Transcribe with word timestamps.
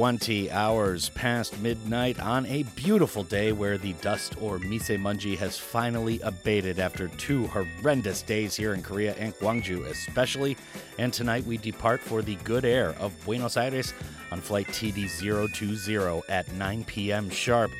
20 0.00 0.50
hours 0.50 1.10
past 1.10 1.60
midnight 1.60 2.18
on 2.20 2.46
a 2.46 2.62
beautiful 2.74 3.22
day 3.22 3.52
where 3.52 3.76
the 3.76 3.92
dust 4.00 4.34
or 4.40 4.58
mise 4.58 4.88
munji 4.88 5.36
has 5.36 5.58
finally 5.58 6.18
abated 6.22 6.78
after 6.78 7.08
two 7.08 7.46
horrendous 7.48 8.22
days 8.22 8.56
here 8.56 8.72
in 8.72 8.82
Korea 8.82 9.14
and 9.16 9.34
Gwangju 9.34 9.84
especially. 9.90 10.56
And 10.98 11.12
tonight 11.12 11.44
we 11.44 11.58
depart 11.58 12.00
for 12.00 12.22
the 12.22 12.36
good 12.36 12.64
air 12.64 12.94
of 12.98 13.12
Buenos 13.26 13.58
Aires 13.58 13.92
on 14.32 14.40
flight 14.40 14.68
TD020 14.68 16.22
at 16.30 16.50
9 16.54 16.84
p.m. 16.84 17.28
sharp, 17.28 17.70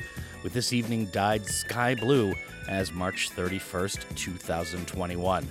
with 0.43 0.53
this 0.53 0.73
evening 0.73 1.07
dyed 1.07 1.43
sky 1.47 1.95
blue 1.95 2.35
as 2.69 2.91
March 2.91 3.31
31st, 3.31 4.15
2021. 4.15 5.47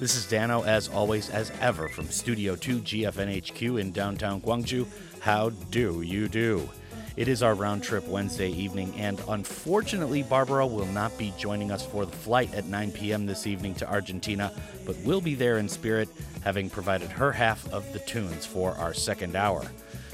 This 0.00 0.16
is 0.16 0.26
Dano, 0.26 0.64
as 0.64 0.88
always, 0.88 1.30
as 1.30 1.52
ever, 1.60 1.88
from 1.88 2.06
Studio 2.06 2.56
2 2.56 2.80
GFNHQ 2.80 3.80
in 3.80 3.92
downtown 3.92 4.40
Gwangju. 4.40 4.88
How 5.24 5.48
do 5.70 6.02
you 6.02 6.28
do? 6.28 6.68
It 7.16 7.28
is 7.28 7.42
our 7.42 7.54
round 7.54 7.82
trip 7.82 8.06
Wednesday 8.06 8.50
evening, 8.50 8.92
and 8.98 9.18
unfortunately, 9.26 10.22
Barbora 10.22 10.70
will 10.70 10.84
not 10.84 11.16
be 11.16 11.32
joining 11.38 11.70
us 11.70 11.82
for 11.82 12.04
the 12.04 12.12
flight 12.12 12.52
at 12.52 12.66
9 12.66 12.92
p.m. 12.92 13.24
this 13.24 13.46
evening 13.46 13.74
to 13.76 13.90
Argentina, 13.90 14.52
but 14.84 14.98
will 14.98 15.22
be 15.22 15.34
there 15.34 15.56
in 15.56 15.66
spirit, 15.66 16.10
having 16.42 16.68
provided 16.68 17.08
her 17.08 17.32
half 17.32 17.66
of 17.72 17.90
the 17.94 18.00
tunes 18.00 18.44
for 18.44 18.72
our 18.72 18.92
second 18.92 19.34
hour. 19.34 19.64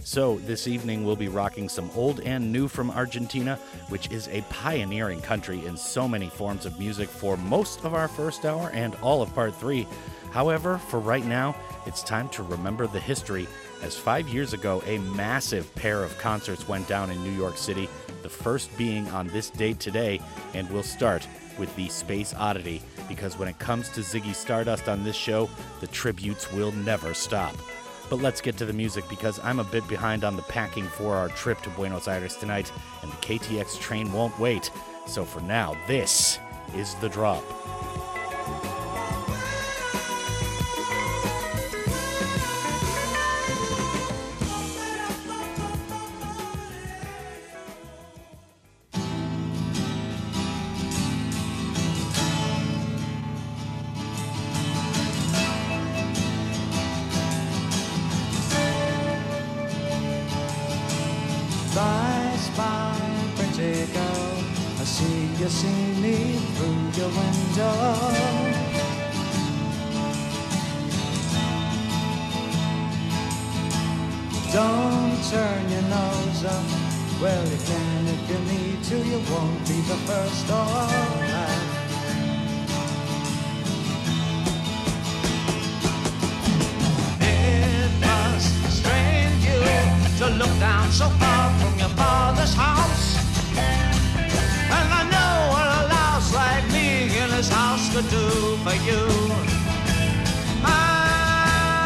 So, 0.04 0.38
this 0.38 0.68
evening 0.68 1.04
we'll 1.04 1.16
be 1.16 1.26
rocking 1.26 1.68
some 1.68 1.90
old 1.96 2.20
and 2.20 2.52
new 2.52 2.68
from 2.68 2.92
Argentina, 2.92 3.56
which 3.88 4.12
is 4.12 4.28
a 4.28 4.42
pioneering 4.42 5.22
country 5.22 5.66
in 5.66 5.76
so 5.76 6.06
many 6.06 6.28
forms 6.28 6.66
of 6.66 6.78
music 6.78 7.08
for 7.08 7.36
most 7.36 7.84
of 7.84 7.94
our 7.94 8.06
first 8.06 8.44
hour 8.44 8.70
and 8.70 8.94
all 9.02 9.22
of 9.22 9.34
part 9.34 9.56
three. 9.56 9.88
However, 10.30 10.78
for 10.78 11.00
right 11.00 11.26
now, 11.26 11.56
it's 11.84 12.04
time 12.04 12.28
to 12.28 12.44
remember 12.44 12.86
the 12.86 13.00
history, 13.00 13.48
as 13.82 13.96
five 13.96 14.28
years 14.28 14.52
ago, 14.52 14.82
a 14.86 14.98
massive 14.98 15.74
pair 15.74 16.02
of 16.02 16.16
concerts 16.18 16.68
went 16.68 16.86
down 16.88 17.10
in 17.10 17.22
New 17.24 17.32
York 17.32 17.56
City, 17.56 17.88
the 18.22 18.28
first 18.28 18.76
being 18.76 19.08
on 19.08 19.26
this 19.28 19.50
date 19.50 19.80
today, 19.80 20.20
and 20.54 20.70
we'll 20.70 20.82
start 20.82 21.26
with 21.58 21.74
the 21.76 21.88
Space 21.88 22.34
Oddity, 22.34 22.82
because 23.08 23.38
when 23.38 23.48
it 23.48 23.58
comes 23.58 23.88
to 23.90 24.00
Ziggy 24.00 24.34
Stardust 24.34 24.88
on 24.88 25.04
this 25.04 25.16
show, 25.16 25.48
the 25.80 25.86
tributes 25.88 26.50
will 26.52 26.72
never 26.72 27.14
stop. 27.14 27.54
But 28.08 28.20
let's 28.20 28.40
get 28.40 28.56
to 28.56 28.66
the 28.66 28.72
music 28.72 29.04
because 29.08 29.38
I'm 29.44 29.60
a 29.60 29.64
bit 29.64 29.86
behind 29.86 30.24
on 30.24 30.36
the 30.36 30.42
packing 30.42 30.84
for 30.84 31.14
our 31.14 31.28
trip 31.28 31.60
to 31.62 31.70
Buenos 31.70 32.08
Aires 32.08 32.36
tonight, 32.36 32.72
and 33.02 33.10
the 33.10 33.16
KTX 33.16 33.78
train 33.80 34.12
won't 34.12 34.38
wait. 34.38 34.70
So 35.06 35.24
for 35.24 35.40
now, 35.40 35.76
this 35.86 36.38
is 36.74 36.94
the 36.96 37.08
drop. 37.08 37.44
See 65.50 66.00
me 66.00 66.16
through 66.54 67.02
your 67.02 67.08
window. 67.08 68.70
Don't 74.52 75.18
turn 75.30 75.68
your 75.68 75.82
nose 75.82 76.44
up. 76.44 76.64
Well, 77.20 77.44
you 77.48 77.58
can 77.66 78.06
if 78.14 78.30
you 78.30 78.38
need 78.52 78.82
to. 78.84 78.96
You 78.96 79.20
won't 79.30 79.60
be 79.66 79.78
the 79.90 79.98
first 80.08 80.48
last. 80.48 81.66
It 87.20 87.90
must 88.06 88.78
strain 88.78 89.30
you 89.46 89.60
to 90.18 90.26
look 90.40 90.54
down 90.60 90.90
so 90.92 91.08
far 91.20 91.50
from 91.58 91.78
your 91.78 91.88
father's 91.90 92.54
house. 92.54 92.79
Could 98.00 98.10
do 98.10 98.56
for 98.64 98.74
you. 98.88 99.02
I'm 100.64 101.82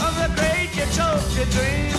of 0.00 0.12
the 0.20 0.28
great 0.34 0.70
utopia 0.74 1.46
dream. 1.46 1.95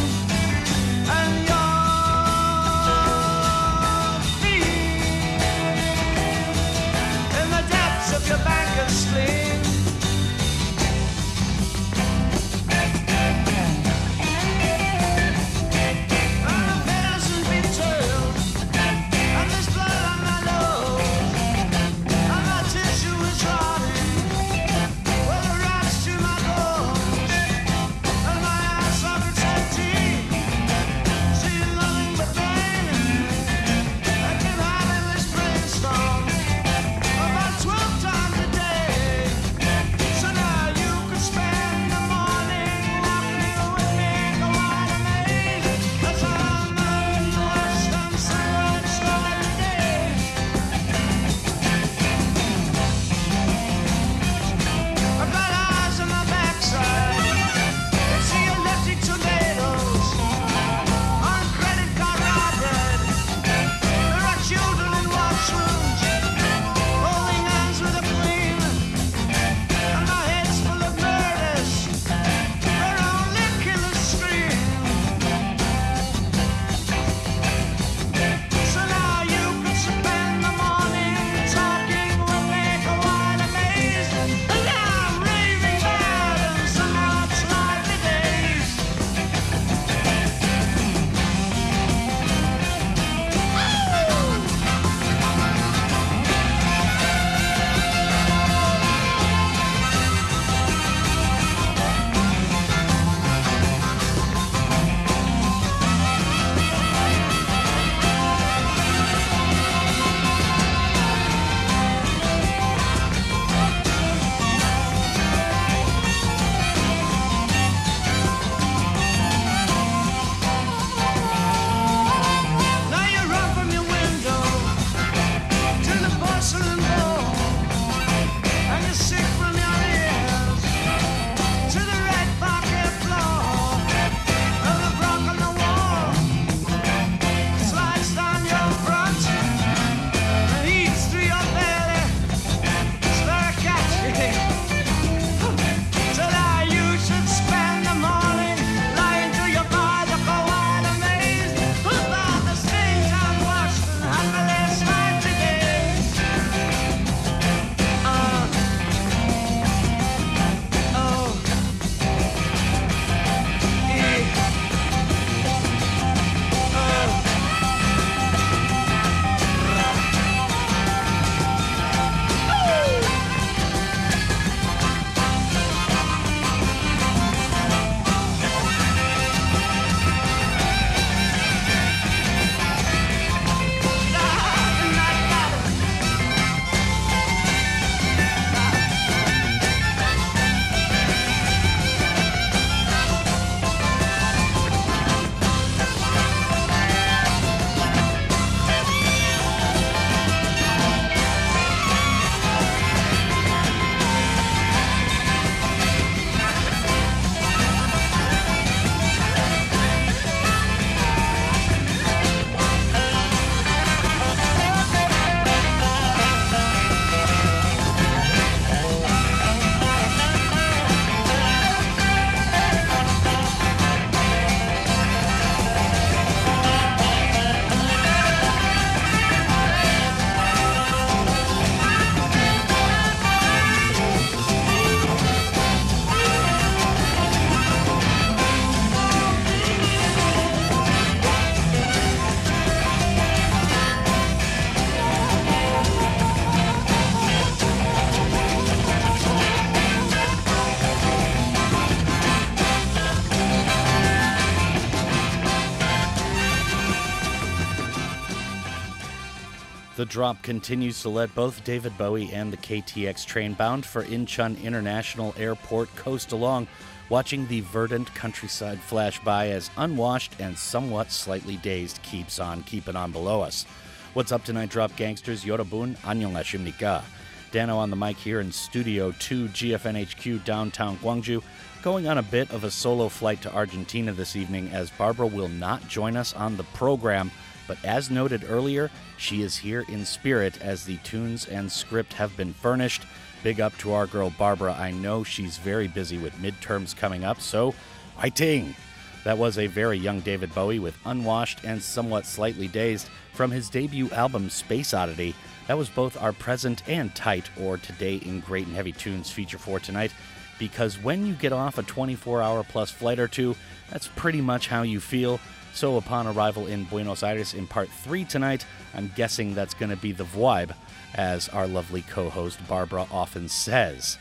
Drop 260.17 260.41
continues 260.41 260.99
to 261.03 261.09
let 261.09 261.35
both 261.35 261.63
David 261.63 261.95
Bowie 261.95 262.33
and 262.33 262.51
the 262.51 262.57
KTX 262.57 263.23
train 263.23 263.53
bound 263.53 263.85
for 263.85 264.03
Incheon 264.03 264.59
International 264.63 265.31
Airport 265.37 265.95
coast 265.95 266.31
along, 266.31 266.65
watching 267.07 267.45
the 267.45 267.61
verdant 267.61 268.11
countryside 268.15 268.79
flash 268.79 269.19
by 269.19 269.49
as 269.49 269.69
unwashed 269.77 270.33
and 270.39 270.57
somewhat 270.57 271.11
slightly 271.11 271.57
dazed 271.57 272.01
keeps 272.01 272.39
on 272.39 272.63
keeping 272.63 272.95
on 272.95 273.11
below 273.11 273.41
us. 273.41 273.67
What's 274.15 274.31
up 274.31 274.43
tonight, 274.43 274.71
Drop 274.71 274.95
Gangsters? 274.95 275.45
Yorobun, 275.45 275.95
Annyeonghasimnika. 275.97 277.03
Dano 277.51 277.77
on 277.77 277.91
the 277.91 277.95
mic 277.95 278.17
here 278.17 278.39
in 278.39 278.51
Studio 278.51 279.13
2 279.19 279.49
GFNHQ 279.49 280.43
downtown 280.43 280.97
Gwangju, 280.97 281.43
going 281.83 282.07
on 282.07 282.17
a 282.17 282.23
bit 282.23 282.49
of 282.49 282.63
a 282.63 282.71
solo 282.71 283.07
flight 283.07 283.43
to 283.43 283.53
Argentina 283.53 284.11
this 284.11 284.35
evening 284.35 284.71
as 284.71 284.89
Barbora 284.89 285.31
will 285.31 285.47
not 285.47 285.87
join 285.87 286.17
us 286.17 286.33
on 286.33 286.57
the 286.57 286.63
program 286.63 287.29
but 287.67 287.77
as 287.83 288.09
noted 288.09 288.45
earlier, 288.47 288.89
she 289.17 289.41
is 289.41 289.57
here 289.57 289.83
in 289.89 290.05
spirit 290.05 290.61
as 290.61 290.85
the 290.85 290.97
tunes 290.97 291.47
and 291.47 291.71
script 291.71 292.13
have 292.13 292.35
been 292.37 292.53
furnished. 292.53 293.03
Big 293.43 293.59
up 293.61 293.77
to 293.77 293.93
our 293.93 294.07
girl 294.07 294.31
Barbora. 294.31 294.77
I 294.79 294.91
know 294.91 295.23
she's 295.23 295.57
very 295.57 295.87
busy 295.87 296.17
with 296.17 296.33
midterms 296.41 296.95
coming 296.95 297.23
up, 297.23 297.41
so 297.41 297.73
fighting! 298.15 298.75
That 299.23 299.37
was 299.37 299.57
a 299.57 299.67
very 299.67 299.97
young 299.97 300.21
David 300.21 300.55
Bowie 300.55 300.79
with 300.79 300.97
Unwashed 301.05 301.65
and 301.65 301.81
Somewhat 301.81 302.25
Slightly 302.25 302.67
Dazed 302.67 303.09
from 303.33 303.51
his 303.51 303.69
debut 303.69 304.09
album 304.11 304.49
Space 304.49 304.93
Oddity. 304.93 305.35
That 305.67 305.77
was 305.77 305.89
both 305.89 306.21
our 306.21 306.31
present 306.31 306.81
and 306.87 307.13
tight, 307.13 307.49
or 307.59 307.77
today 307.77 308.15
in 308.15 308.39
Great 308.39 308.67
and 308.67 308.75
Heavy 308.75 308.93
Tunes 308.93 309.29
feature 309.29 309.57
for 309.57 309.81
tonight, 309.81 310.13
because 310.57 310.97
when 310.97 311.25
you 311.25 311.33
get 311.33 311.51
off 311.51 311.77
a 311.77 311.83
24 311.83 312.41
hour 312.41 312.63
plus 312.63 312.89
flight 312.89 313.19
or 313.19 313.27
two, 313.27 313.55
that's 313.91 314.07
pretty 314.15 314.39
much 314.39 314.67
how 314.67 314.83
you 314.83 314.99
feel. 315.01 315.39
So, 315.77 315.97
upon 315.97 316.25
arrival 316.25 316.65
in 316.65 316.85
Buenos 316.85 317.21
Aires 317.21 317.53
in 317.53 317.67
part 317.67 317.87
three 317.87 318.25
tonight, 318.25 318.65
I'm 318.95 319.11
guessing 319.15 319.53
that's 319.53 319.75
going 319.75 319.91
to 319.91 319.95
be 319.95 320.11
the 320.11 320.23
vibe, 320.23 320.73
as 321.13 321.49
our 321.49 321.67
lovely 321.67 322.01
co 322.01 322.31
host 322.31 322.57
Barbora 322.67 323.07
often 323.11 323.47
says. 323.47 324.17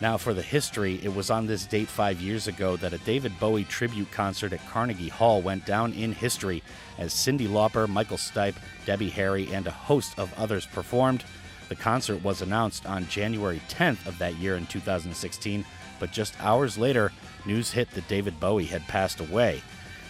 Now, 0.00 0.16
for 0.16 0.32
the 0.32 0.40
history, 0.40 0.98
it 1.02 1.14
was 1.14 1.28
on 1.28 1.46
this 1.46 1.66
date 1.66 1.88
five 1.88 2.22
years 2.22 2.48
ago 2.48 2.78
that 2.78 2.94
a 2.94 2.98
David 3.04 3.38
Bowie 3.38 3.64
tribute 3.64 4.10
concert 4.12 4.54
at 4.54 4.66
Carnegie 4.66 5.10
Hall 5.10 5.42
went 5.42 5.66
down 5.66 5.92
in 5.92 6.12
history 6.12 6.62
as 6.96 7.12
Cyndi 7.12 7.48
Lauper, 7.48 7.86
Michael 7.86 8.16
Stipe, 8.16 8.56
Debbie 8.86 9.10
Harry, 9.10 9.52
and 9.52 9.66
a 9.66 9.72
host 9.72 10.18
of 10.18 10.32
others 10.38 10.64
performed. 10.64 11.22
The 11.68 11.76
concert 11.76 12.24
was 12.24 12.40
announced 12.40 12.86
on 12.86 13.08
January 13.08 13.60
10th 13.68 14.06
of 14.06 14.16
that 14.20 14.36
year 14.36 14.56
in 14.56 14.64
2016, 14.68 15.66
but 16.00 16.12
just 16.12 16.42
hours 16.42 16.78
later, 16.78 17.12
news 17.44 17.72
hit 17.72 17.90
that 17.90 18.08
David 18.08 18.40
Bowie 18.40 18.64
had 18.64 18.88
passed 18.88 19.20
away. 19.20 19.60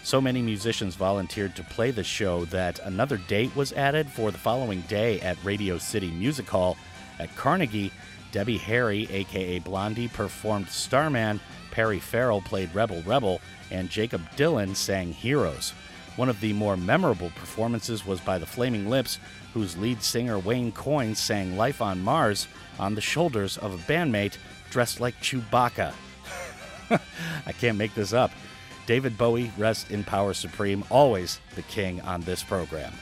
So 0.05 0.21
many 0.21 0.43
musicians 0.43 0.97
volunteered 0.97 1.57
to 1.57 1.65
play 1.65 1.91
the 1.91 2.05
show 2.05 2.45
that 2.47 2.79
another 2.81 3.17
date 3.17 3.57
was 3.57 3.73
added 3.73 4.07
for 4.11 4.31
the 4.31 4.37
following 4.37 4.83
day 4.83 5.19
at 5.23 5.43
Radio 5.43 5.79
City 5.79 6.11
Music 6.11 6.47
Hall. 6.47 6.77
At 7.19 7.35
Carnegie, 7.37 7.91
Debbie 8.31 8.59
Harry, 8.59 9.09
aka 9.11 9.61
Blondie, 9.61 10.09
performed 10.09 10.69
Starman, 10.69 11.41
Perry 11.71 11.99
Farrell 11.99 12.43
played 12.43 12.75
Rebel 12.75 13.03
Rebel, 13.07 13.41
and 13.71 13.89
Jakob 13.89 14.21
Dylan 14.37 14.77
sang 14.77 15.11
Heroes. 15.11 15.71
One 16.17 16.29
of 16.29 16.39
the 16.41 16.53
more 16.53 16.77
memorable 16.77 17.31
performances 17.31 18.05
was 18.05 18.21
by 18.21 18.37
the 18.37 18.45
Flaming 18.45 18.91
Lips, 18.91 19.19
whose 19.55 19.79
lead 19.79 20.03
singer 20.03 20.39
Wayne 20.39 20.71
Coyne 20.73 21.15
sang 21.15 21.57
Life 21.57 21.81
on 21.81 22.05
Mars 22.05 22.47
on 22.79 22.95
the 22.95 23.01
shoulders 23.01 23.57
of 23.57 23.73
a 23.73 23.91
bandmate 23.91 24.37
dressed 24.69 25.01
like 25.01 25.19
Chewbacca. 25.23 25.95
I 27.47 27.53
can't 27.53 27.79
make 27.79 27.95
this 27.95 28.13
up. 28.13 28.31
David 28.87 29.17
Bowie, 29.17 29.51
rest 29.57 29.91
in 29.91 30.05
power 30.05 30.35
supreme, 30.35 30.85
always 30.91 31.41
the 31.55 31.63
king 31.63 32.01
on 32.03 32.21
this 32.23 32.43
program. 32.43 32.93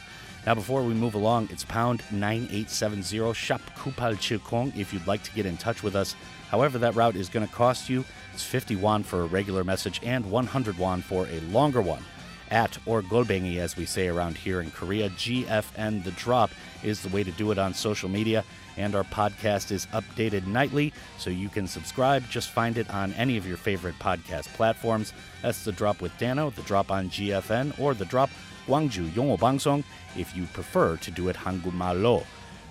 Now, 0.47 0.55
before 0.55 0.83
we 0.83 0.95
move 0.95 1.15
along, 1.15 1.49
it's 1.51 1.65
pound 1.65 2.03
9870 2.11 3.33
Shop 3.33 3.61
Kupal 3.77 4.17
Chilkong 4.17 4.77
if 4.77 4.93
you'd 4.93 5.07
like 5.07 5.23
to 5.25 5.33
get 5.33 5.47
in 5.47 5.57
touch 5.57 5.83
with 5.83 5.95
us. 5.95 6.17
However, 6.51 6.79
that 6.79 6.95
route 6.95 7.17
is 7.17 7.29
going 7.29 7.47
to 7.47 7.53
cost 7.53 7.89
you. 7.89 8.05
It's 8.33 8.43
50 8.43 8.77
won 8.77 9.03
for 9.03 9.23
a 9.23 9.27
regular 9.27 9.65
message 9.65 10.01
and 10.03 10.31
100 10.31 10.79
won 10.79 11.01
for 11.01 11.27
a 11.29 11.41
longer 11.53 11.81
one. 11.81 12.05
At 12.51 12.77
or 12.87 13.03
Golbengi, 13.03 13.59
as 13.59 13.77
we 13.77 13.87
say 13.87 14.09
around 14.09 14.37
here 14.37 14.61
in 14.61 14.71
Korea, 14.71 15.11
GFN 15.11 16.05
The 16.05 16.11
Drop 16.13 16.51
is 16.83 17.01
the 17.01 17.09
way 17.09 17.25
to 17.25 17.31
do 17.33 17.51
it 17.51 17.59
on 17.59 17.73
social 17.73 18.09
media 18.09 18.45
and 18.77 18.95
our 18.95 19.05
podcast 19.05 19.71
is 19.71 19.87
updated 19.87 20.47
nightly, 20.47 20.93
so 21.19 21.31
you 21.31 21.49
can 21.49 21.67
subscribe. 21.67 22.29
Just 22.31 22.51
find 22.51 22.79
it 22.79 22.91
on 22.91 23.13
any 23.15 23.37
of 23.37 23.47
your 23.47 23.57
favorite 23.57 23.99
podcast 23.99 24.47
platforms. 24.55 25.13
That's 25.43 25.65
The 25.65 25.73
Drop 25.73 26.01
with 26.01 26.17
Dano, 26.19 26.51
The 26.51 26.63
Drop 26.63 26.91
on 26.91 27.11
GFN, 27.11 27.79
or 27.79 27.95
The 27.95 28.05
Drop 28.05 28.31
Gwangju 28.67 29.09
Yongwo 29.11 29.39
Bangsong 29.39 29.85
if 30.17 30.37
you 30.37 30.47
prefer 30.53 30.97
to 30.99 31.11
do 31.11 31.29
it 31.29 31.37
Hangumalo. 31.37 32.25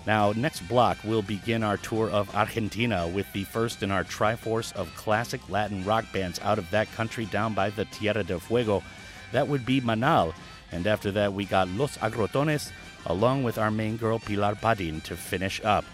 Now, 0.06 0.32
next 0.32 0.60
block, 0.68 0.98
we'll 1.04 1.22
begin 1.22 1.62
our 1.62 1.76
tour 1.76 2.10
of 2.10 2.34
Argentina 2.34 3.06
with 3.06 3.32
the 3.32 3.44
first 3.44 3.84
in 3.84 3.92
our 3.92 4.02
triforce 4.02 4.72
of 4.72 4.94
classic 4.96 5.40
Latin 5.48 5.84
rock 5.84 6.04
bands 6.12 6.40
out 6.40 6.58
of 6.58 6.68
that 6.70 6.90
country 6.92 7.26
down 7.26 7.54
by 7.54 7.70
the 7.70 7.84
Tierra 7.84 8.24
del 8.24 8.40
Fuego. 8.40 8.82
That 9.30 9.46
would 9.46 9.64
be 9.64 9.80
Manal. 9.80 10.34
And 10.72 10.86
after 10.86 11.12
that, 11.12 11.34
we 11.34 11.44
got 11.44 11.68
Los 11.68 11.98
Aggrotones, 11.98 12.72
along 13.06 13.42
with 13.42 13.58
our 13.58 13.70
main 13.70 13.96
girl 13.96 14.18
Pilar 14.18 14.54
Padin 14.54 15.00
to 15.02 15.16
finish 15.16 15.60
up. 15.64 15.84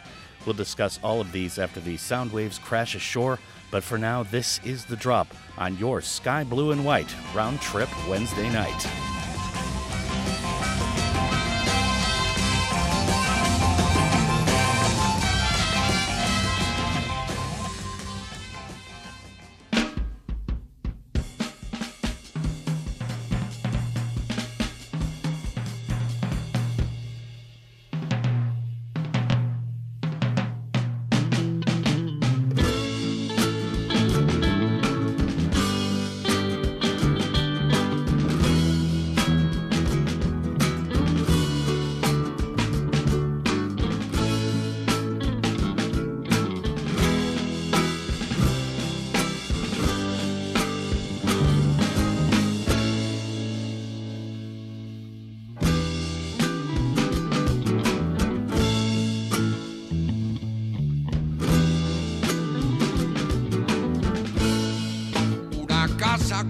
We'll 0.44 0.54
discuss 0.54 0.98
all 1.02 1.20
of 1.20 1.32
these 1.32 1.58
after 1.58 1.80
the 1.80 1.96
sound 1.96 2.32
waves 2.32 2.58
crash 2.58 2.94
ashore, 2.94 3.38
but 3.70 3.84
for 3.84 3.98
now, 3.98 4.22
this 4.22 4.60
is 4.64 4.84
the 4.84 4.96
drop 4.96 5.28
on 5.58 5.76
your 5.78 6.00
Sky 6.00 6.44
Blue 6.44 6.70
and 6.70 6.84
White 6.84 7.14
round 7.34 7.60
trip 7.60 7.88
Wednesday 8.08 8.48
night. 8.50 9.27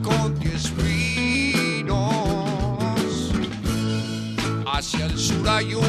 con 0.03 0.39
diez 0.39 0.71
pinos. 0.71 1.97
Hacia 4.67 5.07
el 5.07 5.19
sur 5.19 5.49
hay 5.49 5.75
un 5.75 5.88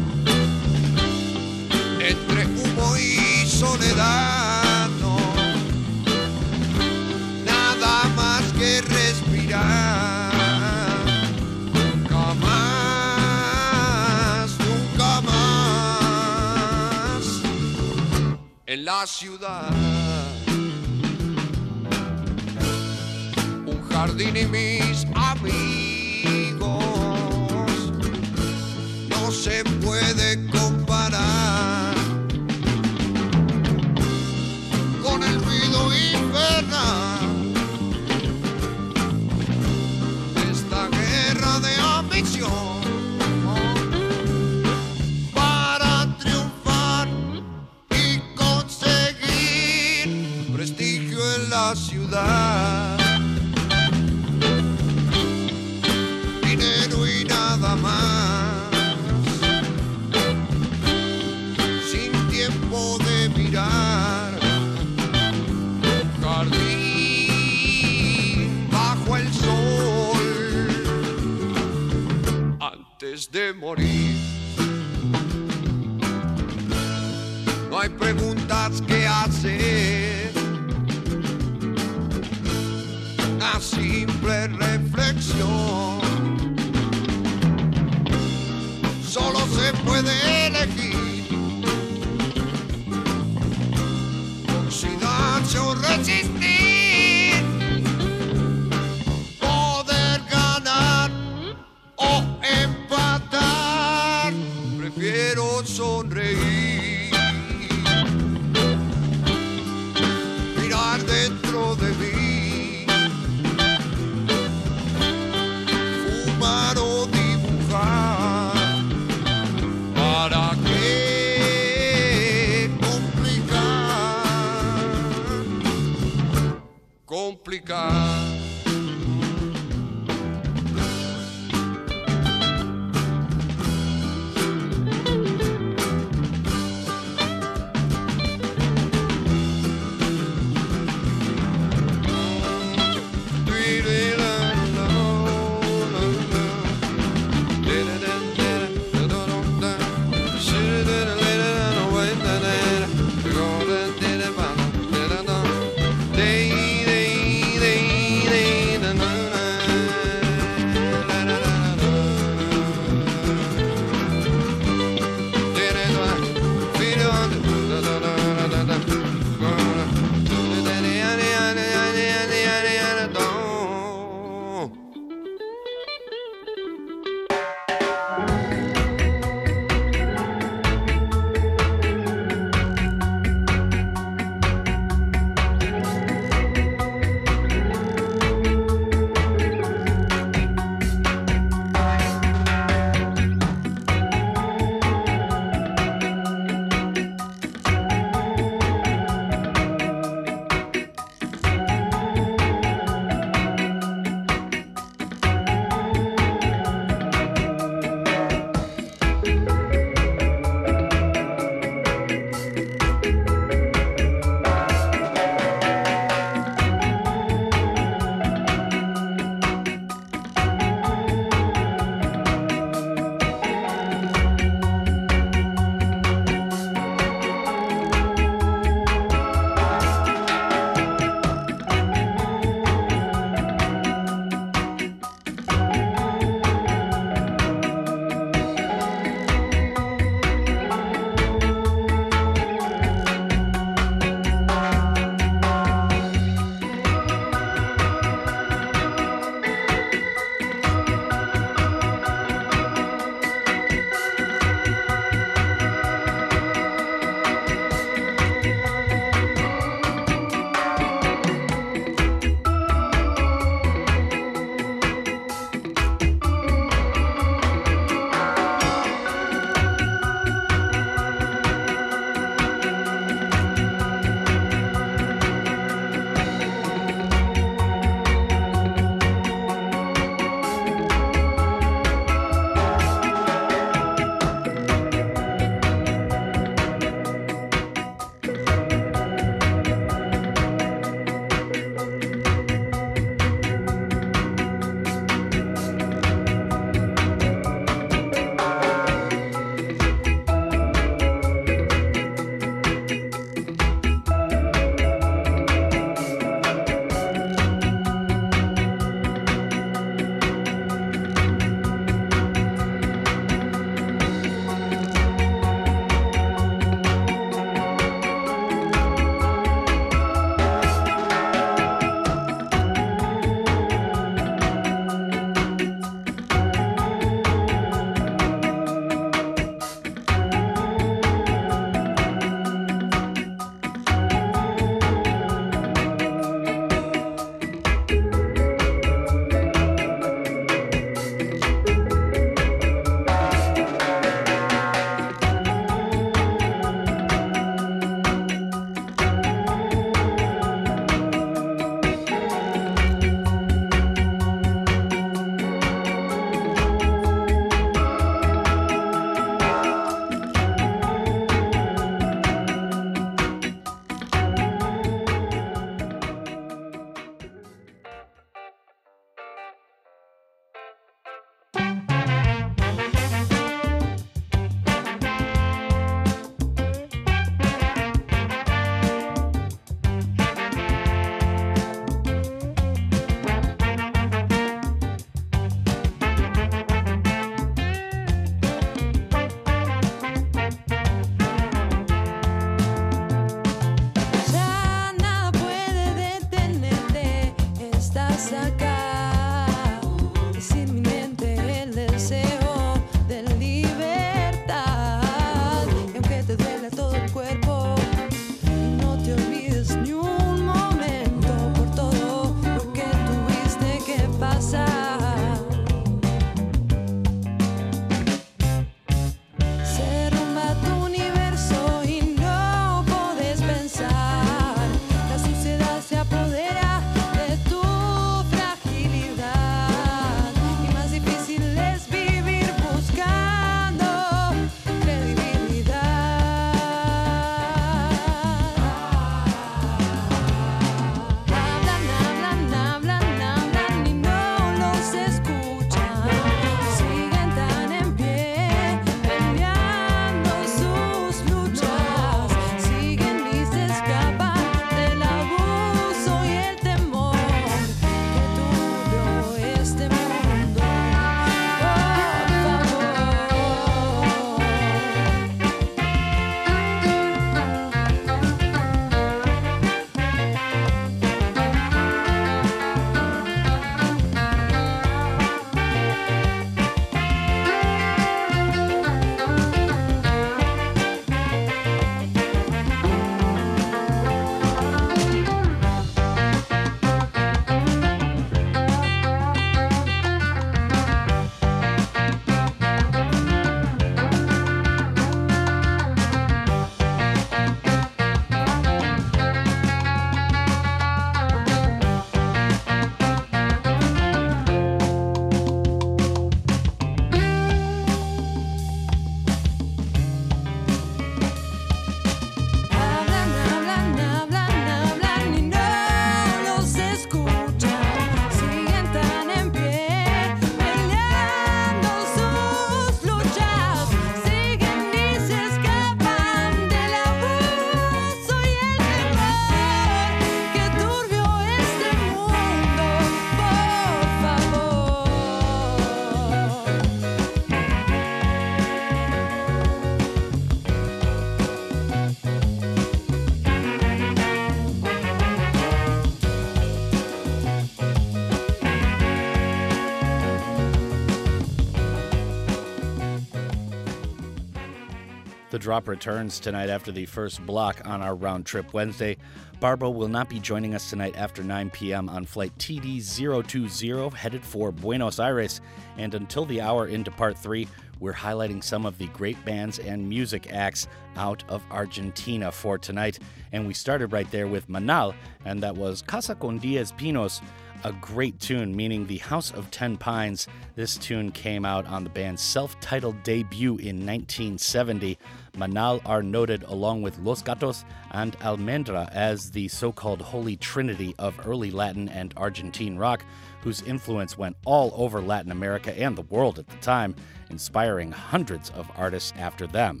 drop 555.62 555.86
returns 555.86 556.40
tonight 556.40 556.68
after 556.68 556.90
the 556.90 557.06
first 557.06 557.46
block 557.46 557.80
on 557.84 558.02
our 558.02 558.16
round 558.16 558.44
trip 558.44 558.74
Wednesday. 558.74 559.16
Barbora 559.60 559.94
will 559.94 560.08
not 560.08 560.28
be 560.28 560.40
joining 560.40 560.74
us 560.74 560.90
tonight 560.90 561.14
after 561.16 561.44
9 561.44 561.70
p.m. 561.70 562.08
on 562.08 562.26
flight 562.26 562.52
TD 562.58 563.00
020 563.00 564.16
headed 564.16 564.44
for 564.44 564.72
Buenos 564.72 565.20
Aires. 565.20 565.60
And 565.96 566.14
until 566.14 566.46
the 566.46 566.60
hour 566.60 566.88
into 566.88 567.12
part 567.12 567.38
three, 567.38 567.68
we're 568.00 568.12
highlighting 568.12 568.62
some 568.62 568.84
of 568.84 568.98
the 568.98 569.06
great 569.08 569.42
bands 569.44 569.78
and 569.78 570.08
music 570.08 570.52
acts 570.52 570.88
out 571.14 571.44
of 571.48 571.62
Argentina 571.70 572.50
for 572.50 572.76
tonight. 572.76 573.20
And 573.52 573.64
we 573.64 573.72
started 573.72 574.12
right 574.12 574.28
there 574.32 574.48
with 574.48 574.68
Manal, 574.68 575.14
and 575.44 575.62
that 575.62 575.76
was 575.76 576.02
Casa 576.02 576.34
con 576.34 576.58
Diez 576.58 576.90
Pinos 576.90 577.40
a 577.84 577.92
great 577.94 578.38
tune, 578.38 578.74
meaning 578.74 579.06
the 579.06 579.18
House 579.18 579.52
of 579.52 579.70
Ten 579.70 579.96
Pines. 579.96 580.46
This 580.76 580.96
tune 580.96 581.30
came 581.32 581.64
out 581.64 581.86
on 581.86 582.04
the 582.04 582.10
band's 582.10 582.42
self 582.42 582.78
titled 582.80 583.22
debut 583.22 583.76
in 583.78 584.06
1970. 584.06 585.18
Manal 585.54 586.00
are 586.06 586.22
noted 586.22 586.62
along 586.62 587.02
with 587.02 587.18
Los 587.18 587.42
Gatos 587.42 587.84
and 588.12 588.38
Almendra 588.40 589.10
as 589.12 589.50
the 589.50 589.68
so 589.68 589.92
called 589.92 590.22
holy 590.22 590.56
trinity 590.56 591.14
of 591.18 591.38
early 591.46 591.70
Latin 591.70 592.08
and 592.08 592.32
Argentine 592.36 592.96
rock, 592.96 593.24
whose 593.60 593.82
influence 593.82 594.38
went 594.38 594.56
all 594.64 594.92
over 594.96 595.20
Latin 595.20 595.52
America 595.52 595.92
and 595.98 596.16
the 596.16 596.22
world 596.22 596.58
at 596.58 596.68
the 596.68 596.76
time, 596.76 597.14
inspiring 597.50 598.10
hundreds 598.10 598.70
of 598.70 598.90
artists 598.96 599.32
after 599.36 599.66
them. 599.66 600.00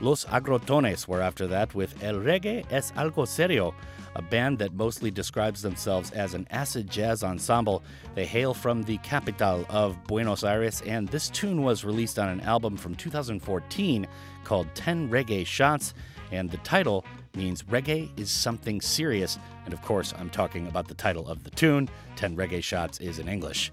Los 0.00 0.24
Aggrotones 0.24 1.06
were 1.06 1.20
after 1.20 1.46
that 1.46 1.74
with 1.74 2.02
El 2.02 2.16
Reggae 2.16 2.64
es 2.70 2.90
Algo 2.92 3.26
Serio, 3.26 3.74
a 4.14 4.22
band 4.22 4.58
that 4.58 4.74
mostly 4.74 5.10
describes 5.10 5.62
themselves 5.62 6.10
as 6.10 6.34
an 6.34 6.46
acid 6.50 6.90
jazz 6.90 7.22
ensemble. 7.22 7.82
They 8.14 8.26
hail 8.26 8.52
from 8.52 8.82
the 8.82 8.98
capital 8.98 9.64
of 9.70 10.02
Buenos 10.04 10.44
Aires, 10.44 10.82
and 10.84 11.08
this 11.08 11.30
tune 11.30 11.62
was 11.62 11.84
released 11.84 12.18
on 12.18 12.28
an 12.28 12.40
album 12.40 12.76
from 12.76 12.94
2014 12.94 14.06
called 14.44 14.68
10 14.74 15.10
Reggae 15.10 15.46
Shots, 15.46 15.94
and 16.30 16.50
the 16.50 16.58
title 16.58 17.04
means 17.34 17.62
reggae 17.64 18.08
is 18.18 18.30
something 18.30 18.80
serious. 18.80 19.38
And 19.64 19.72
of 19.72 19.82
course, 19.82 20.12
I'm 20.18 20.30
talking 20.30 20.66
about 20.66 20.88
the 20.88 20.94
title 20.94 21.28
of 21.28 21.44
the 21.44 21.50
tune. 21.50 21.88
10 22.16 22.36
Reggae 22.36 22.62
Shots 22.62 23.00
is 23.00 23.18
in 23.18 23.28
English. 23.28 23.72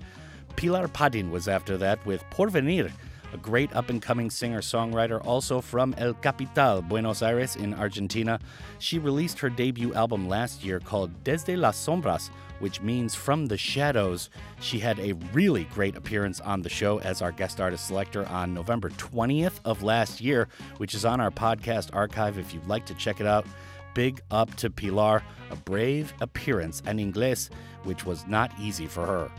Pilar 0.55 0.87
Padin 0.87 1.31
was 1.31 1.47
after 1.47 1.77
that 1.77 2.05
with 2.05 2.23
Porvenir, 2.31 2.91
a 3.33 3.37
great 3.37 3.73
up 3.75 3.89
and 3.89 4.01
coming 4.01 4.29
singer 4.29 4.61
songwriter, 4.61 5.25
also 5.25 5.61
from 5.61 5.93
El 5.97 6.13
Capital, 6.15 6.81
Buenos 6.81 7.21
Aires, 7.21 7.55
in 7.55 7.73
Argentina. 7.73 8.39
She 8.79 8.99
released 8.99 9.39
her 9.39 9.49
debut 9.49 9.93
album 9.93 10.27
last 10.27 10.63
year 10.63 10.79
called 10.79 11.23
Desde 11.23 11.55
las 11.57 11.77
Sombras, 11.77 12.29
which 12.59 12.81
means 12.81 13.15
From 13.15 13.45
the 13.45 13.57
Shadows. 13.57 14.29
She 14.59 14.79
had 14.79 14.99
a 14.99 15.13
really 15.33 15.65
great 15.65 15.95
appearance 15.95 16.39
on 16.41 16.61
the 16.61 16.69
show 16.69 16.99
as 16.99 17.21
our 17.21 17.31
guest 17.31 17.59
artist 17.59 17.87
selector 17.87 18.25
on 18.27 18.53
November 18.53 18.89
20th 18.89 19.59
of 19.65 19.83
last 19.83 20.21
year, 20.21 20.47
which 20.77 20.93
is 20.93 21.05
on 21.05 21.19
our 21.19 21.31
podcast 21.31 21.89
archive 21.93 22.37
if 22.37 22.53
you'd 22.53 22.67
like 22.67 22.85
to 22.85 22.93
check 22.95 23.19
it 23.19 23.27
out. 23.27 23.45
Big 23.93 24.21
up 24.31 24.53
to 24.55 24.69
Pilar, 24.69 25.23
a 25.49 25.55
brave 25.55 26.13
appearance 26.21 26.81
en 26.85 26.99
inglés, 26.99 27.49
which 27.83 28.05
was 28.05 28.25
not 28.27 28.51
easy 28.59 28.85
for 28.85 29.05
her. 29.05 29.31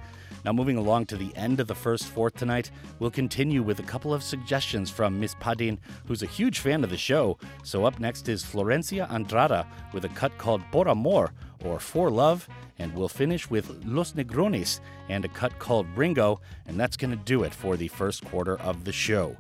Now, 0.45 0.53
moving 0.53 0.77
along 0.77 1.07
to 1.07 1.17
the 1.17 1.35
end 1.37 1.61
of 1.61 1.67
the 1.67 1.75
first 1.75 2.05
fourth 2.05 2.35
tonight, 2.35 2.71
we'll 2.99 3.11
continue 3.11 3.63
with 3.63 3.79
a 3.79 3.85
couple 3.85 4.15
of 4.15 4.23
suggestions 4.23 4.91
from 4.91 5.21
Miss 5.21 5.35
Padin, 5.35 5.79
who's 6.07 6.23
a 6.23 6.27
huge 6.27 6.61
fan 6.61 6.83
of 6.83 6.91
the 6.91 6.97
show. 6.97 7.39
So, 7.63 7.85
up 7.85 8.01
next 8.01 8.29
is 8.29 8.43
Florencia 8.43 9.09
Andrada 9.11 9.67
with 9.93 10.05
a 10.05 10.09
cut 10.11 10.37
called 10.39 10.63
Por 10.73 10.89
Amor, 10.89 11.33
or 11.65 11.79
For 11.79 12.11
Love, 12.11 12.49
and 12.79 12.95
we'll 12.95 13.09
finish 13.09 13.51
with 13.51 13.85
Los 13.85 14.13
Negronis 14.13 14.81
and 15.09 15.25
a 15.25 15.29
cut 15.29 15.59
called 15.59 15.87
Ringo, 15.95 16.41
and 16.67 16.81
that's 16.81 16.97
going 16.97 17.11
to 17.11 17.25
do 17.25 17.43
it 17.43 17.53
for 17.53 17.77
the 17.77 17.89
first 17.89 18.25
quarter 18.25 18.59
of 18.61 18.85
the 18.85 18.93
show. 18.93 19.37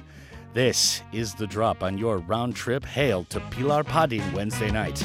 This 0.52 1.00
is 1.12 1.34
the 1.34 1.46
drop 1.46 1.82
on 1.82 1.96
your 1.96 2.18
round 2.18 2.56
trip 2.56 2.84
hail 2.84 3.24
to 3.24 3.40
Pilar 3.40 3.84
Padin 3.84 4.32
Wednesday 4.32 4.70
night. 4.70 5.02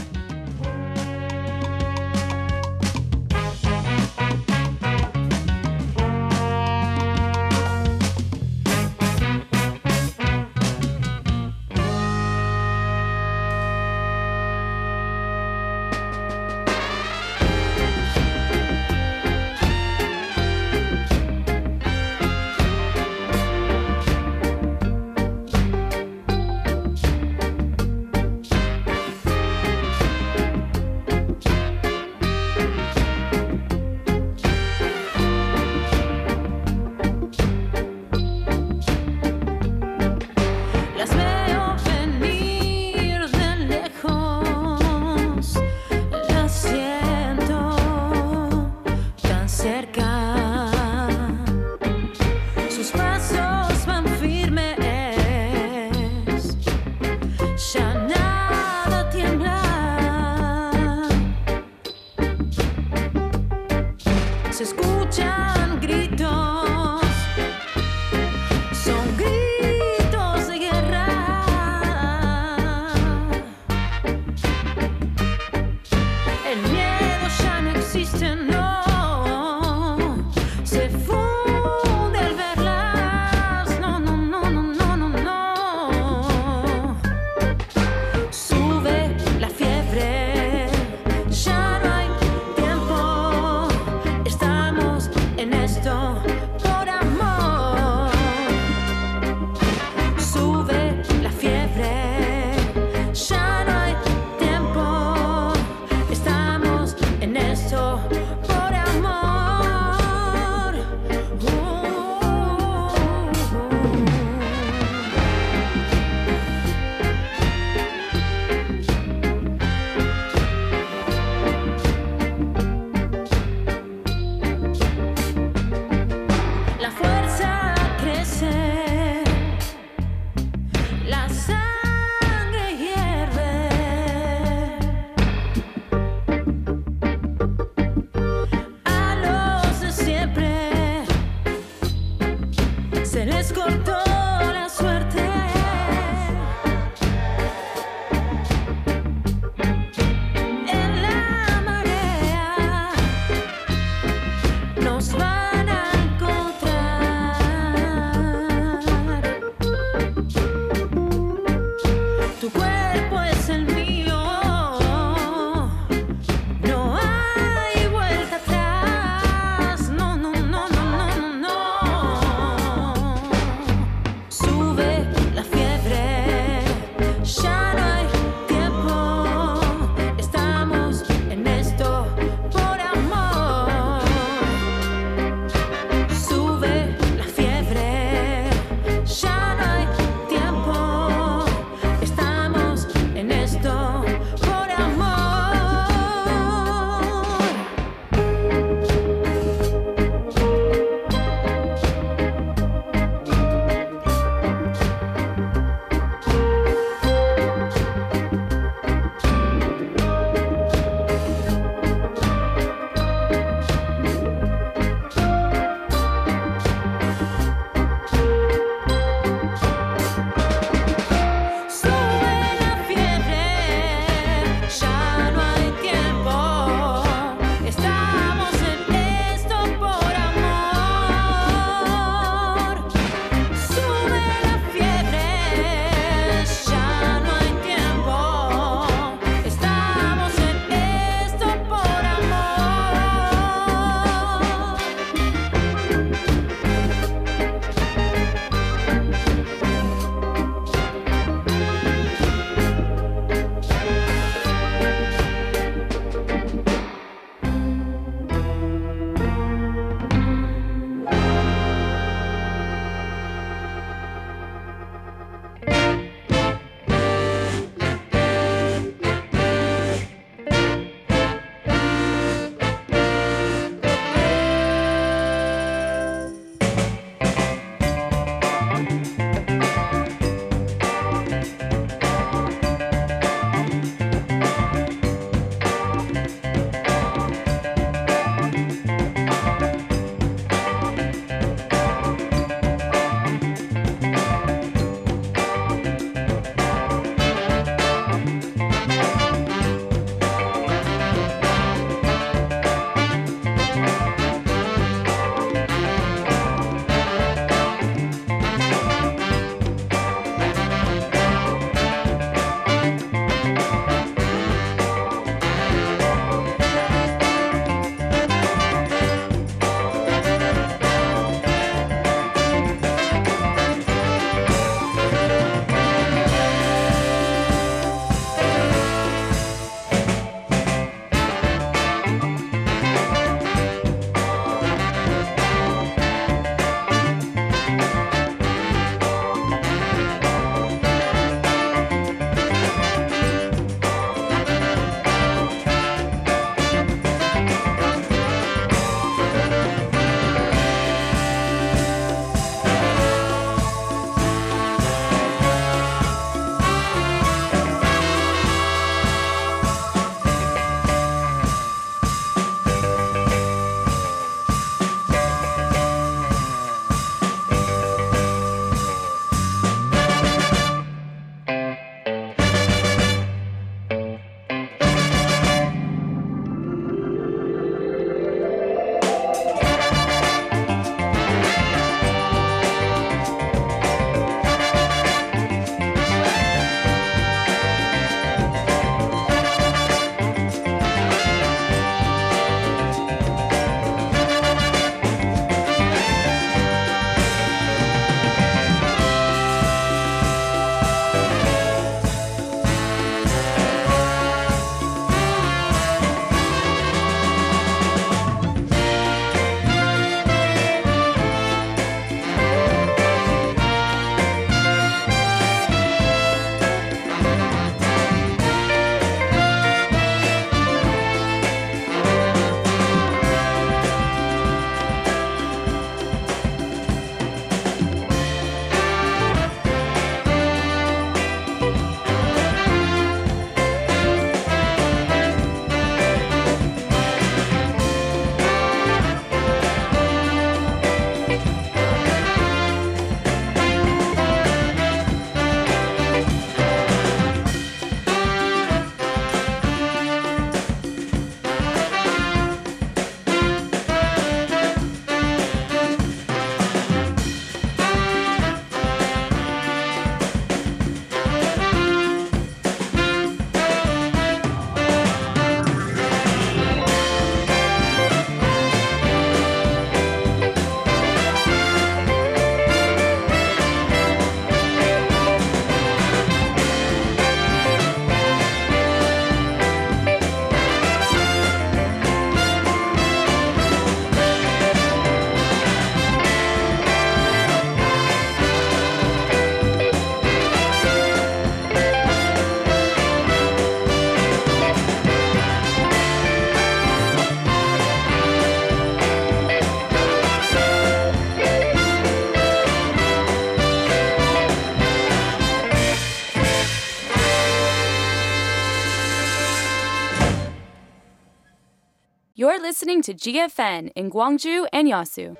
listening 512.76 513.02
to 513.02 513.14
GFN 513.14 513.90
in 513.96 514.12
Gwangju 514.12 514.68
and 514.74 514.86
Yeosu. 514.86 515.38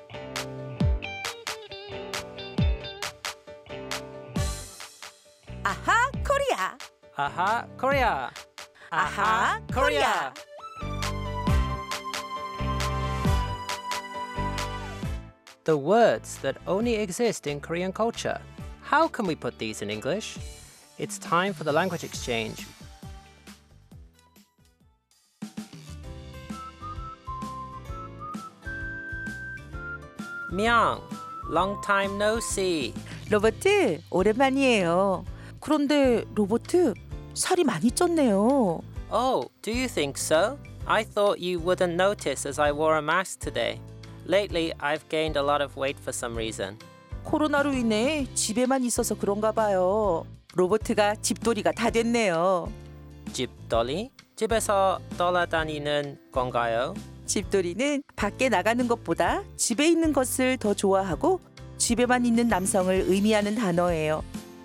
Aha 5.62 6.10
Korea! 6.24 6.78
Aha 7.18 7.66
Korea! 7.76 8.30
Aha 8.90 9.60
Korea! 9.70 10.32
The 15.64 15.76
words 15.76 16.38
that 16.38 16.56
only 16.66 16.94
exist 16.94 17.46
in 17.46 17.60
Korean 17.60 17.92
culture. 17.92 18.40
How 18.80 19.08
can 19.08 19.26
we 19.26 19.34
put 19.34 19.58
these 19.58 19.82
in 19.82 19.90
English? 19.90 20.38
It's 20.96 21.18
time 21.18 21.52
for 21.52 21.64
the 21.64 21.72
language 21.72 22.02
exchange 22.02 22.64
Myung, 30.52 31.00
long 31.48 31.80
time 31.84 32.16
no 32.16 32.38
see. 32.38 32.92
로버트 33.30 34.02
오랜만이에요 34.10 35.24
그런데 35.60 36.24
로버트 36.34 36.94
살이 37.34 37.64
많이 37.64 37.90
쪘네요 37.90 38.80
Oh, 39.12 39.48
do 39.62 39.72
you 39.72 39.88
think 39.88 40.16
so? 40.18 40.58
I 40.86 41.02
thought 41.04 41.40
you 41.40 41.58
wouldn't 41.60 41.94
notice 41.94 42.46
as 42.46 42.60
I 42.60 42.70
wore 42.72 42.96
a 42.96 43.02
mask 43.02 43.40
today. 43.40 43.80
Lately, 44.26 44.72
I've 44.80 45.08
gained 45.08 45.36
a 45.36 45.42
lot 45.42 45.60
of 45.62 45.76
weight 45.76 45.98
for 46.00 46.12
some 46.12 46.34
reason. 46.36 46.78
코로나로 47.24 47.72
인해 47.72 48.26
집에만 48.34 48.84
있어서 48.84 49.16
그런가 49.16 49.50
봐요 49.50 50.24
로버트가 50.54 51.16
집돌이가 51.16 51.72
다 51.72 51.90
됐네요 51.90 52.70
집돌이? 53.32 54.10
집에서 54.36 55.00
돌아다니는 55.18 56.18
건가요? 56.30 56.94
집돌이는 57.26 58.02
밖에 58.14 58.48
나가는 58.48 58.86
것보다 58.88 59.42
집에 59.56 59.88
있는 59.88 60.12
것을 60.12 60.56
더 60.58 60.74
좋아하고 60.74 61.40
집에만 61.78 62.24
있는 62.24 62.48
남성을 62.48 63.04
의미하는 63.06 63.54
단어예요. 63.54 64.22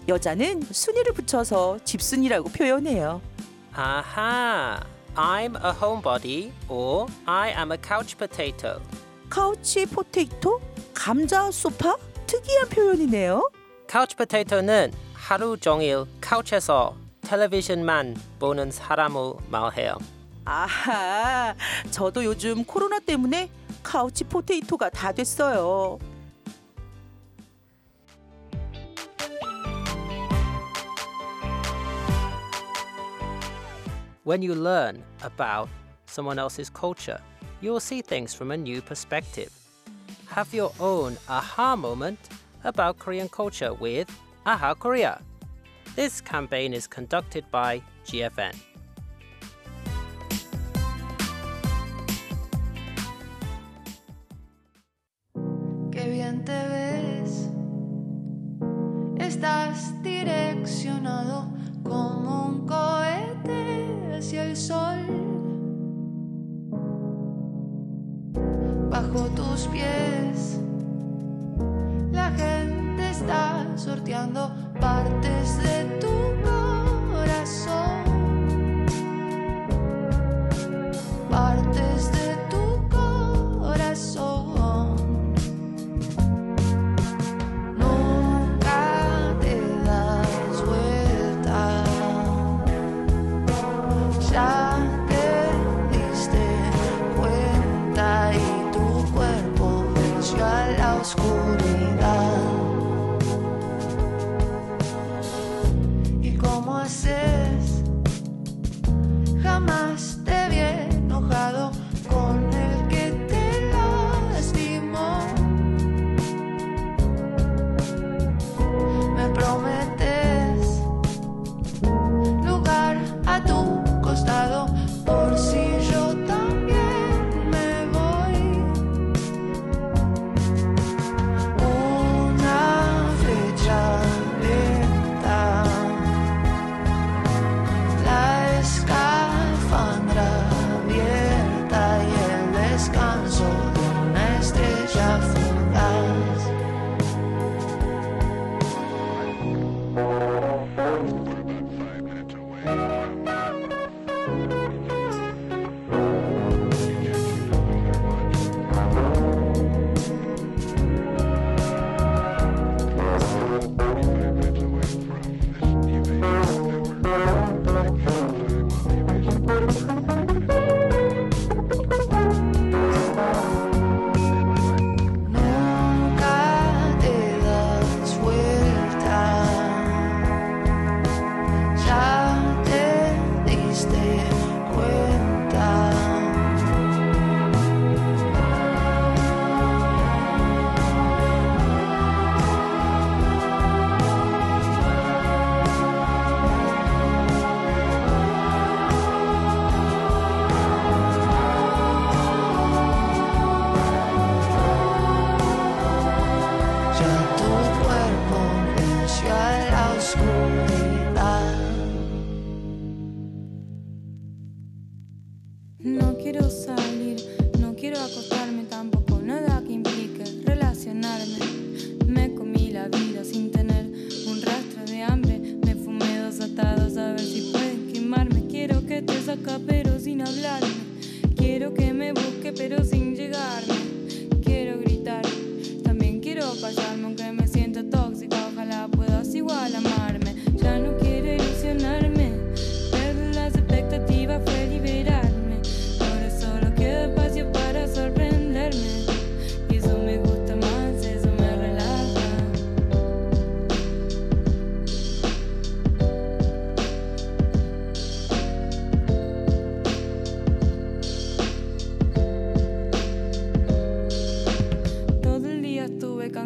여자는 0.08 0.62
순이를 0.62 1.14
붙여서 1.14 1.80
집순이라고 1.84 2.50
표현해요. 2.50 3.22
아하, 3.74 4.80
I'm 5.16 5.56
a 5.64 5.72
homebody 5.72 6.52
or 6.70 7.12
I 7.26 7.50
am 7.52 7.72
a 7.72 7.78
couch 7.86 8.18
potato. 8.18 8.82
카우치 9.30 9.86
포테이토? 9.88 10.60
감자 10.94 11.50
소파? 11.52 11.96
특이한 12.28 12.70
표현이네요. 12.70 13.50
couch 13.90 14.16
potato는 14.16 14.92
하루 15.14 15.58
종일 15.58 16.06
카우치에서 16.20 16.96
텔레비전만 17.22 18.16
보는 18.40 18.72
사람을 18.72 19.34
말해요. 19.50 19.96
아하, 20.45 21.55
저도 21.91 22.25
요즘 22.25 22.65
코로나 22.65 23.01
때문에 23.01 23.51
카우치 23.83 24.25
포테이토가 24.25 24.91
다 24.91 25.13
됐어요. 25.13 25.99
When 34.25 34.43
you 34.43 34.55
learn 34.55 35.05
about 35.23 35.69
someone 36.07 36.39
else's 36.41 36.69
culture, 36.69 37.21
you'll 37.61 37.79
see 37.79 38.03
things 38.03 38.35
from 38.35 38.51
a 38.51 38.57
new 38.57 38.83
perspective. 38.83 39.53
Have 40.29 40.53
your 40.53 40.73
own 40.81 41.17
aha 41.29 41.77
moment 41.77 42.19
about 42.65 42.99
Korean 42.99 43.29
culture 43.29 43.73
with 43.73 44.11
Aha 44.45 44.75
Korea. 44.75 45.21
This 45.95 46.21
campaign 46.21 46.75
is 46.75 46.87
conducted 46.89 47.45
by 47.51 47.81
GFN. 48.05 48.55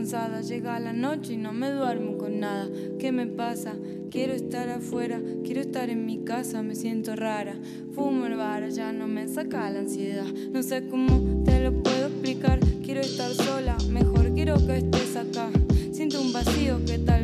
Llega 0.04 0.78
la 0.80 0.92
noche 0.92 1.34
y 1.34 1.38
no 1.38 1.54
me 1.54 1.72
duermo 1.72 2.18
con 2.18 2.42
nada. 2.42 2.68
¿Qué 3.00 3.12
me 3.14 3.28
pasa? 3.28 3.76
Quiero 4.12 4.34
estar 4.34 4.70
afuera, 4.70 5.22
quiero 5.44 5.62
estar 5.62 5.90
en 5.90 6.06
mi 6.06 6.24
casa, 6.24 6.62
me 6.64 6.76
siento 6.76 7.16
rara. 7.16 7.56
Fumo 7.94 8.26
el 8.26 8.36
bar, 8.36 8.70
ya 8.70 8.92
no 8.92 9.08
me 9.08 9.28
saca 9.28 9.70
la 9.70 9.80
ansiedad. 9.80 10.26
No 10.52 10.64
sé 10.64 10.88
cómo 10.88 11.44
te 11.46 11.62
lo 11.62 11.82
puedo 11.82 12.08
explicar. 12.08 12.60
Quiero 12.84 13.02
estar 13.02 13.32
sola, 13.34 13.78
mejor 13.90 14.34
quiero 14.34 14.56
que 14.68 14.78
estés 14.78 15.16
acá. 15.16 15.50
Siento 15.92 16.22
un 16.22 16.34
vacío 16.34 16.84
que 16.86 17.00
tal 17.00 17.15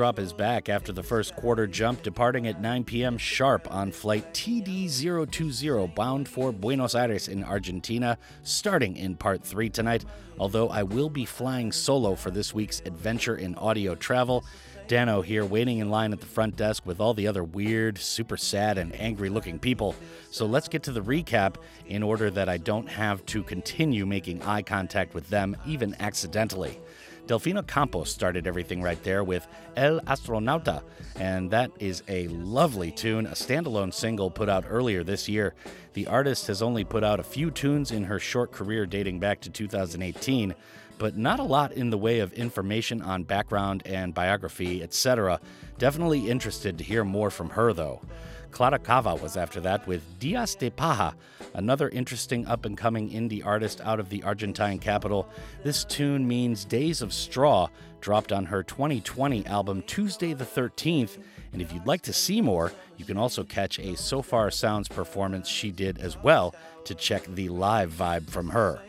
drop 0.00 0.18
is 0.18 0.32
back 0.32 0.70
after 0.70 0.92
the 0.92 1.02
first 1.02 1.36
quarter 1.36 1.66
jump, 1.66 2.02
departing 2.02 2.46
at 2.46 2.58
9 2.58 2.84
p.m. 2.84 3.18
sharp 3.18 3.70
on 3.70 3.92
flight 3.92 4.32
TD020 4.32 5.94
bound 5.94 6.26
for 6.26 6.52
Buenos 6.52 6.94
Aires 6.94 7.28
in 7.28 7.44
Argentina, 7.44 8.16
starting 8.42 8.96
in 8.96 9.14
part 9.14 9.44
3 9.44 9.68
tonight. 9.68 10.06
Although 10.38 10.70
I 10.70 10.84
will 10.84 11.10
be 11.10 11.26
flying 11.26 11.70
solo 11.70 12.14
for 12.14 12.30
this 12.30 12.54
week's 12.54 12.80
adventure 12.86 13.36
in 13.36 13.54
audio 13.56 13.94
travel. 13.94 14.42
Dano 14.88 15.20
here 15.20 15.44
waiting 15.44 15.80
in 15.80 15.90
line 15.90 16.14
at 16.14 16.20
the 16.20 16.26
front 16.26 16.56
desk 16.56 16.86
with 16.86 16.98
all 16.98 17.12
the 17.12 17.28
other 17.28 17.44
weird, 17.44 17.98
super 17.98 18.38
sad, 18.38 18.78
and 18.78 18.98
angry 18.98 19.28
looking 19.28 19.58
people. 19.58 19.94
So 20.30 20.46
let's 20.46 20.66
get 20.66 20.82
to 20.84 20.92
the 20.92 21.02
recap 21.02 21.56
in 21.86 22.02
order 22.02 22.30
that 22.30 22.48
I 22.48 22.56
don't 22.56 22.88
have 22.88 23.26
to 23.26 23.42
continue 23.42 24.06
making 24.06 24.40
eye 24.44 24.62
contact 24.62 25.12
with 25.12 25.28
them, 25.28 25.58
even 25.66 25.94
accidentally. 26.00 26.78
Delfina 27.30 27.64
Campos 27.64 28.10
started 28.10 28.48
everything 28.48 28.82
right 28.82 29.00
there 29.04 29.22
with 29.22 29.46
El 29.76 30.00
Astronauta, 30.00 30.82
and 31.14 31.48
that 31.52 31.70
is 31.78 32.02
a 32.08 32.26
lovely 32.26 32.90
tune, 32.90 33.24
a 33.24 33.34
standalone 33.34 33.94
single 33.94 34.32
put 34.32 34.48
out 34.48 34.64
earlier 34.68 35.04
this 35.04 35.28
year. 35.28 35.54
The 35.92 36.08
artist 36.08 36.48
has 36.48 36.60
only 36.60 36.82
put 36.82 37.04
out 37.04 37.20
a 37.20 37.22
few 37.22 37.52
tunes 37.52 37.92
in 37.92 38.02
her 38.02 38.18
short 38.18 38.50
career 38.50 38.84
dating 38.84 39.20
back 39.20 39.40
to 39.42 39.48
2018, 39.48 40.56
but 40.98 41.16
not 41.16 41.38
a 41.38 41.44
lot 41.44 41.70
in 41.70 41.90
the 41.90 41.98
way 41.98 42.18
of 42.18 42.32
information 42.32 43.00
on 43.00 43.22
background 43.22 43.84
and 43.86 44.12
biography, 44.12 44.82
etc. 44.82 45.38
Definitely 45.78 46.28
interested 46.28 46.78
to 46.78 46.84
hear 46.84 47.04
more 47.04 47.30
from 47.30 47.50
her, 47.50 47.72
though. 47.72 48.00
Clara 48.50 48.80
Cava 48.80 49.14
was 49.14 49.36
after 49.36 49.60
that 49.60 49.86
with 49.86 50.02
Dias 50.18 50.56
de 50.56 50.68
Paja, 50.68 51.14
another 51.54 51.88
interesting 51.88 52.46
up 52.46 52.64
and 52.64 52.76
coming 52.76 53.10
indie 53.10 53.44
artist 53.44 53.80
out 53.82 54.00
of 54.00 54.08
the 54.08 54.22
Argentine 54.22 54.78
capital. 54.78 55.28
This 55.62 55.84
tune 55.84 56.26
means 56.26 56.64
Days 56.64 57.02
of 57.02 57.12
Straw, 57.12 57.68
dropped 58.00 58.32
on 58.32 58.46
her 58.46 58.62
2020 58.62 59.46
album 59.46 59.82
Tuesday 59.82 60.32
the 60.32 60.44
13th. 60.44 61.18
And 61.52 61.60
if 61.60 61.72
you'd 61.72 61.86
like 61.86 62.02
to 62.02 62.12
see 62.12 62.40
more, 62.40 62.72
you 62.96 63.04
can 63.04 63.16
also 63.16 63.44
catch 63.44 63.78
a 63.78 63.96
Sofar 63.96 64.50
Sounds 64.50 64.88
performance 64.88 65.48
she 65.48 65.70
did 65.70 65.98
as 65.98 66.16
well 66.16 66.54
to 66.84 66.94
check 66.94 67.24
the 67.26 67.48
live 67.48 67.92
vibe 67.92 68.28
from 68.30 68.50
her. 68.50 68.80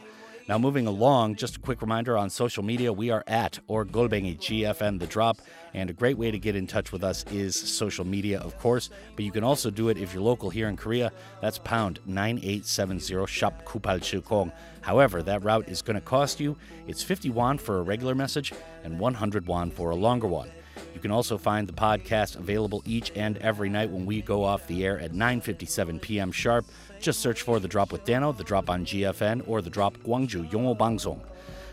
Now, 0.52 0.58
moving 0.58 0.86
along, 0.86 1.36
just 1.36 1.56
a 1.56 1.60
quick 1.62 1.82
reminder 1.82 2.18
on 2.18 2.30
social 2.30 2.62
media, 2.62 2.92
we 2.92 3.10
are 3.10 3.24
at 3.26 3.58
or 3.70 3.86
Golbengi 3.86 4.38
GFN 4.38 5.00
The 5.00 5.08
Drop, 5.08 5.38
and 5.74 5.90
a 5.90 5.94
great 5.94 6.18
way 6.18 6.30
to 6.30 6.38
get 6.38 6.58
in 6.58 6.68
touch 6.68 6.92
with 6.92 7.06
us 7.06 7.24
is 7.32 7.56
social 7.56 8.04
media, 8.04 8.38
of 8.42 8.58
course, 8.60 8.90
but 9.16 9.24
you 9.24 9.32
can 9.32 9.46
also 9.46 9.70
do 9.70 9.88
it 9.88 9.98
if 9.98 10.14
you're 10.14 10.22
local 10.22 10.50
here 10.50 10.68
in 10.68 10.76
Korea. 10.76 11.14
That's 11.40 11.58
pound 11.58 12.02
9870 12.06 13.28
shop 13.28 13.64
Kupal 13.64 14.02
Chukong. 14.02 14.52
However, 14.82 15.24
that 15.24 15.42
route 15.42 15.70
is 15.70 15.82
going 15.82 15.96
to 15.96 16.02
cost 16.02 16.42
you. 16.42 16.58
It's 16.86 17.02
50 17.02 17.30
won 17.30 17.58
for 17.58 17.78
a 17.78 17.84
regular 17.84 18.14
message 18.14 18.52
and 18.84 19.00
100 19.00 19.48
won 19.48 19.72
for 19.72 19.92
a 19.92 19.96
longer 19.96 20.28
one. 20.28 20.52
You 20.94 21.00
can 21.00 21.12
also 21.12 21.38
find 21.38 21.66
the 21.66 21.74
podcast 21.74 22.36
available 22.36 22.84
each 22.86 23.14
and 23.16 23.38
every 23.38 23.70
night 23.70 23.90
when 23.90 24.06
we 24.06 24.22
go 24.22 24.44
off 24.44 24.68
the 24.68 24.86
air 24.86 25.00
at 25.00 25.14
9:57 25.14 26.02
p.m. 26.02 26.32
sharp. 26.32 26.66
Just 27.02 27.20
search 27.20 27.42
for 27.42 27.60
The 27.60 27.68
Drop 27.68 27.92
with 27.92 28.06
Dano, 28.06 28.32
The 28.32 28.44
Drop 28.44 28.70
on 28.70 28.86
GFN, 28.86 29.48
or 29.48 29.64
The 29.64 29.72
Drop 29.72 29.98
Gwangju 29.98 30.52
Yeongeo 30.52 30.78
Bangsong. 30.78 31.20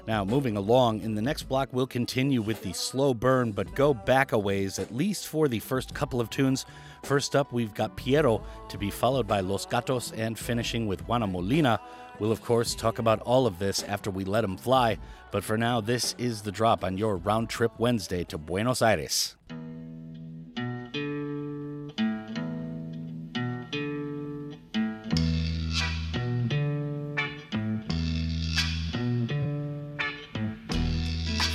Now, 0.06 0.24
moving 0.24 0.56
along, 0.56 1.02
in 1.02 1.14
the 1.14 1.20
next 1.20 1.42
block, 1.42 1.68
we'll 1.70 1.86
continue 1.86 2.40
with 2.40 2.62
the 2.62 2.72
slow 2.72 3.12
burn, 3.12 3.52
but 3.52 3.74
go 3.74 3.92
back 3.92 4.32
a 4.32 4.38
ways, 4.38 4.78
at 4.78 4.94
least 4.94 5.28
for 5.28 5.46
the 5.46 5.58
first 5.58 5.92
couple 5.92 6.18
of 6.18 6.30
tunes. 6.30 6.64
First 7.04 7.36
up, 7.36 7.52
we've 7.52 7.74
got 7.74 7.94
Piero 7.94 8.42
to 8.70 8.78
be 8.78 8.90
followed 8.90 9.26
by 9.26 9.40
Los 9.40 9.66
Gatos 9.66 10.12
and 10.12 10.38
finishing 10.38 10.86
with 10.86 11.06
Juana 11.06 11.26
Molina. 11.26 11.78
We'll, 12.18 12.32
of 12.32 12.42
course, 12.42 12.74
talk 12.74 12.98
about 12.98 13.20
all 13.20 13.46
of 13.46 13.58
this 13.58 13.82
after 13.82 14.10
we 14.10 14.24
let 14.24 14.44
'em 14.44 14.56
fly, 14.56 14.96
but 15.30 15.44
for 15.44 15.58
now, 15.58 15.82
this 15.82 16.14
is 16.16 16.40
the 16.40 16.52
drop 16.52 16.82
on 16.82 16.96
your 16.96 17.18
round 17.18 17.50
trip 17.50 17.72
Wednesday 17.76 18.24
to 18.24 18.38
Buenos 18.38 18.80
Aires. 18.80 19.36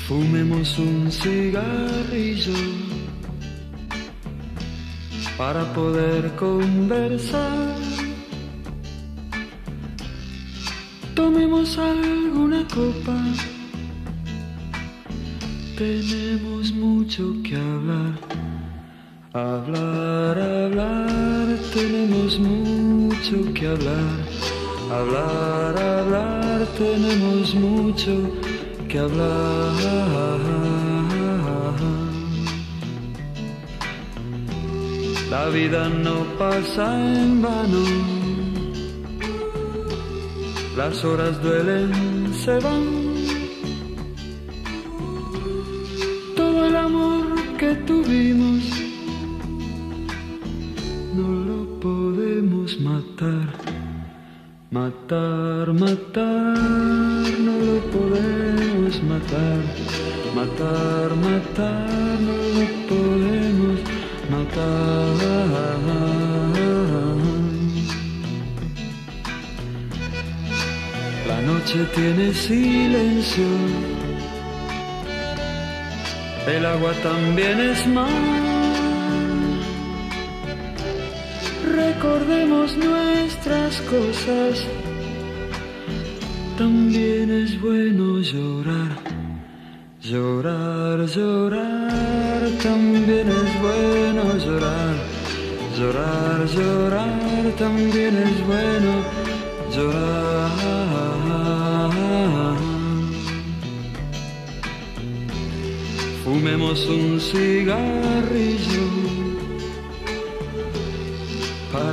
Fumemos 0.08 0.78
un 0.80 1.10
cigarrillo 1.10 2.54
para 5.38 5.64
poder 5.74 6.30
conversar. 6.36 7.78
Tomemos 11.16 11.78
alguna 11.78 12.68
copa. 12.68 13.18
Tenemos 15.78 16.74
mucho 16.74 17.36
que 17.42 17.56
hablar. 17.56 18.20
Hablar, 19.32 20.38
hablar, 20.38 21.48
tenemos 21.74 22.38
mucho 22.40 23.54
que 23.54 23.68
hablar. 23.68 24.20
Hablar, 24.92 25.82
hablar, 25.82 26.68
tenemos 26.78 27.56
mucho 27.56 28.30
que 28.94 29.00
hablar. 29.00 30.40
La 35.32 35.50
vida 35.50 35.90
no 35.90 36.18
pasa 36.38 36.86
en 37.00 37.42
vano. 37.42 37.84
Las 40.78 41.04
horas 41.04 41.42
duelen, 41.42 41.92
se 42.44 42.60
van. 42.60 42.86
Todo 46.36 46.68
el 46.68 46.76
amor 46.76 47.26
que 47.58 47.74
tuvimos 47.90 48.64
no 51.16 51.30
lo 51.50 51.80
podemos 51.80 52.80
matar. 52.80 53.63
Matar, 54.74 55.72
matar, 55.72 56.58
no 57.46 57.54
lo 57.68 57.78
podemos 57.94 59.04
matar. 59.04 59.62
Matar, 60.34 61.10
matar, 61.28 62.20
no 62.28 62.36
lo 62.56 62.66
podemos 62.90 63.80
matar. 64.32 65.14
La 71.28 71.40
noche 71.44 71.86
tiene 71.94 72.34
silencio, 72.34 73.46
el 76.48 76.66
agua 76.66 76.94
también 77.04 77.60
es 77.60 77.88
mar. 77.90 78.53
Recordemos 81.74 82.78
nuestras 82.78 83.82
cosas, 83.82 84.64
también 86.56 87.32
es 87.32 87.60
bueno 87.60 88.20
llorar. 88.20 88.92
Llorar, 90.04 91.08
llorar, 91.08 92.42
también 92.62 93.28
es 93.28 93.60
bueno 93.60 94.38
llorar. 94.38 94.96
Llorar, 95.76 96.46
llorar, 96.48 97.56
también 97.58 98.18
es 98.18 98.46
bueno 98.46 98.94
llorar. 99.76 100.54
Fumemos 106.24 106.86
un 106.86 107.20
cigarrillo 107.20 108.84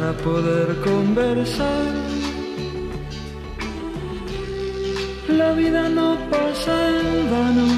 para 0.00 0.12
poder 0.12 0.80
conversar. 0.80 1.84
La 5.28 5.52
vida 5.52 5.88
no 5.88 6.16
pasa 6.30 6.74
en 6.88 7.30
vano, 7.30 7.68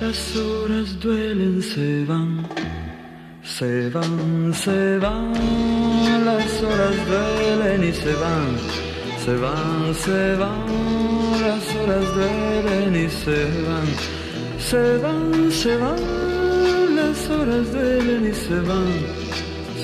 las 0.00 0.36
horas 0.36 1.00
duelen, 1.00 1.62
se 1.62 2.04
van, 2.04 2.46
se 3.42 3.90
van, 3.90 4.54
se 4.54 4.98
van, 4.98 5.32
las 6.24 6.62
horas 6.62 6.96
duelen 7.10 7.84
y 7.88 7.92
se 7.92 8.14
van, 8.14 8.48
se 9.24 9.34
van, 9.36 9.94
se 9.94 10.36
van, 10.36 10.66
las 11.46 11.66
horas 11.76 12.06
duelen 12.14 13.06
y 13.06 13.08
se 13.08 13.40
van, 13.66 13.88
se 14.58 14.98
van, 14.98 15.52
se 15.52 15.76
van, 15.76 16.96
las 16.96 17.30
horas 17.30 17.72
duelen 17.72 18.26
y 18.30 18.34
se 18.34 18.60
van, 18.60 19.19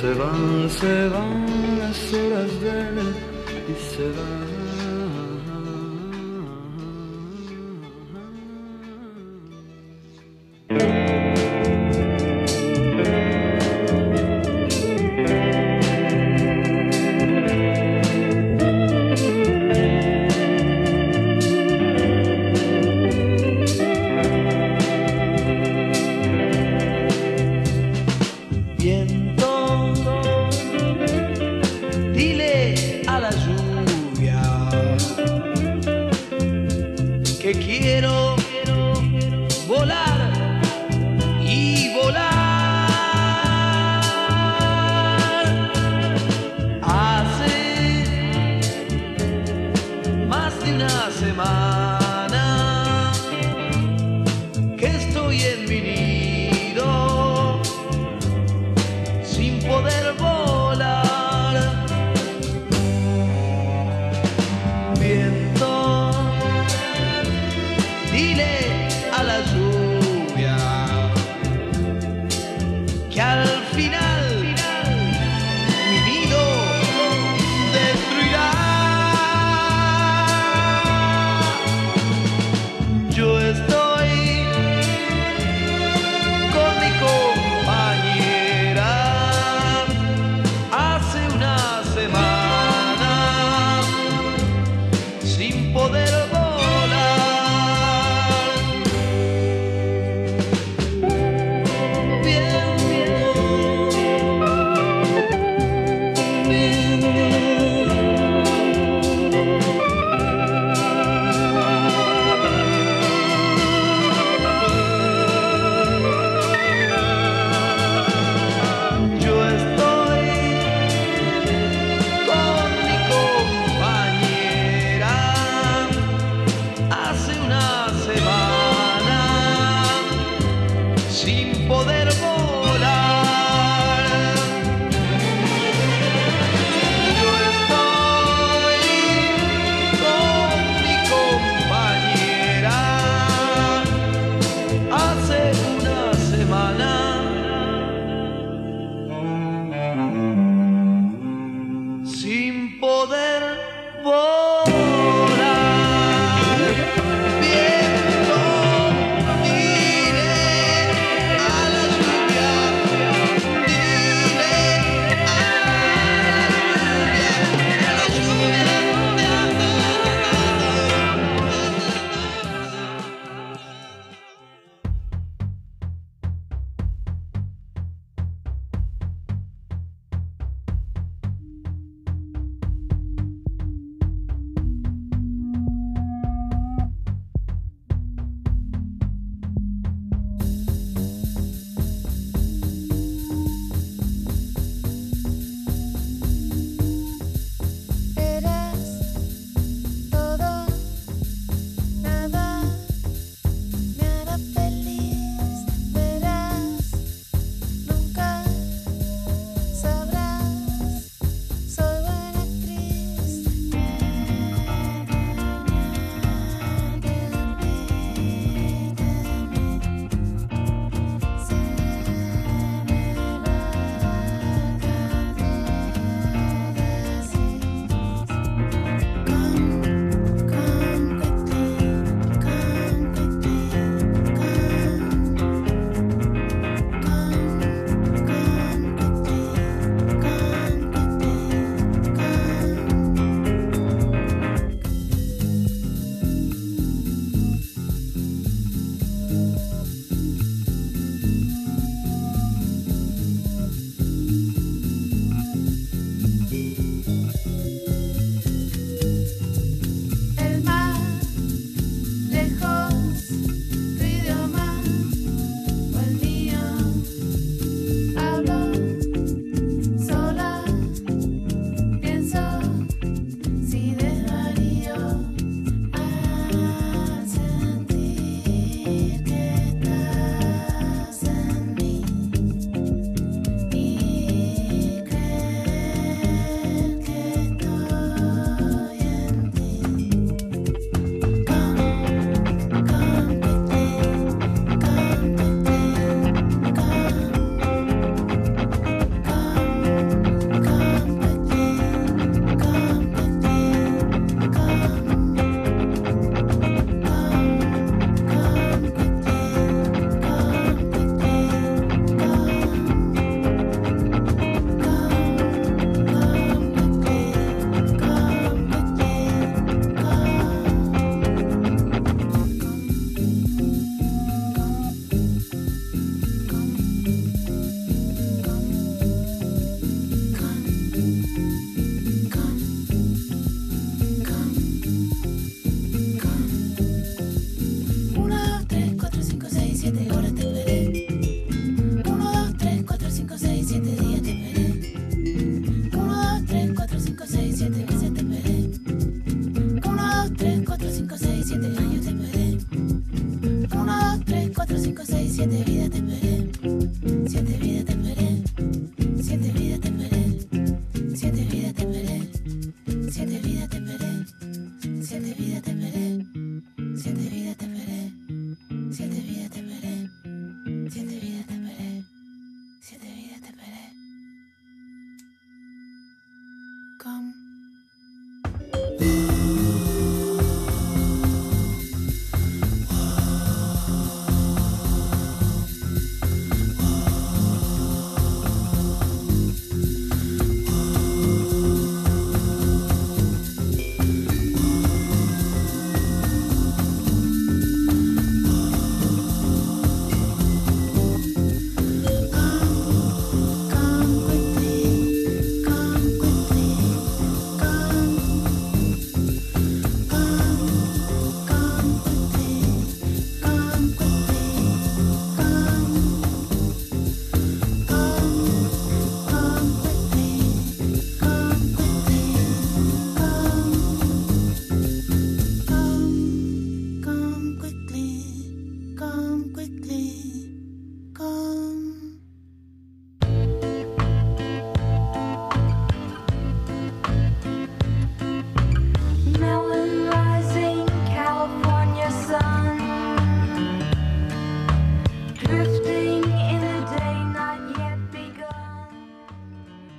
se 0.01 0.13
van, 0.15 0.69
se 0.69 1.09
van, 1.09 1.79
las 1.79 2.13
horas 2.13 2.61
duelen 2.61 3.15
y 3.69 3.95
se 3.95 4.09
van. 4.11 4.96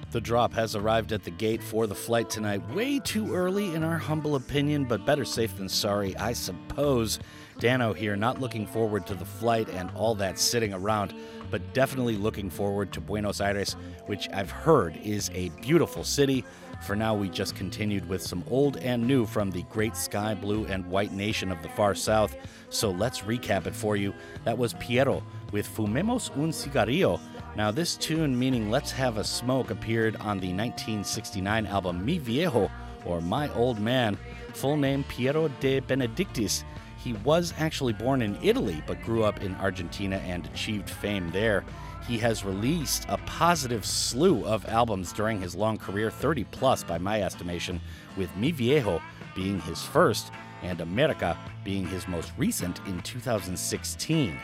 The 0.10 0.22
drop 0.22 0.54
has 0.54 0.74
arrived 0.74 1.12
at 1.12 1.26
the 1.26 1.32
gate 1.32 1.62
for 1.62 1.86
the 1.86 1.94
flight 1.94 2.30
tonight, 2.30 2.68
way 2.74 3.00
too 3.00 3.36
early 3.36 3.76
in 3.76 3.84
our 3.84 3.98
humble 3.98 4.36
opinion, 4.36 4.86
but 4.86 5.06
better 5.06 5.26
safe 5.26 5.58
than 5.58 5.68
sorry, 5.68 6.16
I 6.16 6.32
suppose. 6.32 7.20
Dano 7.60 7.92
here, 7.92 8.16
not 8.16 8.40
looking 8.40 8.66
forward 8.66 9.06
to 9.08 9.16
the 9.16 9.26
flight 9.26 9.68
and 9.68 9.92
all 9.96 10.16
that 10.16 10.40
sitting 10.40 10.74
around, 10.74 11.14
but 11.52 11.74
definitely 11.74 12.16
looking 12.16 12.50
forward 12.50 12.94
to 12.94 13.02
Buenos 13.02 13.42
Aires, 13.42 13.76
which 14.06 14.30
I've 14.34 14.52
heard 14.52 14.98
is 15.04 15.30
a 15.34 15.50
beautiful 15.62 16.06
city. 16.06 16.46
For 16.86 16.96
now, 16.96 17.14
we 17.14 17.28
just 17.28 17.56
continued 17.56 18.08
with 18.08 18.22
some 18.22 18.46
old 18.50 18.78
and 18.78 19.06
new 19.06 19.26
from 19.26 19.52
the 19.52 19.64
great 19.64 19.98
sky 19.98 20.36
blue 20.36 20.66
and 20.68 20.86
white 20.86 21.12
nation 21.12 21.52
of 21.52 21.62
the 21.62 21.70
far 21.70 21.96
south. 21.96 22.38
So 22.70 22.92
let's 22.92 23.22
recap 23.22 23.66
it 23.66 23.76
for 23.76 23.98
you. 23.98 24.14
That 24.46 24.58
was 24.58 24.74
Piero 24.76 25.22
with 25.52 25.68
Fumemos 25.68 26.30
un 26.38 26.52
cigarrillo. 26.52 27.20
Now, 27.58 27.72
this 27.72 27.98
tune, 27.98 28.38
meaning 28.38 28.70
Let's 28.70 28.92
Have 28.92 29.18
a 29.18 29.24
Smoke, 29.24 29.72
appeared 29.72 30.16
on 30.18 30.40
the 30.40 30.54
1969 30.54 31.66
album 31.66 32.06
Mi 32.06 32.20
Viejo, 32.20 32.70
or 33.04 33.20
My 33.20 33.52
Old 33.56 33.80
Man, 33.80 34.16
full 34.54 34.78
name 34.78 35.04
Piero 35.06 35.48
de 35.60 35.80
Benedictis. 35.80 36.64
He 37.00 37.14
was 37.14 37.56
actually 37.58 37.94
born 37.94 38.22
in 38.22 38.38
Italy, 38.44 38.84
but 38.86 39.02
grew 39.02 39.24
up 39.24 39.42
in 39.42 39.56
Argentina 39.56 40.18
and 40.18 40.46
achieved 40.46 40.88
fame 40.88 41.32
there. 41.32 41.66
He 42.08 42.20
has 42.20 42.46
released 42.46 43.08
a 43.10 43.18
positive 43.26 43.88
slew 43.88 44.46
of 44.46 44.64
albums 44.68 45.12
during 45.12 45.42
his 45.42 45.56
long 45.56 45.80
career, 45.80 46.12
30 46.12 46.44
plus 46.52 46.84
by 46.84 47.00
my 47.00 47.24
estimation, 47.24 47.82
with 48.16 48.30
Mi 48.38 48.52
Viejo 48.52 49.02
being 49.36 49.60
his 49.62 49.82
first 49.82 50.32
and 50.62 50.80
America 50.80 51.36
being 51.64 51.88
his 51.88 52.08
most 52.08 52.34
recent 52.38 52.80
in 52.86 53.02
2016. 53.02 54.38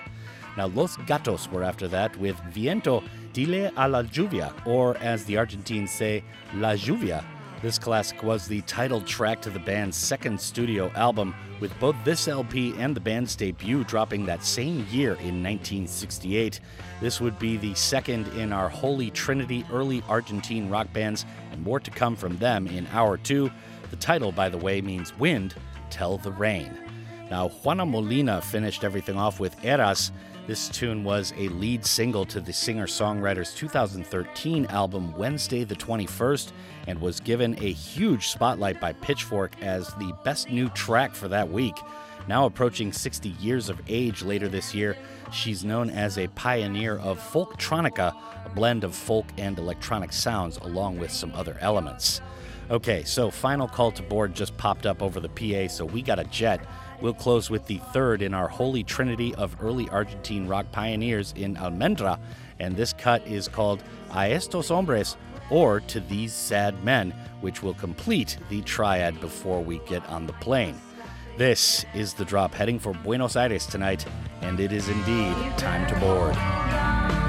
Now, 0.57 0.67
Los 0.67 0.97
Gatos 0.97 1.49
were 1.49 1.63
after 1.63 1.87
that 1.89 2.15
with 2.17 2.37
Viento 2.51 3.03
Dile 3.33 3.71
a 3.75 3.89
la 3.89 4.03
Lluvia, 4.03 4.53
or 4.67 4.95
as 4.97 5.25
the 5.25 5.37
Argentines 5.37 5.91
say, 5.91 6.23
La 6.55 6.73
Lluvia. 6.73 7.23
This 7.63 7.79
classic 7.79 8.21
was 8.23 8.45
the 8.45 8.59
title 8.63 8.99
track 8.99 9.41
to 9.43 9.49
the 9.49 9.59
band's 9.59 9.95
second 9.95 10.39
studio 10.39 10.91
album, 10.95 11.33
with 11.61 11.71
both 11.79 11.95
this 12.03 12.27
LP 12.27 12.73
and 12.77 12.93
the 12.93 12.99
band's 12.99 13.37
debut 13.37 13.85
dropping 13.85 14.25
that 14.25 14.43
same 14.43 14.85
year 14.91 15.11
in 15.13 15.41
1968. 15.41 16.59
This 16.99 17.21
would 17.21 17.39
be 17.39 17.55
the 17.55 17.73
second 17.73 18.27
in 18.37 18.51
our 18.51 18.67
Holy 18.67 19.09
Trinity 19.11 19.65
early 19.71 20.03
Argentine 20.09 20.69
rock 20.69 20.91
bands, 20.91 21.25
and 21.53 21.63
more 21.63 21.79
to 21.79 21.89
come 21.89 22.17
from 22.17 22.37
them 22.37 22.67
in 22.67 22.85
Hour 22.87 23.17
2. 23.17 23.49
The 23.91 23.95
title, 23.95 24.33
by 24.33 24.49
the 24.49 24.57
way, 24.57 24.81
means 24.81 25.17
Wind, 25.17 25.55
Tell 25.89 26.17
the 26.17 26.33
Rain. 26.33 26.77
Now, 27.31 27.47
Juana 27.47 27.85
Molina 27.85 28.41
finished 28.41 28.83
everything 28.83 29.17
off 29.17 29.39
with 29.39 29.63
Eras. 29.63 30.11
This 30.45 30.67
tune 30.67 31.05
was 31.05 31.33
a 31.37 31.47
lead 31.47 31.85
single 31.85 32.25
to 32.25 32.41
the 32.41 32.51
singer 32.51 32.85
songwriter's 32.85 33.53
2013 33.53 34.65
album 34.65 35.15
Wednesday 35.15 35.63
the 35.63 35.75
21st 35.75 36.51
and 36.87 36.99
was 36.99 37.21
given 37.21 37.57
a 37.63 37.71
huge 37.71 38.27
spotlight 38.27 38.81
by 38.81 38.91
Pitchfork 38.91 39.53
as 39.61 39.87
the 39.93 40.13
best 40.25 40.49
new 40.49 40.67
track 40.69 41.15
for 41.15 41.29
that 41.29 41.49
week. 41.49 41.79
Now 42.27 42.45
approaching 42.45 42.91
60 42.91 43.29
years 43.39 43.69
of 43.69 43.79
age 43.87 44.21
later 44.21 44.49
this 44.49 44.75
year, 44.75 44.97
she's 45.31 45.63
known 45.63 45.89
as 45.89 46.17
a 46.17 46.27
pioneer 46.27 46.97
of 46.97 47.19
folktronica, 47.19 48.13
a 48.45 48.49
blend 48.49 48.83
of 48.83 48.93
folk 48.93 49.25
and 49.37 49.57
electronic 49.57 50.11
sounds 50.11 50.57
along 50.57 50.99
with 50.99 51.11
some 51.11 51.31
other 51.35 51.57
elements. 51.61 52.19
Okay, 52.69 53.03
so 53.05 53.31
final 53.31 53.67
call 53.67 53.91
to 53.91 54.03
board 54.03 54.33
just 54.33 54.57
popped 54.57 54.85
up 54.85 55.01
over 55.01 55.21
the 55.21 55.29
PA, 55.29 55.71
so 55.71 55.85
we 55.85 56.01
got 56.01 56.19
a 56.19 56.25
jet. 56.25 56.65
We'll 57.03 57.13
close 57.13 57.49
with 57.49 57.67
the 57.67 57.79
third 57.91 58.21
in 58.21 58.33
our 58.33 58.47
holy 58.47 58.81
trinity 58.81 59.35
of 59.35 59.57
early 59.61 59.89
Argentine 59.89 60.47
rock 60.47 60.71
pioneers 60.71 61.33
in 61.35 61.57
Almendra, 61.57 62.17
and 62.61 62.77
this 62.77 62.93
cut 62.93 63.27
is 63.27 63.49
called 63.49 63.83
A 64.15 64.31
Estos 64.31 64.69
Hombres, 64.69 65.17
or 65.49 65.81
To 65.81 65.99
These 65.99 66.31
Sad 66.31 66.81
Men, 66.81 67.13
which 67.41 67.61
will 67.61 67.73
complete 67.73 68.37
the 68.49 68.61
triad 68.61 69.19
before 69.19 69.61
we 69.61 69.79
get 69.79 70.07
on 70.07 70.25
the 70.25 70.33
plane. 70.33 70.79
This 71.37 71.85
is 71.93 72.13
the 72.13 72.23
drop 72.23 72.53
heading 72.53 72.79
for 72.79 72.93
Buenos 72.93 73.35
Aires 73.35 73.65
tonight, 73.65 74.05
and 74.39 74.61
it 74.61 74.71
is 74.71 74.87
indeed 74.87 75.35
time 75.57 75.85
to 75.89 75.99
board. 75.99 77.22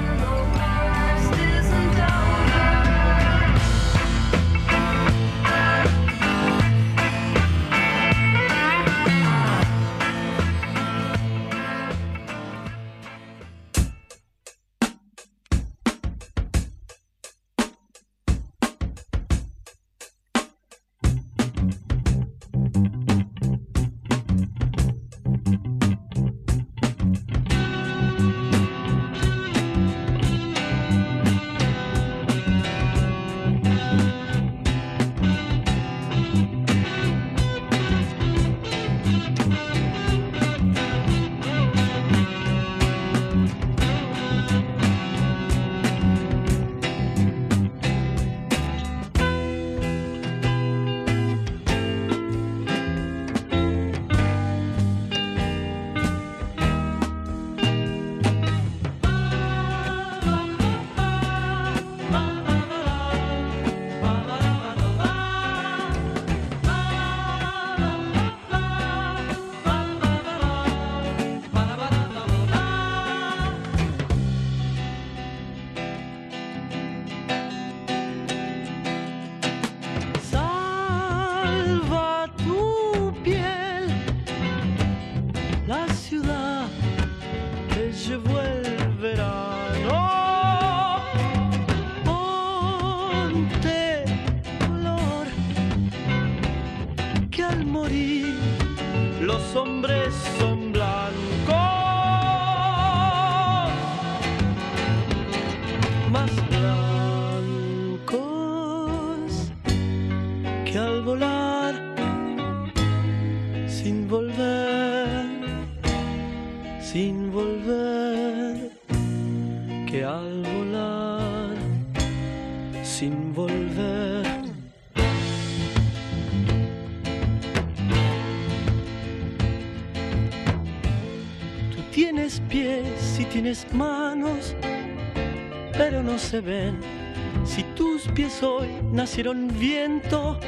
pies 138.15 138.41
hoy 138.43 138.69
nacieron 138.93 139.49
viento, 139.59 140.39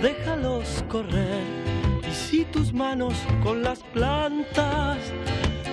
déjalos 0.00 0.82
correr. 0.88 1.42
Y 2.08 2.14
si 2.14 2.44
tus 2.46 2.72
manos 2.72 3.12
con 3.42 3.62
las 3.62 3.80
plantas, 3.92 4.96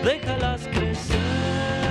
déjalas 0.03 0.67
crecer. 0.67 1.84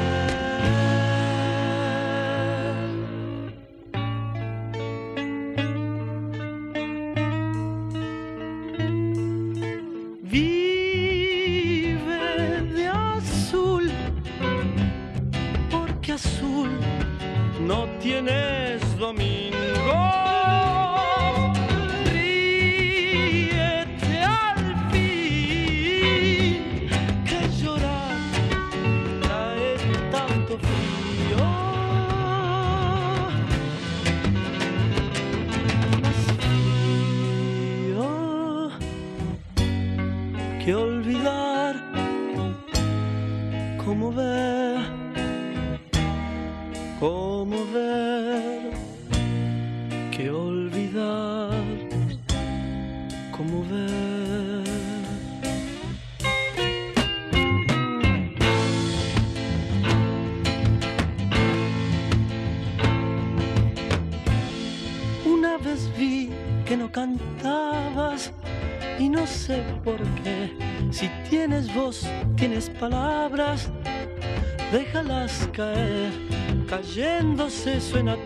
se 77.54 77.80
suena 77.80 78.16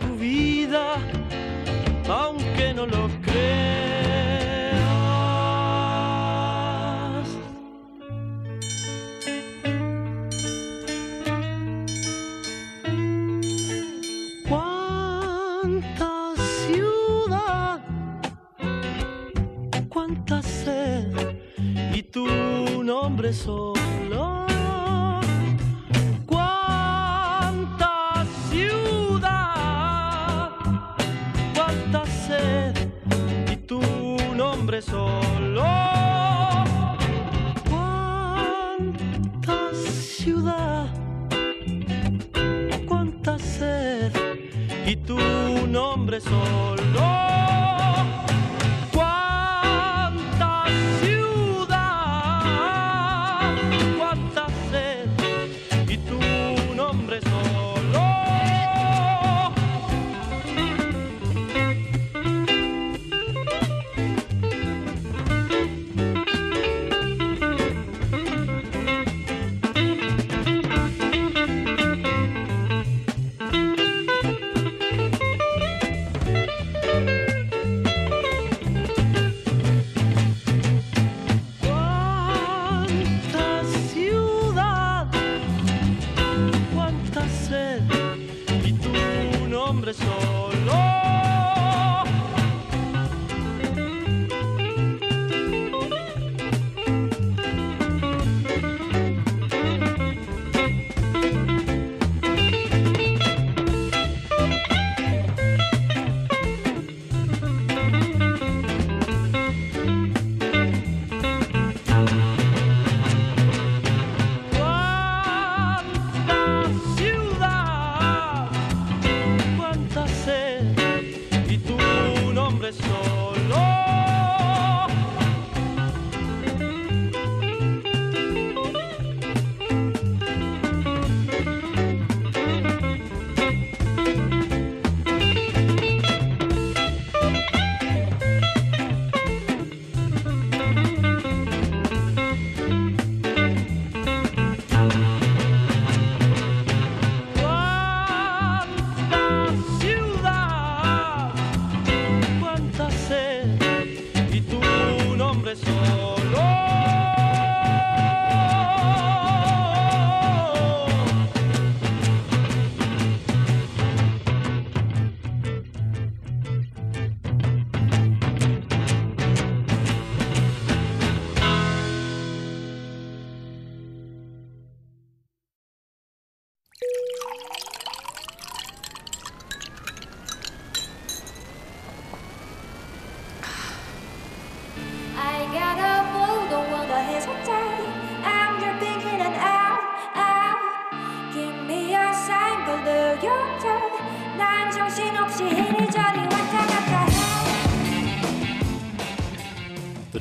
Anderson. 89.89 90.28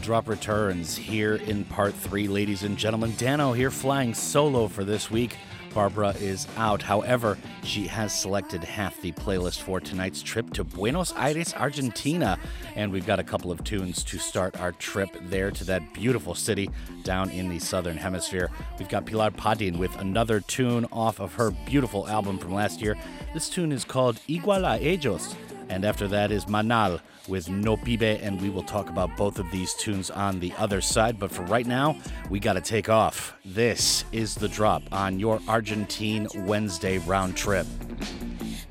Drop 0.08 0.30
returns 0.30 0.96
here 0.96 1.36
in 1.36 1.66
part 1.66 1.94
three, 1.94 2.30
ladies 2.30 2.64
and 2.64 2.78
gentlemen. 2.78 3.14
Dano 3.18 3.52
here 3.52 3.70
flying 3.70 4.14
solo 4.14 4.70
for 4.70 4.86
this 4.86 5.12
week. 5.12 5.36
Barbora 5.74 6.16
is 6.22 6.48
out. 6.56 6.82
However, 6.82 7.38
she 7.62 7.88
has 7.88 8.18
selected 8.18 8.64
half 8.64 9.02
the 9.02 9.12
playlist 9.12 9.60
for 9.60 9.82
tonight's 9.82 10.22
trip 10.22 10.54
to 10.54 10.64
Buenos 10.64 11.12
Aires, 11.18 11.54
Argentina. 11.56 12.40
And 12.78 12.94
we've 12.94 13.06
got 13.06 13.20
a 13.20 13.24
couple 13.24 13.52
of 13.52 13.66
tunes 13.66 14.02
to 14.06 14.18
start 14.18 14.58
our 14.62 14.72
trip 14.72 15.10
there 15.24 15.52
to 15.52 15.66
that 15.66 15.94
beautiful 15.94 16.36
city 16.36 16.70
down 17.04 17.30
in 17.32 17.50
the 17.50 17.60
southern 17.60 17.98
hemisphere. 17.98 18.50
We've 18.80 18.88
got 18.88 19.06
Pilar 19.06 19.32
Padin 19.32 19.78
with 19.78 19.94
another 20.00 20.40
tune 20.40 20.88
off 20.90 21.20
of 21.20 21.34
her 21.34 21.52
beautiful 21.52 22.08
album 22.08 22.38
from 22.38 22.54
last 22.54 22.82
year. 22.82 22.96
This 23.34 23.50
tune 23.50 23.74
is 23.74 23.84
called 23.84 24.22
Igual 24.30 24.64
a 24.64 24.82
Ellos. 24.82 25.36
And 25.70 25.86
after 25.86 26.08
that 26.08 26.32
is 26.32 26.46
Manal 26.46 27.00
with 27.28 27.50
No 27.50 27.76
Pibe, 27.76 28.20
and 28.22 28.42
we 28.42 28.50
will 28.50 28.64
talk 28.64 28.90
about 28.90 29.16
both 29.18 29.40
of 29.40 29.50
these 29.52 29.74
tunes 29.74 30.10
on 30.10 30.40
the 30.40 30.54
other 30.58 30.82
side. 30.82 31.20
But 31.20 31.32
for 31.32 31.44
right 31.44 31.66
now, 31.66 31.98
we 32.30 32.40
got 32.40 32.54
to 32.54 32.62
take 32.62 32.90
off. 32.90 33.38
This 33.44 34.06
is 34.12 34.36
the 34.36 34.48
drop 34.48 34.84
on 34.92 35.20
your 35.20 35.40
Argentine 35.48 36.28
Wednesday 36.36 37.00
round 37.00 37.36
trip. 37.36 37.68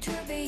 To 0.01 0.11
be 0.26 0.47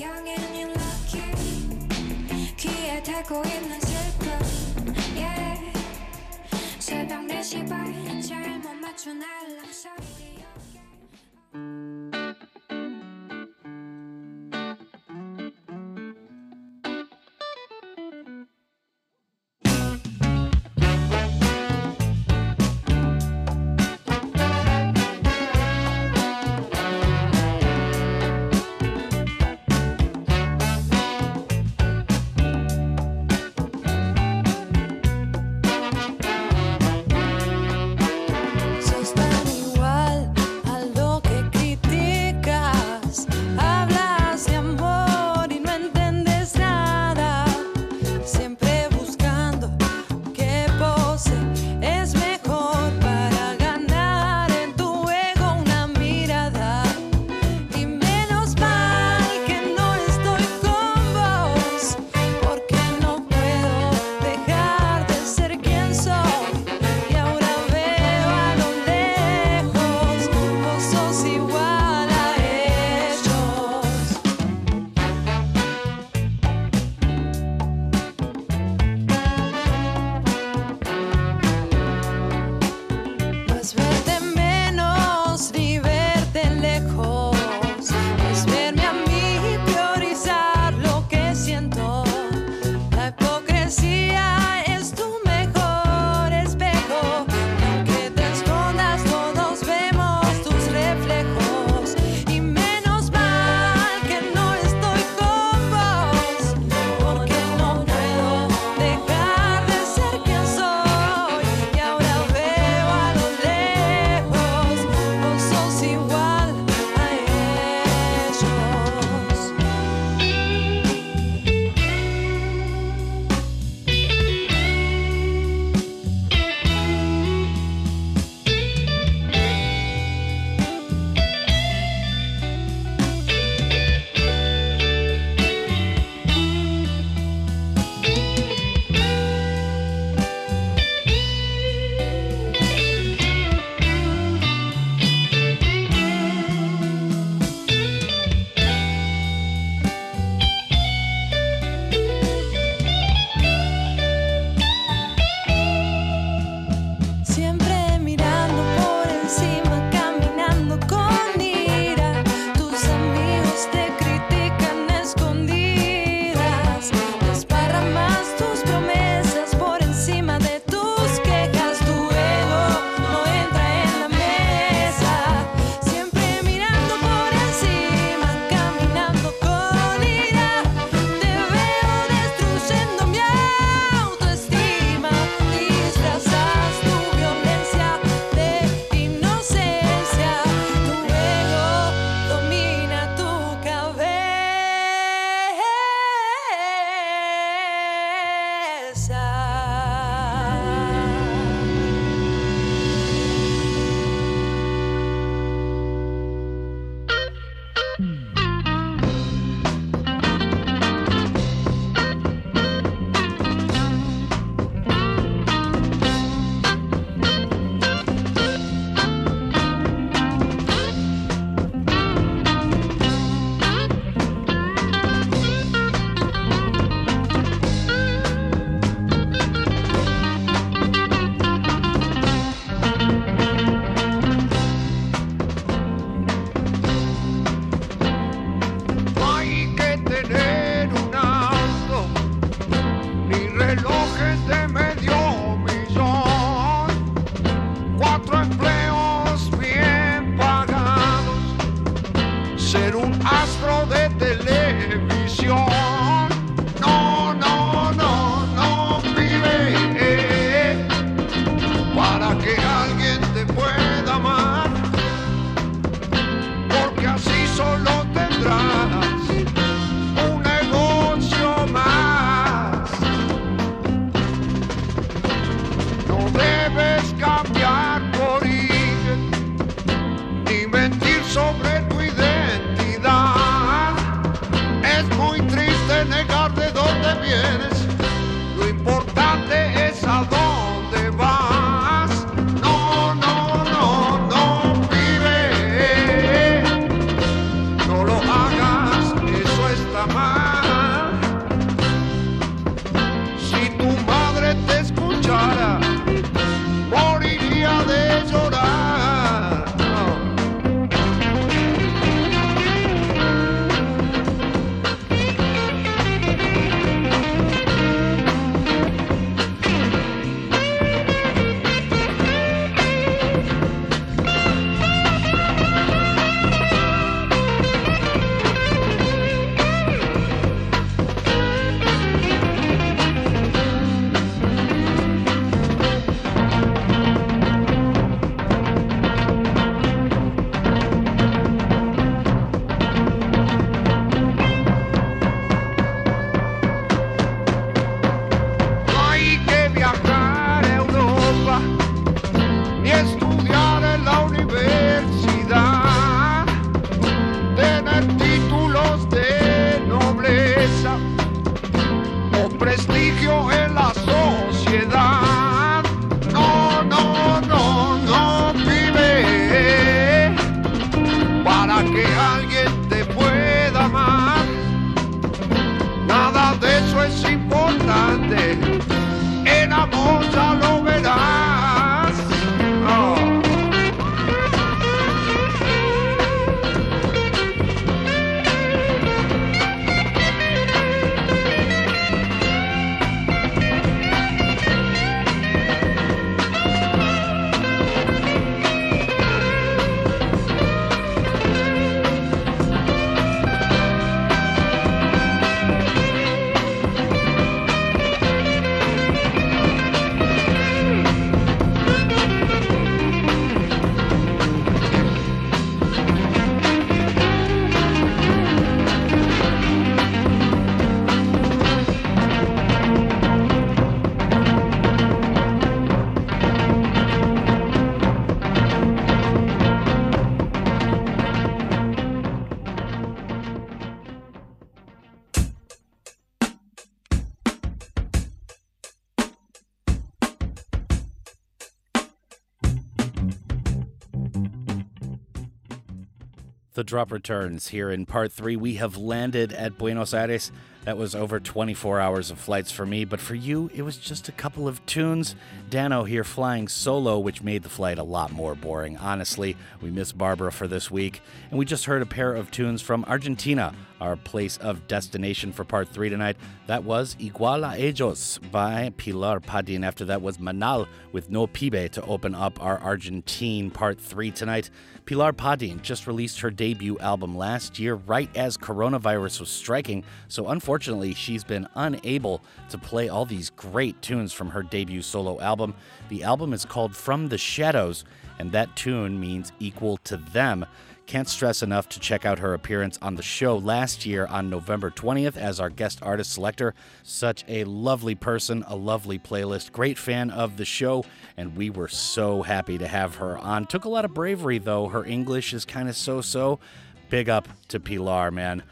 drop 446.88 447.12
returns 447.12 447.68
here 447.68 447.90
in 447.90 448.06
part 448.06 448.32
three. 448.32 448.56
We 448.56 448.76
have 448.76 448.96
landed 448.96 449.52
at 449.52 449.76
Buenos 449.76 450.14
Aires. 450.14 450.50
That 450.84 450.96
was 450.96 451.14
over 451.14 451.38
24 451.38 452.00
hours 452.00 452.30
of 452.30 452.38
flights 452.38 452.72
for 452.72 452.86
me, 452.86 453.04
but 453.04 453.20
for 453.20 453.34
you, 453.34 453.70
it 453.74 453.82
was 453.82 453.98
just 453.98 454.26
a 454.30 454.32
couple 454.32 454.66
of 454.66 454.84
tunes. 454.86 455.34
Dano 455.68 456.04
here 456.04 456.24
flying 456.24 456.66
solo, 456.66 457.18
which 457.18 457.42
made 457.42 457.62
the 457.62 457.68
flight 457.68 457.98
a 457.98 458.02
lot 458.02 458.32
more 458.32 458.54
boring. 458.54 458.96
Honestly, 458.96 459.54
we 459.82 459.90
miss 459.90 460.14
Barbora 460.14 460.50
for 460.50 460.66
this 460.66 460.90
week. 460.90 461.20
And 461.50 461.58
we 461.58 461.66
just 461.66 461.84
heard 461.84 462.00
a 462.00 462.06
pair 462.06 462.34
of 462.34 462.50
tunes 462.50 462.80
from 462.80 463.04
Argentina, 463.04 463.74
our 464.00 464.16
place 464.16 464.56
of 464.56 464.88
destination 464.88 465.52
for 465.52 465.64
part 465.64 465.90
three 465.90 466.08
tonight. 466.08 466.38
That 466.68 466.84
was 466.84 467.14
Igual 467.14 467.64
a 467.66 467.88
Ellos 467.88 468.38
by 468.52 468.92
Pilar 468.98 469.40
Padin. 469.40 469.86
After 469.86 470.04
that 470.04 470.20
was 470.20 470.36
Manal 470.36 470.86
with 471.12 471.30
No 471.30 471.46
Pibe 471.46 471.90
to 471.92 472.04
open 472.04 472.34
up 472.34 472.62
our 472.62 472.76
Argentine 472.80 473.70
part 473.70 473.98
three 473.98 474.30
tonight. 474.30 474.68
Pilar 475.06 475.32
Padin 475.32 475.80
just 475.80 476.06
released 476.06 476.40
her 476.40 476.50
debut 476.50 476.98
album 476.98 477.34
last 477.34 477.78
year, 477.78 477.94
right 477.94 478.28
as 478.36 478.58
coronavirus 478.58 479.40
was 479.40 479.48
striking, 479.48 480.04
so 480.28 480.48
unfortunately, 480.48 481.14
she's 481.14 481.42
been 481.42 481.66
unable 481.74 482.42
to 482.68 482.76
play 482.76 483.08
all 483.08 483.24
these 483.24 483.48
great 483.48 484.02
tunes 484.02 484.34
from 484.34 484.50
her 484.50 484.62
debut 484.62 485.00
solo 485.00 485.40
album. 485.40 485.72
The 486.10 486.22
album 486.22 486.52
is 486.52 486.66
called 486.66 486.94
From 486.94 487.28
the 487.28 487.38
Shadows, 487.38 488.04
and 488.38 488.52
that 488.52 488.76
tune 488.76 489.18
means 489.18 489.52
equal 489.58 489.96
to 490.04 490.18
them. 490.18 490.66
Can't 491.08 491.26
stress 491.26 491.62
enough 491.62 491.88
to 491.88 492.00
check 492.00 492.26
out 492.26 492.38
her 492.40 492.52
appearance 492.52 492.98
on 493.00 493.14
the 493.14 493.22
show 493.22 493.56
last 493.56 494.04
year 494.04 494.26
on 494.26 494.50
November 494.50 494.90
20th 494.90 495.38
as 495.38 495.58
our 495.58 495.70
guest 495.70 496.00
artist 496.02 496.32
selector. 496.32 496.74
Such 497.02 497.46
a 497.48 497.64
lovely 497.64 498.14
person, 498.14 498.62
a 498.68 498.76
lovely 498.76 499.18
playlist, 499.18 499.72
great 499.72 499.96
fan 499.96 500.30
of 500.30 500.58
the 500.58 500.66
show, 500.66 501.06
and 501.38 501.56
we 501.56 501.70
were 501.70 501.88
so 501.88 502.42
happy 502.42 502.76
to 502.76 502.86
have 502.86 503.14
her 503.14 503.38
on. 503.38 503.64
Took 503.64 503.86
a 503.86 503.88
lot 503.88 504.04
of 504.04 504.12
bravery 504.12 504.58
though, 504.58 504.88
her 504.88 505.02
English 505.02 505.54
is 505.54 505.64
kind 505.64 505.88
of 505.88 505.96
so 505.96 506.20
so. 506.20 506.60
Big 507.08 507.30
up 507.30 507.48
to 507.68 507.80
Pilar, 507.80 508.30
man. 508.30 508.62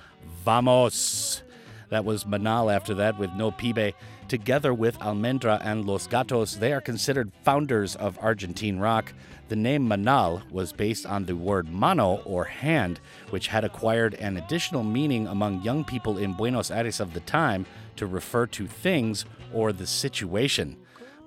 Vamos! 0.45 1.43
That 1.89 2.05
was 2.05 2.25
Manal 2.25 2.71
after 2.71 2.93
that 2.97 3.19
with 3.19 3.33
No 3.33 3.51
Pibe. 3.51 3.95
Together 4.29 4.75
with 4.75 4.99
Almendra 4.99 5.61
and 5.65 5.85
Los 5.85 6.09
Gatos, 6.09 6.57
they 6.57 6.73
are 6.73 6.81
considered 6.81 7.31
founders 7.45 7.95
of 7.95 8.19
Argentine 8.21 8.81
rock. 8.81 9.13
The 9.49 9.55
name 9.55 9.89
Manal 9.89 10.43
was 10.51 10.73
based 10.73 11.07
on 11.07 11.27
the 11.27 11.37
word 11.37 11.69
mano 11.69 12.23
or 12.25 12.43
hand, 12.43 12.99
which 13.31 13.47
had 13.47 13.63
acquired 13.63 14.15
an 14.15 14.37
additional 14.37 14.83
meaning 14.83 15.29
among 15.29 15.63
young 15.63 15.85
people 15.85 16.19
in 16.19 16.33
Buenos 16.33 16.73
Aires 16.73 16.99
of 16.99 17.15
the 17.15 17.21
time 17.21 17.67
to 17.95 18.07
refer 18.07 18.47
to 18.47 18.67
things 18.67 19.25
or 19.55 19.73
the 19.73 19.87
situation. 19.87 20.77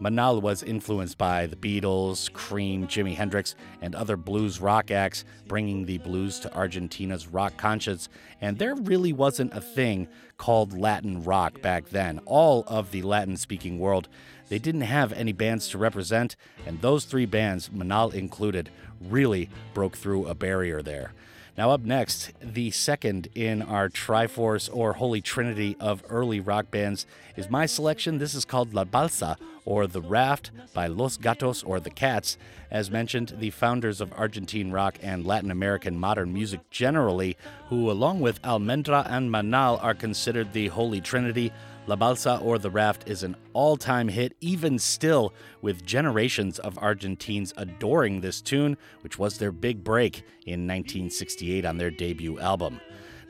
Manal 0.02 0.42
was 0.42 0.64
influenced 0.64 1.18
by 1.18 1.46
the 1.46 1.58
Beatles, 1.58 2.32
Cream, 2.32 2.88
Jimi 2.88 3.16
Hendrix, 3.16 3.56
and 3.82 3.94
other 3.94 4.16
blues 4.16 4.62
rock 4.62 4.92
acts, 4.92 5.26
bringing 5.46 5.86
the 5.86 5.98
blues 5.98 6.40
to 6.40 6.54
Argentina's 6.56 7.28
rock 7.28 7.58
conscience. 7.58 8.08
And 8.40 8.58
there 8.58 8.76
really 8.76 9.12
wasn't 9.12 9.54
a 9.54 9.60
thing 9.60 10.08
called 10.38 10.78
Latin 10.78 11.24
rock 11.26 11.62
back 11.62 11.90
then. 11.90 12.22
All 12.26 12.64
of 12.68 12.92
the 12.92 13.02
Latin 13.02 13.36
speaking 13.36 13.78
world, 13.78 14.08
they 14.48 14.58
didn't 14.58 14.82
have 14.82 15.12
any 15.12 15.34
bands 15.34 15.68
to 15.70 15.78
represent, 15.78 16.38
and 16.66 16.80
those 16.80 17.04
three 17.04 17.26
bands, 17.26 17.68
Manal 17.68 18.14
included, 18.14 18.70
really 19.02 19.50
broke 19.74 19.98
through 19.98 20.28
a 20.28 20.34
barrier 20.34 20.82
there. 20.82 21.12
Now, 21.60 21.72
up 21.72 21.82
next, 21.82 22.32
the 22.42 22.72
second 22.72 23.28
in 23.36 23.62
our 23.62 23.90
Triforce 23.90 24.70
or 24.72 24.94
Holy 24.94 25.20
Trinity 25.20 25.76
of 25.78 26.02
early 26.08 26.40
rock 26.40 26.72
bands 26.72 27.06
is 27.36 27.50
my 27.50 27.66
selection. 27.66 28.18
This 28.18 28.34
is 28.34 28.46
called 28.46 28.74
La 28.74 28.86
Balsa 28.86 29.36
or 29.66 29.86
The 29.86 30.02
Raft 30.02 30.52
by 30.74 30.88
Los 30.88 31.18
Gatos 31.18 31.62
or 31.62 31.82
The 31.82 31.90
Cats. 31.90 32.38
As 32.72 32.90
mentioned, 32.90 33.34
the 33.40 33.50
founders 33.50 34.00
of 34.00 34.14
Argentine 34.16 34.72
rock 34.72 35.00
and 35.02 35.26
Latin 35.26 35.52
American 35.52 36.00
modern 36.00 36.34
music 36.34 36.62
generally, 36.70 37.36
who, 37.68 37.92
along 37.92 38.22
with 38.22 38.42
Almendra 38.42 39.06
and 39.10 39.30
Manal, 39.30 39.84
are 39.84 39.94
considered 39.94 40.54
the 40.54 40.70
Holy 40.70 41.02
Trinity. 41.02 41.52
La 41.90 41.96
Balsa 41.96 42.40
or 42.44 42.60
The 42.60 42.70
Raft 42.70 43.10
is 43.10 43.24
an 43.24 43.36
all 43.52 43.76
time 43.76 44.10
hit, 44.10 44.36
even 44.42 44.78
still, 44.78 45.34
with 45.64 45.84
generations 45.84 46.60
of 46.60 46.78
Argentines 46.78 47.52
adoring 47.58 48.22
this 48.22 48.42
tune, 48.42 48.78
which 49.02 49.18
was 49.18 49.40
their 49.40 49.52
big 49.52 49.84
break 49.84 50.18
in 50.46 50.68
1968 50.68 51.66
on 51.66 51.80
their 51.80 51.90
debut 51.90 52.38
album. 52.38 52.80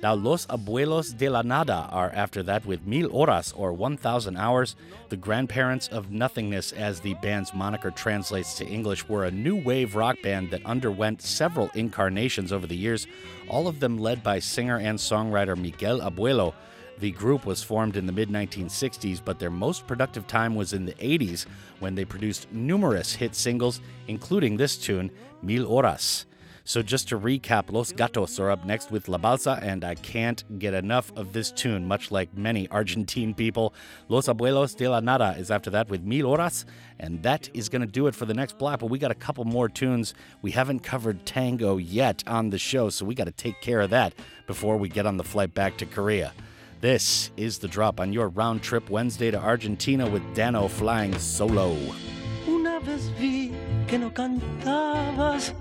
Now, 0.03 0.13
Los 0.13 0.45
Abuelos 0.47 1.17
de 1.17 1.29
la 1.29 1.41
Nada 1.41 1.87
are 1.89 2.11
after 2.13 2.43
that 2.43 2.65
with 2.65 2.85
Mil 2.85 3.07
Horas 3.09 3.53
or 3.55 3.71
1,000 3.71 4.35
Hours. 4.35 4.75
The 5.07 5.15
grandparents 5.15 5.87
of 5.87 6.11
nothingness, 6.11 6.73
as 6.73 6.99
the 6.99 7.13
band's 7.21 7.53
moniker 7.53 7.91
translates 7.91 8.55
to 8.57 8.67
English, 8.67 9.07
were 9.07 9.23
a 9.23 9.31
new 9.31 9.55
wave 9.55 9.95
rock 9.95 10.17
band 10.21 10.51
that 10.51 10.65
underwent 10.65 11.21
several 11.21 11.71
incarnations 11.75 12.51
over 12.51 12.67
the 12.67 12.75
years, 12.75 13.07
all 13.47 13.69
of 13.69 13.79
them 13.79 13.97
led 13.97 14.21
by 14.21 14.39
singer 14.39 14.77
and 14.77 14.99
songwriter 14.99 15.57
Miguel 15.57 16.01
Abuelo. 16.01 16.53
The 16.99 17.11
group 17.11 17.45
was 17.45 17.63
formed 17.63 17.95
in 17.95 18.05
the 18.05 18.11
mid 18.11 18.27
1960s, 18.29 19.21
but 19.23 19.39
their 19.39 19.49
most 19.49 19.87
productive 19.87 20.27
time 20.27 20.53
was 20.53 20.73
in 20.73 20.85
the 20.85 20.93
80s 20.95 21.45
when 21.79 21.95
they 21.95 22.03
produced 22.03 22.51
numerous 22.51 23.15
hit 23.15 23.35
singles, 23.35 23.79
including 24.07 24.57
this 24.57 24.75
tune, 24.75 25.09
Mil 25.41 25.65
Horas. 25.65 26.25
So, 26.65 26.83
just 26.83 27.07
to 27.07 27.17
recap, 27.17 27.71
Los 27.71 27.93
Gatos 27.93 28.37
are 28.37 28.51
up 28.51 28.65
next 28.65 28.91
with 28.91 29.07
La 29.07 29.17
Balsa, 29.17 29.59
and 29.63 29.83
I 29.83 29.95
can't 29.95 30.59
get 30.59 30.73
enough 30.73 31.11
of 31.15 31.31
this 31.31 31.51
tune, 31.51 31.87
much 31.87 32.11
like 32.11 32.37
many 32.37 32.67
Argentine 32.67 33.33
people. 33.33 33.73
Los 34.09 34.27
Abuelos 34.27 34.75
de 34.75 34.87
la 34.87 34.99
Nada 34.99 35.35
is 35.39 35.49
after 35.49 35.69
that 35.69 35.89
with 35.89 36.03
Mil 36.03 36.27
Horas, 36.27 36.65
and 36.99 37.23
that 37.23 37.49
is 37.53 37.69
going 37.69 37.81
to 37.81 37.87
do 37.87 38.07
it 38.07 38.13
for 38.13 38.25
the 38.25 38.33
next 38.33 38.57
block. 38.57 38.81
But 38.81 38.87
we 38.87 38.99
got 38.99 39.09
a 39.09 39.15
couple 39.15 39.45
more 39.45 39.69
tunes. 39.69 40.13
We 40.41 40.51
haven't 40.51 40.81
covered 40.81 41.25
tango 41.25 41.77
yet 41.77 42.23
on 42.27 42.49
the 42.49 42.59
show, 42.59 42.89
so 42.89 43.05
we 43.05 43.15
got 43.15 43.23
to 43.23 43.31
take 43.31 43.61
care 43.61 43.79
of 43.79 43.89
that 43.91 44.13
before 44.45 44.75
we 44.75 44.89
get 44.89 45.05
on 45.05 45.15
the 45.15 45.23
flight 45.23 45.53
back 45.53 45.77
to 45.77 45.85
Korea. 45.85 46.33
This 46.81 47.31
is 47.35 47.57
the 47.57 47.67
drop 47.67 47.99
on 47.99 48.13
your 48.13 48.29
round 48.29 48.61
trip 48.61 48.89
Wednesday 48.89 49.29
to 49.31 49.37
Argentina 49.37 50.09
with 50.09 50.23
Dano 50.33 50.69
flying 50.69 51.13
solo. 51.19 51.75
Una 52.47 52.79
vez 52.79 53.09
vi 53.19 53.51
que 53.85 53.97
no 53.97 54.09
cantabas 54.11 55.53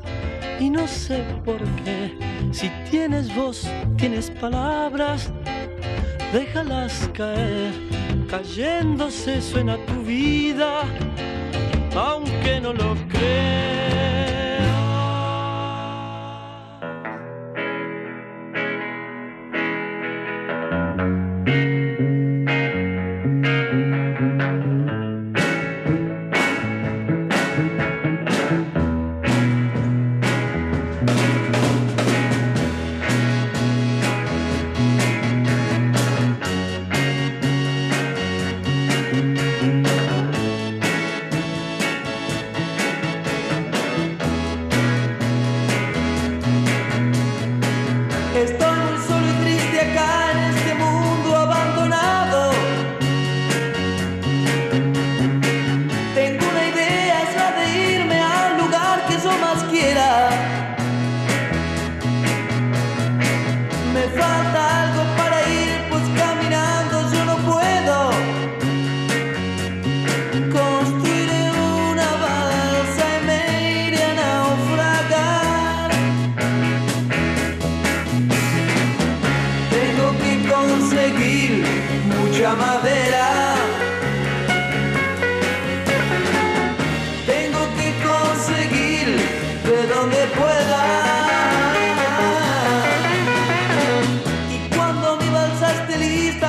y 0.60 0.68
no 0.68 0.86
sé 0.86 1.24
por 1.44 1.58
qué. 1.82 2.12
Si 2.52 2.70
tienes 2.88 3.34
voz, 3.34 3.66
tienes 3.96 4.30
palabras, 4.30 5.32
déjalas 6.32 7.10
caer. 7.12 7.72
Cayéndose 8.28 9.42
suena 9.42 9.76
tu 9.86 10.04
vida, 10.04 10.84
aunque 11.96 12.60
no 12.60 12.72
lo 12.72 12.94
creas. 13.08 13.67
Estoy 21.48 21.77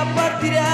esté 0.02 0.48
lista, 0.48 0.69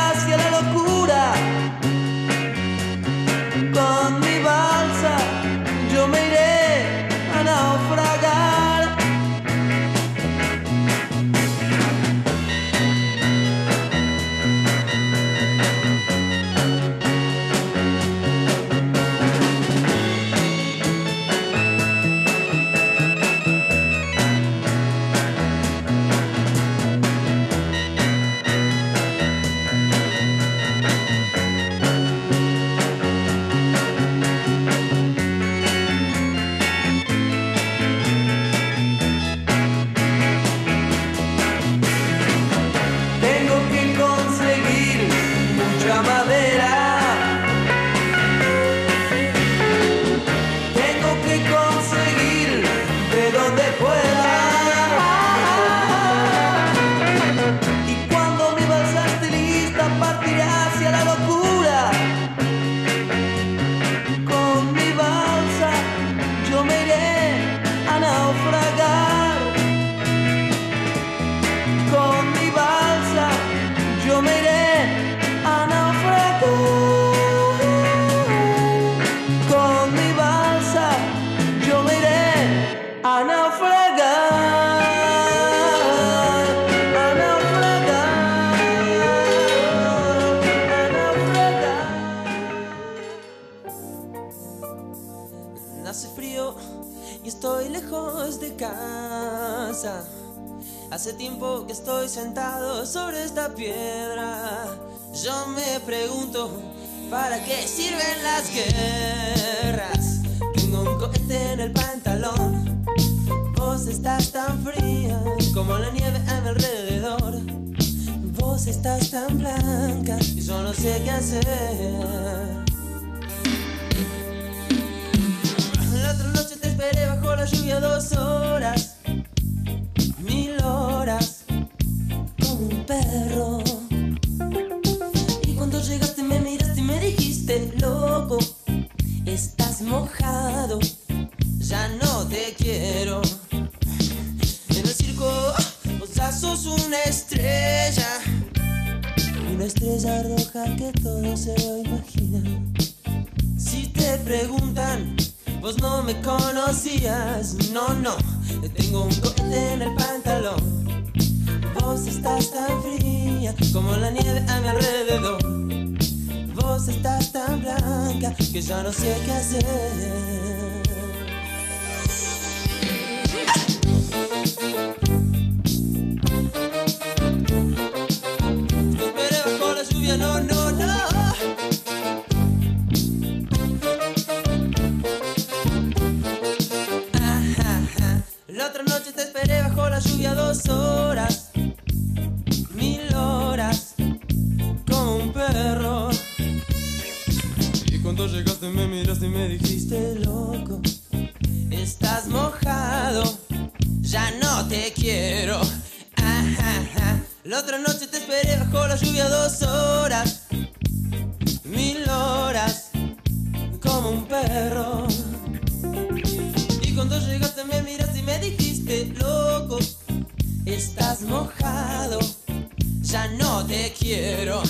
ya 223.03 223.29
no 223.29 223.65
te 223.67 223.93
quiero. 223.99 224.63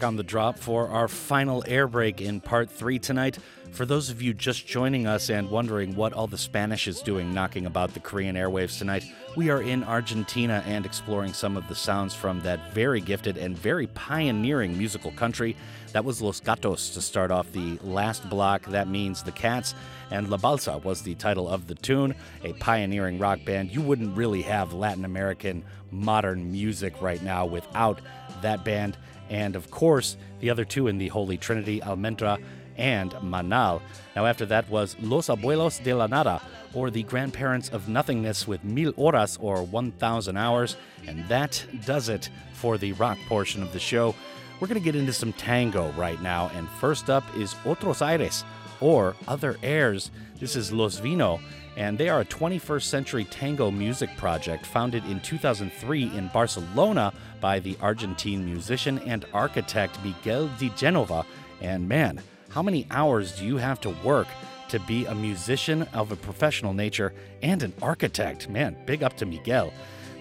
Back 0.00 0.06
on 0.06 0.16
the 0.16 0.22
drop 0.22 0.58
for 0.58 0.88
our 0.88 1.08
final 1.08 1.62
air 1.66 1.86
break 1.86 2.22
in 2.22 2.40
part 2.40 2.70
three 2.70 2.98
tonight. 2.98 3.38
For 3.72 3.84
those 3.84 4.08
of 4.08 4.22
you 4.22 4.32
just 4.32 4.66
joining 4.66 5.06
us 5.06 5.28
and 5.28 5.50
wondering 5.50 5.94
what 5.94 6.14
all 6.14 6.26
the 6.26 6.38
Spanish 6.38 6.88
is 6.88 7.02
doing 7.02 7.34
knocking 7.34 7.66
about 7.66 7.92
the 7.92 8.00
Korean 8.00 8.34
airwaves 8.34 8.78
tonight, 8.78 9.04
we 9.36 9.50
are 9.50 9.60
in 9.60 9.84
Argentina 9.84 10.64
and 10.66 10.86
exploring 10.86 11.34
some 11.34 11.54
of 11.54 11.68
the 11.68 11.74
sounds 11.74 12.14
from 12.14 12.40
that 12.40 12.72
very 12.72 13.02
gifted 13.02 13.36
and 13.36 13.58
very 13.58 13.88
pioneering 13.88 14.78
musical 14.78 15.10
country. 15.10 15.54
That 15.92 16.06
was 16.06 16.22
Los 16.22 16.40
Gatos 16.40 16.94
to 16.94 17.02
start 17.02 17.30
off 17.30 17.52
the 17.52 17.78
last 17.82 18.26
block. 18.30 18.64
That 18.68 18.88
means 18.88 19.22
the 19.22 19.32
Cats. 19.32 19.74
And 20.10 20.30
La 20.30 20.38
Balsa 20.38 20.78
was 20.78 21.02
the 21.02 21.14
title 21.16 21.46
of 21.46 21.66
the 21.66 21.74
tune, 21.74 22.14
a 22.42 22.54
pioneering 22.54 23.18
rock 23.18 23.44
band. 23.44 23.70
You 23.70 23.82
wouldn't 23.82 24.16
really 24.16 24.42
have 24.42 24.72
Latin 24.72 25.04
American 25.04 25.62
modern 25.90 26.50
music 26.50 27.02
right 27.02 27.22
now 27.22 27.44
without 27.44 28.00
that 28.40 28.64
band. 28.64 28.96
And 29.30 29.56
of 29.56 29.70
course, 29.70 30.16
the 30.40 30.50
other 30.50 30.64
two 30.64 30.88
in 30.88 30.98
the 30.98 31.08
Holy 31.08 31.38
Trinity, 31.38 31.80
Almendra 31.80 32.42
and 32.76 33.12
Manal. 33.12 33.80
Now, 34.16 34.26
after 34.26 34.44
that 34.46 34.68
was 34.68 34.96
Los 35.00 35.28
Abuelos 35.28 35.82
de 35.82 35.94
la 35.94 36.06
Nada, 36.06 36.42
or 36.74 36.90
the 36.90 37.02
grandparents 37.04 37.68
of 37.68 37.88
nothingness 37.88 38.46
with 38.46 38.64
Mil 38.64 38.92
Horas, 38.94 39.38
or 39.40 39.62
1,000 39.62 40.36
hours. 40.36 40.76
And 41.06 41.26
that 41.28 41.64
does 41.86 42.08
it 42.08 42.30
for 42.54 42.78
the 42.78 42.92
rock 42.94 43.18
portion 43.28 43.62
of 43.62 43.72
the 43.72 43.78
show. 43.78 44.14
We're 44.58 44.68
going 44.68 44.80
to 44.80 44.84
get 44.84 44.96
into 44.96 45.12
some 45.12 45.32
tango 45.32 45.90
right 45.92 46.20
now. 46.22 46.50
And 46.54 46.68
first 46.68 47.08
up 47.08 47.24
is 47.36 47.54
Otros 47.64 48.02
Aires, 48.02 48.44
or 48.80 49.14
Other 49.28 49.56
Airs. 49.62 50.10
This 50.38 50.56
is 50.56 50.72
Los 50.72 50.98
Vino, 50.98 51.40
and 51.76 51.98
they 51.98 52.08
are 52.08 52.20
a 52.20 52.24
21st 52.24 52.82
century 52.82 53.24
tango 53.24 53.70
music 53.70 54.16
project 54.16 54.64
founded 54.64 55.04
in 55.04 55.20
2003 55.20 56.16
in 56.16 56.28
Barcelona 56.28 57.12
by 57.40 57.60
the 57.60 57.76
Argentine 57.80 58.44
musician 58.44 58.98
and 59.00 59.24
architect 59.32 59.98
Miguel 60.04 60.50
de 60.58 60.68
Genova. 60.70 61.24
And 61.60 61.88
man, 61.88 62.20
how 62.50 62.62
many 62.62 62.86
hours 62.90 63.38
do 63.38 63.44
you 63.44 63.56
have 63.56 63.80
to 63.82 63.90
work 64.04 64.28
to 64.68 64.78
be 64.80 65.06
a 65.06 65.14
musician 65.14 65.82
of 65.94 66.12
a 66.12 66.16
professional 66.16 66.72
nature 66.72 67.12
and 67.42 67.62
an 67.62 67.72
architect? 67.82 68.48
Man, 68.48 68.76
big 68.86 69.02
up 69.02 69.16
to 69.18 69.26
Miguel. 69.26 69.72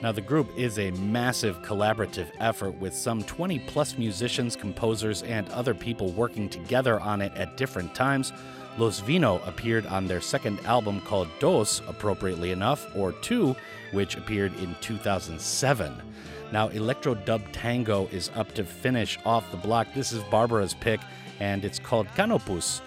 Now, 0.02 0.14
the 0.14 0.22
group 0.22 0.48
is 0.58 0.80
a 0.80 0.92
massive 0.92 1.62
collaborative 1.62 2.32
effort 2.40 2.72
with 2.80 2.96
some 2.96 3.22
20 3.24 3.60
plus 3.60 3.98
musicians, 3.98 4.56
composers, 4.56 5.24
and 5.24 5.50
other 5.50 5.74
people 5.74 6.12
working 6.14 6.48
together 6.48 7.02
on 7.02 7.22
it 7.22 7.34
at 7.36 7.58
different 7.58 7.94
times. 7.94 8.32
Los 8.78 9.02
Vino 9.02 9.42
appeared 9.46 9.86
on 9.88 10.08
their 10.08 10.22
second 10.22 10.58
album 10.62 11.02
called 11.02 11.28
Dos, 11.40 11.82
appropriately 11.90 12.52
enough, 12.52 12.88
or 12.96 13.12
Two, 13.12 13.58
which 13.92 14.16
appeared 14.16 14.58
in 14.60 14.74
2007. 14.80 16.02
Now, 16.52 16.70
Electro 16.70 17.14
Dub 17.14 17.42
Tango 17.52 18.08
is 18.12 18.32
up 18.36 18.54
to 18.56 18.64
finish 18.64 19.20
off 19.24 19.50
the 19.52 19.58
block. 19.58 19.88
This 19.94 20.12
is 20.12 20.24
Barbora's 20.24 20.74
pick, 20.74 21.00
and 21.40 21.64
it's 21.64 21.78
called 21.78 22.08
Canopus. 22.16 22.82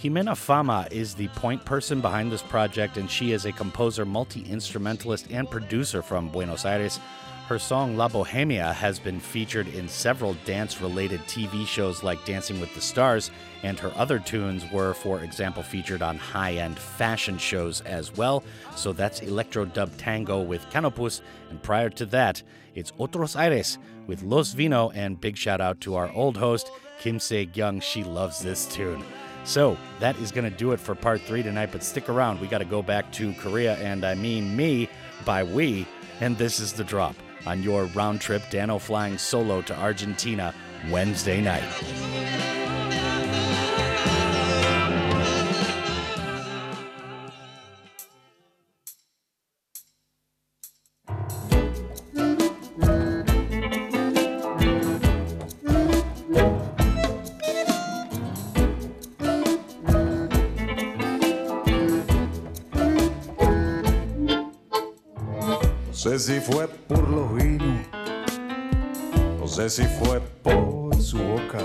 Jimena 0.00 0.36
Fama 0.36 0.86
is 0.92 1.14
the 1.14 1.26
point 1.28 1.64
person 1.64 2.00
behind 2.00 2.30
this 2.30 2.42
project, 2.42 2.96
and 2.96 3.10
she 3.10 3.32
is 3.32 3.44
a 3.44 3.52
composer, 3.52 4.04
multi 4.04 4.42
instrumentalist, 4.42 5.32
and 5.32 5.50
producer 5.50 6.02
from 6.02 6.28
Buenos 6.28 6.64
Aires. 6.64 7.00
Her 7.48 7.58
song 7.58 7.96
La 7.96 8.08
Bohemia 8.08 8.74
has 8.74 8.98
been 8.98 9.18
featured 9.18 9.68
in 9.68 9.88
several 9.88 10.34
dance 10.44 10.82
related 10.82 11.20
TV 11.22 11.66
shows 11.66 12.02
like 12.02 12.22
Dancing 12.26 12.60
with 12.60 12.72
the 12.74 12.80
Stars, 12.82 13.30
and 13.62 13.78
her 13.78 13.90
other 13.96 14.18
tunes 14.18 14.70
were, 14.70 14.92
for 14.92 15.24
example, 15.24 15.62
featured 15.62 16.02
on 16.02 16.18
high 16.18 16.56
end 16.56 16.78
fashion 16.78 17.38
shows 17.38 17.80
as 17.80 18.14
well. 18.14 18.44
So 18.76 18.92
that's 18.92 19.20
Electro 19.20 19.64
Dub 19.64 19.90
Tango 19.96 20.42
with 20.42 20.68
Canopus, 20.70 21.22
and 21.48 21.60
prior 21.62 21.88
to 21.88 22.04
that, 22.06 22.42
it's 22.78 22.92
Otros 22.92 23.36
Aires 23.36 23.78
with 24.06 24.22
Los 24.22 24.52
Vino, 24.52 24.90
and 24.90 25.20
big 25.20 25.36
shout 25.36 25.60
out 25.60 25.80
to 25.82 25.96
our 25.96 26.10
old 26.12 26.36
host, 26.36 26.70
Kim 27.00 27.18
Se 27.18 27.48
Young. 27.54 27.80
She 27.80 28.04
loves 28.04 28.40
this 28.40 28.66
tune. 28.66 29.04
So 29.44 29.76
that 30.00 30.18
is 30.18 30.32
going 30.32 30.50
to 30.50 30.56
do 30.56 30.72
it 30.72 30.80
for 30.80 30.94
part 30.94 31.20
three 31.22 31.42
tonight, 31.42 31.70
but 31.72 31.82
stick 31.82 32.08
around. 32.08 32.40
We 32.40 32.48
got 32.48 32.58
to 32.58 32.64
go 32.64 32.82
back 32.82 33.10
to 33.12 33.32
Korea, 33.34 33.76
and 33.76 34.04
I 34.04 34.14
mean 34.14 34.56
me 34.56 34.88
by 35.24 35.42
we, 35.42 35.86
and 36.20 36.36
this 36.36 36.60
is 36.60 36.72
the 36.72 36.84
drop 36.84 37.16
on 37.46 37.62
your 37.62 37.84
round 37.86 38.20
trip 38.20 38.42
Dano 38.50 38.78
flying 38.78 39.18
solo 39.18 39.62
to 39.62 39.76
Argentina 39.78 40.54
Wednesday 40.90 41.40
night. 41.40 43.07
Sé 66.08 66.18
si 66.18 66.40
fue 66.40 66.66
por 66.66 67.06
los 67.10 67.34
vinos, 67.34 67.86
no 69.38 69.46
sé 69.46 69.68
si 69.68 69.84
fue 69.84 70.20
por 70.20 70.96
su 71.02 71.18
boca, 71.18 71.58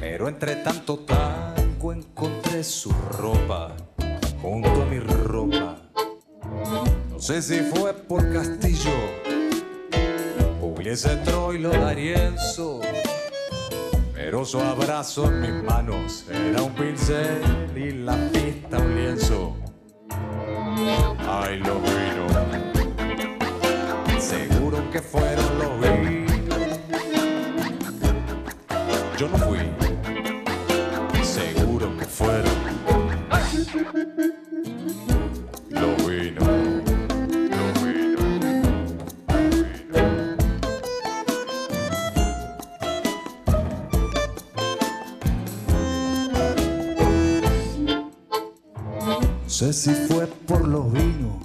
pero 0.00 0.26
entre 0.26 0.56
tanto 0.56 1.00
tango 1.00 1.92
encontré 1.92 2.64
su 2.64 2.90
ropa 3.18 3.76
junto 4.40 4.70
a 4.70 4.86
mi 4.86 5.00
ropa. 5.00 5.76
No 7.10 7.18
sé 7.18 7.42
si 7.42 7.60
fue 7.60 7.92
por 7.92 8.32
Castillo, 8.32 8.90
hubiese 10.62 11.16
Troilo 11.16 11.68
D'Arienzo, 11.68 12.80
pero 14.14 14.46
su 14.46 14.60
abrazo 14.60 15.26
en 15.26 15.40
mis 15.42 15.62
manos 15.62 16.24
era 16.30 16.62
un 16.62 16.72
pincel 16.72 17.42
y 17.76 17.90
la 17.90 18.16
pista 18.32 18.78
un 18.78 18.96
lienzo. 18.96 19.56
Los 21.50 21.82
vinos, 21.82 21.82
seguro 21.82 22.09
que 24.90 25.00
fueron 25.00 25.58
los 25.58 25.80
vinos. 25.80 26.30
Yo 29.16 29.28
no 29.28 29.38
fui, 29.38 29.58
seguro 31.22 31.96
que 31.96 32.04
fueron 32.06 32.52
los 32.74 32.86
vinos. 33.08 34.08
Los 35.70 36.08
vinos. 36.08 36.48
No 49.42 49.48
sé 49.48 49.72
si 49.72 49.90
fue 49.92 50.26
por 50.26 50.66
los 50.66 50.90
vinos, 50.90 51.36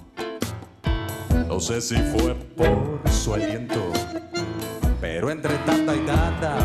no 1.47 1.59
sé 1.59 1.81
si 1.81 1.95
fue 1.95 2.33
por 2.55 2.84
su 3.35 3.43
aliento, 3.43 3.91
pero 5.01 5.29
entre 5.29 5.55
tanta 5.65 5.95
y 5.95 5.99
tanta 5.99 6.55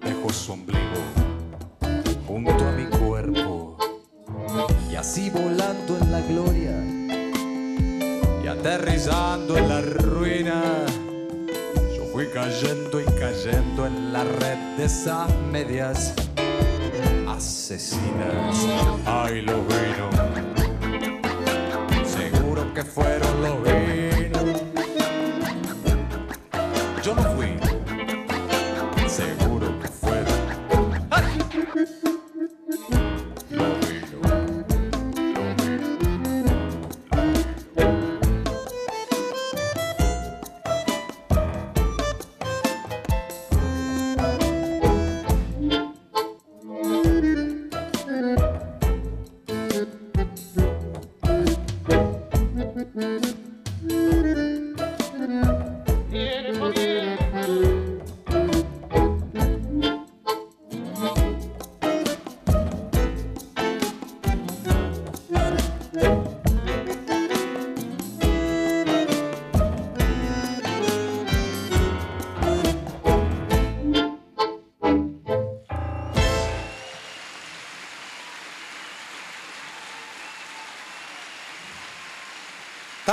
dejó 0.00 0.32
su 0.32 0.52
ombligo 0.52 0.80
junto 2.26 2.52
a 2.52 2.72
mi 2.72 2.86
cuerpo 2.86 3.76
y 4.90 4.96
así 4.96 5.30
volando 5.30 5.98
en 5.98 6.12
la 6.12 6.20
gloria 6.22 6.72
y 8.42 8.48
aterrizando 8.48 9.58
en 9.58 9.68
la 9.68 9.82
ruina. 9.82 10.62
Yo 11.96 12.04
fui 12.12 12.26
cayendo 12.28 13.00
y 13.00 13.04
cayendo 13.04 13.86
en 13.86 14.12
la 14.12 14.24
red 14.24 14.76
de 14.78 14.84
esas 14.84 15.28
medias 15.52 16.14
asesinas. 17.28 18.66
Ay, 19.04 19.42
los 19.42 19.66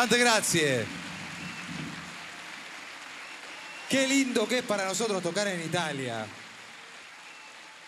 Tante 0.03 0.17
grazie. 0.17 0.85
Qué 3.89 4.05
lindo 4.05 4.45
que 4.45 4.57
es 4.57 4.63
para 4.65 4.83
nosotros 4.83 5.23
tocar 5.23 5.47
en 5.47 5.61
Italia. 5.61 6.25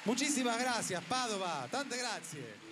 Muchísimas 0.06 0.58
gracias, 0.58 1.04
Padova. 1.04 1.68
Tante 1.70 1.98
grazie. 1.98 2.65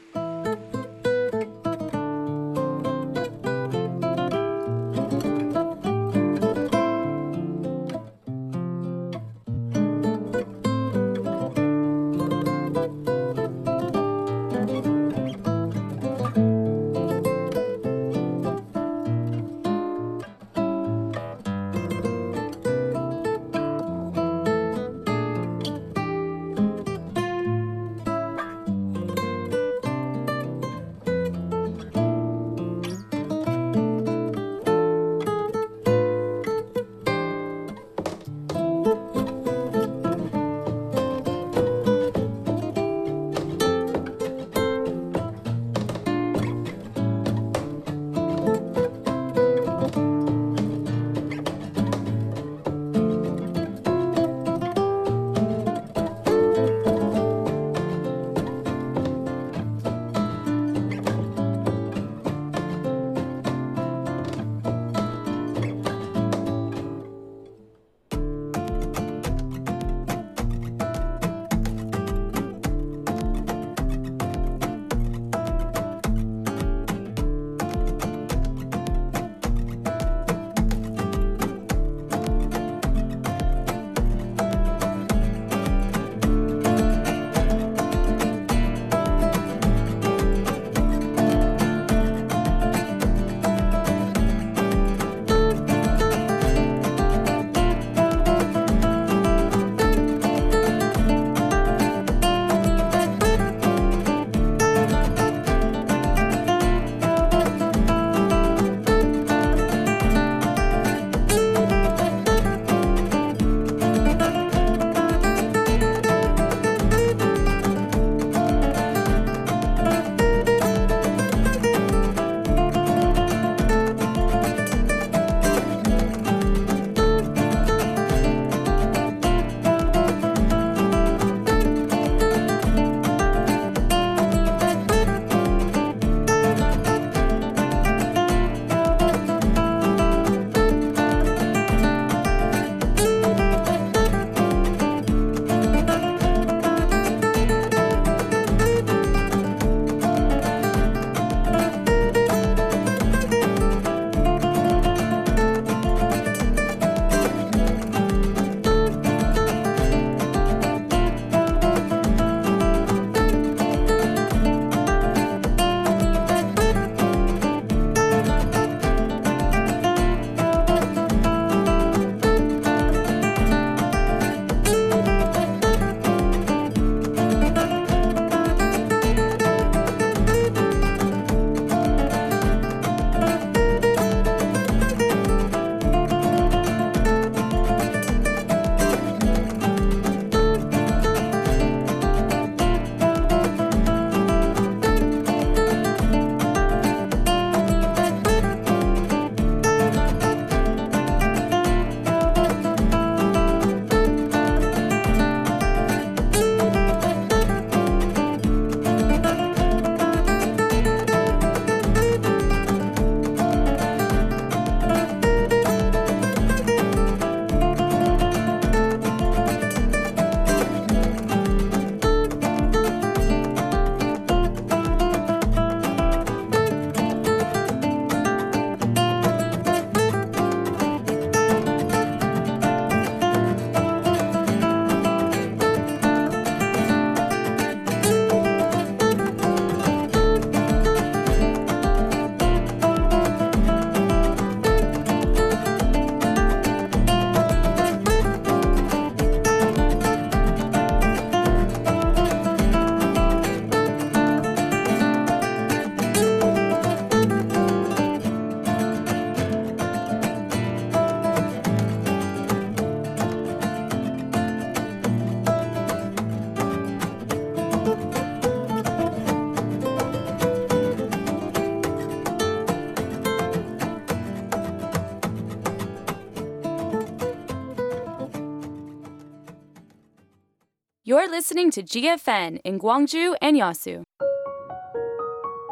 You're 281.14 281.30
listening 281.30 281.70
to 281.74 281.84
GFN 281.84 282.58
in 282.64 282.80
Gwangju 282.80 283.36
and 283.40 283.56
Yasu. 283.56 284.02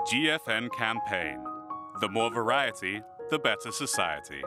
GFN 0.05 0.69
campaign. 0.77 1.39
The 1.99 2.09
more 2.09 2.29
variety, 2.29 3.01
the 3.31 3.39
better 3.39 3.71
society. 3.71 4.43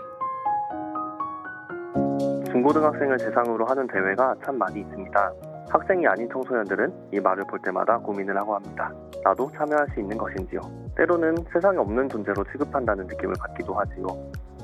중고등학생을 2.46 3.16
대상으로 3.16 3.66
하는 3.66 3.88
대회가 3.88 4.36
참 4.44 4.56
많이 4.56 4.82
있습니다. 4.82 5.32
학생이 5.68 6.06
아닌 6.06 6.28
청소년들은 6.30 7.08
이 7.12 7.18
말을 7.18 7.42
볼 7.50 7.58
때마다 7.58 7.98
고민을 7.98 8.36
하고 8.36 8.54
합니다. 8.54 8.92
나도 9.24 9.50
참여할 9.50 9.88
수 9.94 9.98
있는 9.98 10.16
것인지요. 10.16 10.60
때로는 10.96 11.38
세상에 11.52 11.76
없는 11.76 12.08
존재로 12.08 12.44
취급한다는 12.52 13.08
느낌을 13.08 13.34
받기도 13.40 13.74
하지요. 13.74 14.06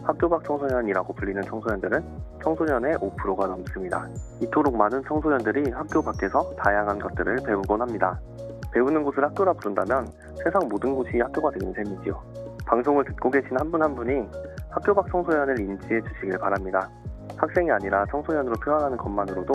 학교 0.02 0.28
밖 0.28 0.44
청소년이라고 0.44 1.12
불리는 1.14 1.43
청소년들은 1.43 2.02
청소년의 2.43 2.97
5%가 2.97 3.47
넘습니다. 3.47 4.09
이토록 4.40 4.77
많은 4.77 5.02
청소년들이 5.06 5.70
학교 5.70 6.02
밖에서 6.02 6.55
다양한 6.56 6.98
것들을 6.98 7.39
배우곤 7.47 7.81
합니다. 7.81 8.18
배우는 8.72 9.02
곳을 9.05 9.24
학교라 9.24 9.52
부른다면 9.55 10.06
세상 10.43 10.68
모든 10.68 10.94
곳이 10.94 11.18
학교가 11.18 11.51
되는 11.51 11.72
셈이지요. 11.72 12.20
방송을 12.66 13.05
듣고 13.05 13.31
계신 13.31 13.59
한 13.59 13.70
분한 13.70 13.94
분이 13.94 14.28
학교 14.70 14.94
밖 14.94 15.10
청소년을 15.10 15.59
인지해 15.59 16.01
주시길 16.01 16.39
바랍니다. 16.39 16.89
학생이 17.36 17.70
아니라 17.70 18.06
청소년으로 18.10 18.55
표현하는 18.56 18.97
것만으로도 18.97 19.55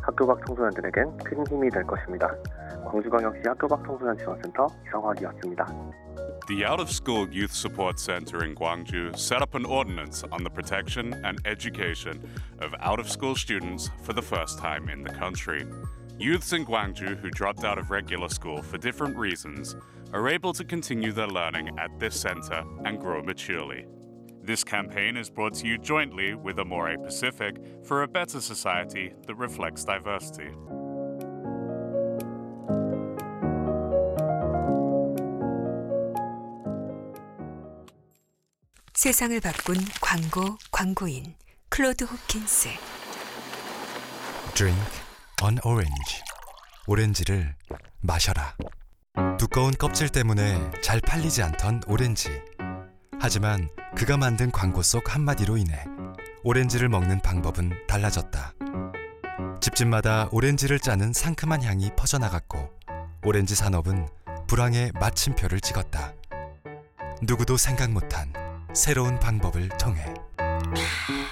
학교 0.00 0.26
밖 0.26 0.44
청소년들에겐 0.46 1.16
큰 1.18 1.46
힘이 1.46 1.70
될 1.70 1.82
것입니다. 1.84 2.34
광주광역시 2.84 3.42
학교 3.46 3.68
밖 3.68 3.84
청소년 3.84 4.16
지원센터 4.18 4.66
이성학이었습니다. 4.86 5.66
The 6.46 6.62
Out 6.66 6.78
of 6.78 6.90
School 6.90 7.26
Youth 7.30 7.54
Support 7.54 7.98
Center 7.98 8.44
in 8.44 8.54
Gwangju 8.54 9.18
set 9.18 9.40
up 9.40 9.54
an 9.54 9.64
ordinance 9.64 10.24
on 10.30 10.44
the 10.44 10.50
protection 10.50 11.14
and 11.24 11.40
education 11.46 12.22
of 12.58 12.74
out 12.80 13.00
of 13.00 13.08
school 13.08 13.34
students 13.34 13.88
for 14.02 14.12
the 14.12 14.20
first 14.20 14.58
time 14.58 14.90
in 14.90 15.02
the 15.02 15.08
country. 15.08 15.64
Youths 16.18 16.52
in 16.52 16.66
Gwangju 16.66 17.18
who 17.18 17.30
dropped 17.30 17.64
out 17.64 17.78
of 17.78 17.90
regular 17.90 18.28
school 18.28 18.60
for 18.60 18.76
different 18.76 19.16
reasons 19.16 19.74
are 20.12 20.28
able 20.28 20.52
to 20.52 20.64
continue 20.64 21.12
their 21.12 21.28
learning 21.28 21.78
at 21.78 21.98
this 21.98 22.20
center 22.20 22.62
and 22.84 23.00
grow 23.00 23.22
maturely. 23.22 23.86
This 24.42 24.62
campaign 24.62 25.16
is 25.16 25.30
brought 25.30 25.54
to 25.54 25.66
you 25.66 25.78
jointly 25.78 26.34
with 26.34 26.56
Amorepacific 26.56 27.86
for 27.86 28.02
a 28.02 28.08
better 28.08 28.42
society 28.42 29.14
that 29.26 29.36
reflects 29.36 29.82
diversity. 29.82 30.50
세상을 38.94 39.40
바꾼 39.40 39.76
광고 40.00 40.56
광고인 40.70 41.34
클로드 41.68 42.04
호킨스 42.04 42.68
Drink 44.54 44.84
an 45.42 45.58
orange. 45.64 46.22
오렌지를 46.86 47.56
마셔라. 48.02 48.54
두꺼운 49.36 49.72
껍질 49.72 50.08
때문에 50.08 50.70
잘 50.80 51.00
팔리지 51.00 51.42
않던 51.42 51.82
오렌지. 51.88 52.30
하지만 53.20 53.68
그가 53.96 54.16
만든 54.16 54.52
광고 54.52 54.80
속 54.80 55.12
한마디로 55.12 55.56
인해 55.56 55.84
오렌지를 56.44 56.88
먹는 56.88 57.20
방법은 57.20 57.86
달라졌다. 57.88 58.54
집집마다 59.60 60.28
오렌지를 60.30 60.78
짜는 60.78 61.12
상큼한 61.12 61.64
향이 61.64 61.90
퍼져나갔고 61.96 62.70
오렌지 63.24 63.56
산업은 63.56 64.06
불황의 64.46 64.92
마침표를 65.00 65.60
찍었다. 65.60 66.14
누구도 67.22 67.56
생각 67.56 67.90
못한 67.90 68.43
새로운 68.74 69.20
방법을 69.20 69.68
통해 69.78 70.02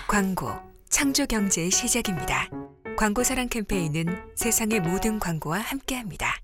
광고 0.06 0.52
창조 0.88 1.26
경제의 1.26 1.72
시작입니다. 1.72 2.48
광고 2.96 3.24
사랑 3.24 3.48
캠페인은 3.48 4.06
세상의 4.36 4.78
모든 4.78 5.18
광고와 5.18 5.58
함께합니다. 5.58 6.36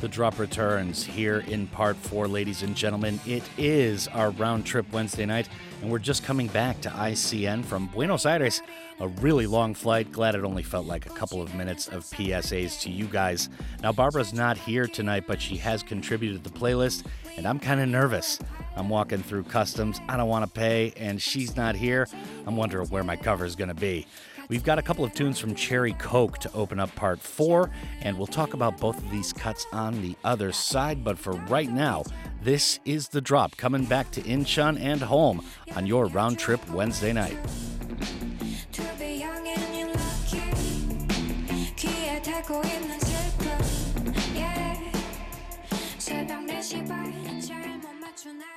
The 0.00 0.06
drop 0.06 0.38
returns 0.38 1.04
here 1.04 1.40
in 1.48 1.66
part 1.66 1.96
four, 1.96 2.28
ladies 2.28 2.62
and 2.62 2.76
gentlemen. 2.76 3.18
It 3.26 3.42
is 3.58 4.06
our 4.08 4.30
round 4.30 4.64
trip 4.64 4.86
Wednesday 4.92 5.26
night, 5.26 5.48
and 5.82 5.90
we're 5.90 5.98
just 5.98 6.22
coming 6.22 6.46
back 6.46 6.80
to 6.82 6.88
ICN 6.88 7.64
from 7.64 7.88
Buenos 7.88 8.24
Aires. 8.24 8.62
A 9.00 9.08
really 9.08 9.48
long 9.48 9.74
flight. 9.74 10.12
Glad 10.12 10.36
it 10.36 10.44
only 10.44 10.62
felt 10.62 10.86
like 10.86 11.06
a 11.06 11.10
couple 11.10 11.42
of 11.42 11.52
minutes 11.56 11.88
of 11.88 12.04
PSAs 12.04 12.80
to 12.82 12.90
you 12.90 13.06
guys. 13.06 13.48
Now, 13.82 13.90
Barbora's 13.90 14.32
not 14.32 14.56
here 14.56 14.86
tonight, 14.86 15.24
but 15.26 15.42
she 15.42 15.56
has 15.56 15.82
contributed 15.82 16.44
to 16.44 16.50
the 16.50 16.56
playlist, 16.56 17.04
and 17.36 17.44
I'm 17.44 17.58
kind 17.58 17.80
of 17.80 17.88
nervous. 17.88 18.38
I'm 18.76 18.88
walking 18.88 19.20
through 19.24 19.44
customs. 19.44 20.00
I 20.08 20.16
don't 20.16 20.28
want 20.28 20.44
to 20.44 20.50
pay, 20.50 20.92
and 20.96 21.20
she's 21.20 21.56
not 21.56 21.74
here. 21.74 22.06
I'm 22.46 22.56
wondering 22.56 22.86
where 22.88 23.02
my 23.02 23.16
cover 23.16 23.44
is 23.44 23.56
going 23.56 23.68
to 23.68 23.74
be. 23.74 24.06
We've 24.49 24.63
got 24.63 24.77
a 24.77 24.81
couple 24.81 25.05
of 25.05 25.13
tunes 25.13 25.39
from 25.39 25.55
Cherry 25.55 25.93
Coke 25.93 26.37
to 26.39 26.51
open 26.53 26.79
up 26.79 26.93
part 26.95 27.19
four, 27.19 27.69
and 28.01 28.17
we'll 28.17 28.27
talk 28.27 28.53
about 28.53 28.77
both 28.77 28.97
of 28.97 29.09
these 29.09 29.31
cuts 29.31 29.65
on 29.71 30.01
the 30.01 30.15
other 30.23 30.51
side. 30.51 31.03
But 31.03 31.17
for 31.17 31.33
right 31.47 31.71
now, 31.71 32.03
this 32.41 32.79
is 32.83 33.07
the 33.07 33.21
drop 33.21 33.55
coming 33.55 33.85
back 33.85 34.11
to 34.11 34.21
Incheon 34.21 34.79
and 34.79 35.01
home 35.01 35.45
on 35.75 35.87
your 35.87 36.07
round 36.07 36.37
trip 36.39 36.59
Wednesday 36.71 37.13
night. 37.13 37.37
To 38.73 38.81
be 38.99 39.19
young 39.21 39.47
and 39.47 39.75
you're 39.77 39.87
lucky. 39.87 40.41
귀에 41.77 42.21
대고 42.21 42.61
있는 42.65 42.99
슬픔. 42.99 44.13
Yeah. 44.35 44.91
새벽 45.97 46.45
4시 46.45 46.85
반 46.87 47.39
잘못 47.39 47.93
맞춘 48.01 48.41
알 48.41 48.56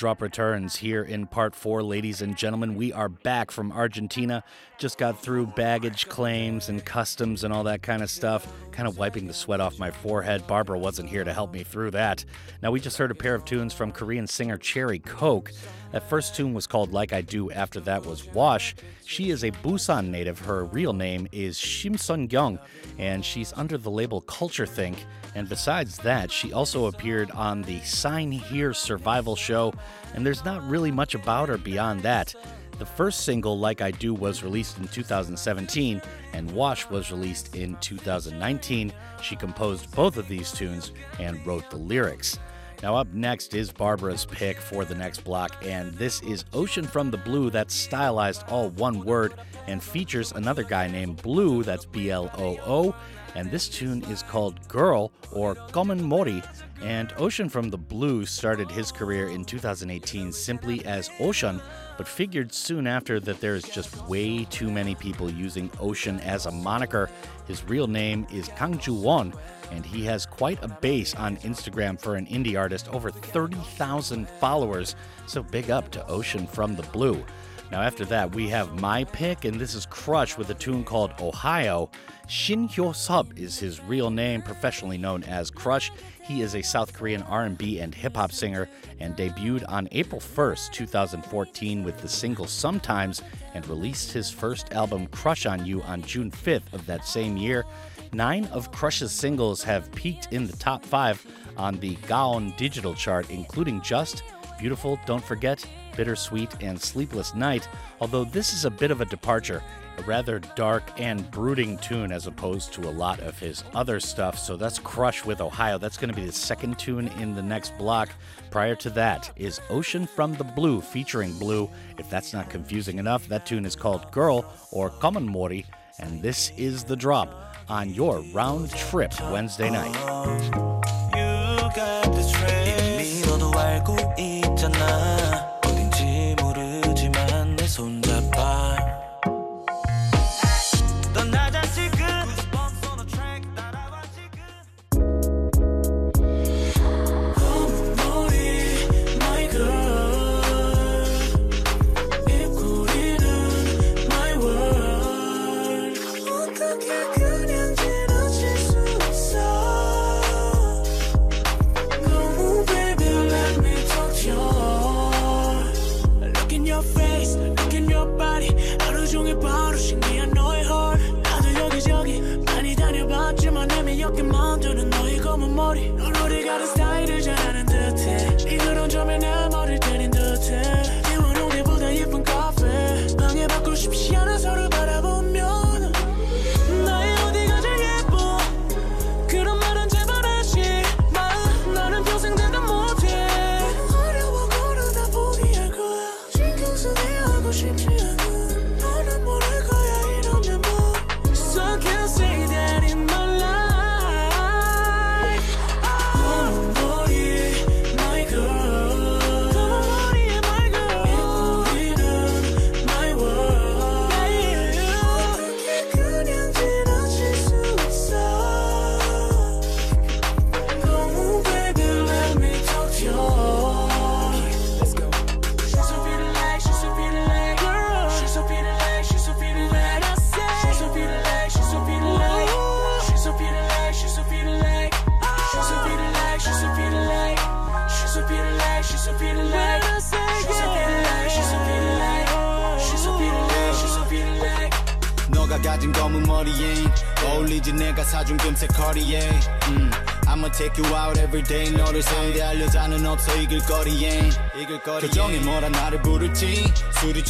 Drop 0.00 0.22
returns 0.22 0.76
here 0.76 1.02
in 1.02 1.26
part 1.26 1.54
four, 1.54 1.82
ladies 1.82 2.22
and 2.22 2.34
gentlemen. 2.34 2.74
We 2.74 2.90
are 2.90 3.10
back 3.10 3.50
from 3.50 3.70
Argentina. 3.70 4.42
Just 4.78 4.96
got 4.96 5.20
through 5.20 5.48
baggage 5.48 6.08
claims 6.08 6.70
and 6.70 6.82
customs 6.82 7.44
and 7.44 7.52
all 7.52 7.64
that 7.64 7.82
kind 7.82 8.02
of 8.02 8.08
stuff. 8.10 8.50
Kind 8.80 8.88
of 8.88 8.96
wiping 8.96 9.26
the 9.26 9.34
sweat 9.34 9.60
off 9.60 9.78
my 9.78 9.90
forehead. 9.90 10.46
Barbora 10.46 10.80
wasn't 10.80 11.10
here 11.10 11.22
to 11.22 11.34
help 11.34 11.52
me 11.52 11.62
through 11.62 11.90
that. 11.90 12.24
Now, 12.62 12.70
we 12.70 12.80
just 12.80 12.96
heard 12.96 13.10
a 13.10 13.14
pair 13.14 13.34
of 13.34 13.44
tunes 13.44 13.74
from 13.74 13.92
Korean 13.92 14.26
singer 14.26 14.56
Cherry 14.56 15.00
Coke. 15.00 15.52
That 15.92 16.08
first 16.08 16.34
tune 16.34 16.54
was 16.54 16.66
called 16.66 16.90
Like 16.90 17.12
I 17.12 17.20
Do, 17.20 17.50
after 17.50 17.78
that 17.80 18.06
was 18.06 18.24
Wash. 18.28 18.74
She 19.04 19.28
is 19.28 19.44
a 19.44 19.50
Busan 19.50 20.08
native. 20.08 20.38
Her 20.38 20.64
real 20.64 20.94
name 20.94 21.28
is 21.30 21.58
Shim 21.58 22.00
Sun 22.00 22.28
Gyung, 22.28 22.58
and 22.96 23.22
she's 23.22 23.52
under 23.54 23.76
the 23.76 23.90
label 23.90 24.22
Culture 24.22 24.64
Think. 24.64 25.04
And 25.34 25.46
besides 25.46 25.98
that, 25.98 26.32
she 26.32 26.54
also 26.54 26.86
appeared 26.86 27.30
on 27.32 27.60
the 27.60 27.80
Sign 27.80 28.32
Here 28.32 28.72
survival 28.72 29.36
show, 29.36 29.74
and 30.14 30.24
there's 30.24 30.42
not 30.42 30.66
really 30.66 30.90
much 30.90 31.14
about 31.14 31.50
her 31.50 31.58
beyond 31.58 32.00
that. 32.04 32.34
The 32.80 32.86
first 32.86 33.24
single, 33.26 33.58
Like 33.58 33.82
I 33.82 33.90
Do, 33.90 34.14
was 34.14 34.42
released 34.42 34.78
in 34.78 34.88
2017, 34.88 36.00
and 36.32 36.50
Wash 36.52 36.88
was 36.88 37.12
released 37.12 37.54
in 37.54 37.76
2019. 37.82 38.90
She 39.22 39.36
composed 39.36 39.94
both 39.94 40.16
of 40.16 40.26
these 40.28 40.50
tunes 40.50 40.92
and 41.18 41.46
wrote 41.46 41.68
the 41.68 41.76
lyrics. 41.76 42.38
Now, 42.82 42.96
up 42.96 43.12
next 43.12 43.54
is 43.54 43.70
Barbora's 43.70 44.24
pick 44.24 44.58
for 44.58 44.86
the 44.86 44.94
next 44.94 45.24
block, 45.24 45.62
and 45.62 45.92
this 45.92 46.22
is 46.22 46.46
Ocean 46.54 46.86
from 46.86 47.10
the 47.10 47.18
Blue, 47.18 47.50
that's 47.50 47.74
stylized 47.74 48.44
all 48.48 48.70
one 48.70 49.04
word 49.04 49.34
and 49.66 49.82
features 49.82 50.32
another 50.32 50.62
guy 50.62 50.88
named 50.88 51.20
Blue, 51.20 51.62
that's 51.62 51.84
B 51.84 52.10
L 52.10 52.30
O 52.38 52.56
O, 52.64 52.94
and 53.34 53.50
this 53.50 53.68
tune 53.68 54.02
is 54.04 54.22
called 54.22 54.66
Girl 54.68 55.12
or 55.32 55.54
Gomen 55.70 56.02
Mori. 56.02 56.42
And 56.82 57.12
Ocean 57.18 57.50
from 57.50 57.68
the 57.68 57.76
Blue 57.76 58.24
started 58.24 58.70
his 58.70 58.90
career 58.90 59.28
in 59.28 59.44
2018 59.44 60.32
simply 60.32 60.82
as 60.86 61.10
Ocean, 61.20 61.60
but 62.00 62.08
figured 62.08 62.50
soon 62.50 62.86
after 62.86 63.20
that 63.20 63.42
there 63.42 63.54
is 63.54 63.64
just 63.64 63.94
way 64.08 64.46
too 64.46 64.70
many 64.70 64.94
people 64.94 65.30
using 65.30 65.70
Ocean 65.78 66.18
as 66.20 66.46
a 66.46 66.50
moniker. 66.50 67.10
His 67.46 67.62
real 67.64 67.86
name 67.86 68.26
is 68.32 68.48
Kang 68.56 68.78
Ju 68.78 68.94
Won, 68.94 69.34
and 69.70 69.84
he 69.84 70.02
has 70.06 70.24
quite 70.24 70.58
a 70.64 70.68
base 70.68 71.14
on 71.14 71.36
Instagram 71.36 72.00
for 72.00 72.14
an 72.14 72.24
indie 72.24 72.58
artist, 72.58 72.88
over 72.88 73.10
30,000 73.10 74.26
followers. 74.26 74.96
So 75.26 75.42
big 75.42 75.70
up 75.70 75.90
to 75.90 76.06
Ocean 76.06 76.46
from 76.46 76.74
the 76.74 76.84
Blue. 76.84 77.22
Now, 77.70 77.82
after 77.82 78.06
that, 78.06 78.34
we 78.34 78.48
have 78.48 78.80
my 78.80 79.04
pick, 79.04 79.44
and 79.44 79.60
this 79.60 79.74
is 79.74 79.84
Crush 79.84 80.38
with 80.38 80.48
a 80.48 80.54
tune 80.54 80.84
called 80.84 81.12
Ohio. 81.20 81.90
Shin 82.28 82.66
Hyo 82.66 82.96
Sub 82.96 83.38
is 83.38 83.58
his 83.58 83.82
real 83.84 84.10
name, 84.10 84.40
professionally 84.40 84.96
known 84.96 85.22
as 85.24 85.50
Crush. 85.50 85.92
He 86.30 86.42
is 86.42 86.54
a 86.54 86.62
South 86.62 86.92
Korean 86.92 87.22
R&B 87.22 87.80
and 87.80 87.92
hip 87.92 88.14
hop 88.14 88.30
singer 88.30 88.68
and 89.00 89.16
debuted 89.16 89.64
on 89.68 89.88
April 89.90 90.20
1st, 90.20 90.70
2014 90.70 91.82
with 91.82 91.98
the 91.98 92.08
single 92.08 92.46
Sometimes 92.46 93.20
and 93.52 93.66
released 93.66 94.12
his 94.12 94.30
first 94.30 94.72
album 94.72 95.08
Crush 95.08 95.44
on 95.44 95.66
You 95.66 95.82
on 95.82 96.02
June 96.02 96.30
5th 96.30 96.72
of 96.72 96.86
that 96.86 97.04
same 97.04 97.36
year. 97.36 97.64
Nine 98.12 98.44
of 98.52 98.70
Crush's 98.70 99.10
singles 99.10 99.64
have 99.64 99.90
peaked 99.90 100.32
in 100.32 100.46
the 100.46 100.56
top 100.56 100.84
5 100.84 101.26
on 101.56 101.80
the 101.80 101.96
Gaon 102.06 102.54
digital 102.56 102.94
chart 102.94 103.28
including 103.28 103.80
Just, 103.80 104.22
Beautiful, 104.56 105.00
Don't 105.06 105.24
Forget, 105.24 105.66
Bittersweet 105.96 106.62
and 106.62 106.80
Sleepless 106.80 107.34
Night, 107.34 107.68
although 108.00 108.24
this 108.24 108.52
is 108.52 108.64
a 108.64 108.70
bit 108.70 108.90
of 108.90 109.00
a 109.00 109.04
departure, 109.04 109.62
a 109.98 110.02
rather 110.02 110.38
dark 110.56 110.82
and 110.98 111.30
brooding 111.30 111.78
tune 111.78 112.12
as 112.12 112.26
opposed 112.26 112.72
to 112.72 112.88
a 112.88 112.90
lot 112.90 113.20
of 113.20 113.38
his 113.38 113.64
other 113.74 114.00
stuff. 114.00 114.38
So 114.38 114.56
that's 114.56 114.78
Crush 114.78 115.24
with 115.24 115.40
Ohio. 115.40 115.78
That's 115.78 115.96
going 115.96 116.10
to 116.10 116.16
be 116.16 116.26
the 116.26 116.32
second 116.32 116.78
tune 116.78 117.08
in 117.18 117.34
the 117.34 117.42
next 117.42 117.76
block. 117.76 118.08
Prior 118.50 118.74
to 118.76 118.90
that 118.90 119.30
is 119.36 119.60
Ocean 119.68 120.06
from 120.06 120.34
the 120.34 120.44
Blue 120.44 120.80
featuring 120.80 121.38
Blue. 121.38 121.70
If 121.98 122.08
that's 122.08 122.32
not 122.32 122.50
confusing 122.50 122.98
enough, 122.98 123.28
that 123.28 123.46
tune 123.46 123.64
is 123.66 123.76
called 123.76 124.10
Girl 124.10 124.44
or 124.70 124.90
Common 124.90 125.26
Mori, 125.26 125.66
and 125.98 126.22
this 126.22 126.52
is 126.56 126.84
the 126.84 126.96
drop 126.96 127.54
on 127.68 127.90
your 127.90 128.20
round 128.32 128.70
trip 128.70 129.12
Wednesday 129.30 129.70
night. 129.70 129.94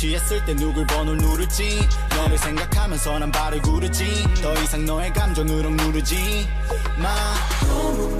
취했을 0.01 0.43
때 0.47 0.55
누굴 0.55 0.87
번호 0.87 1.13
누르지 1.13 1.87
너를 2.17 2.39
생각하면서 2.39 3.19
난 3.19 3.31
발을 3.31 3.61
구르지. 3.61 4.25
더 4.41 4.55
이상 4.63 4.87
너의 4.87 5.13
감정으로 5.13 5.69
누르지 5.69 6.49
마. 6.97 8.20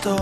불러도 0.00 0.16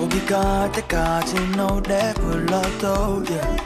우기갈 0.00 0.68
예, 0.68 0.72
때까지 0.72 1.34
노래 1.56 2.12
불러도 2.14 3.22
yeah. 3.28 3.60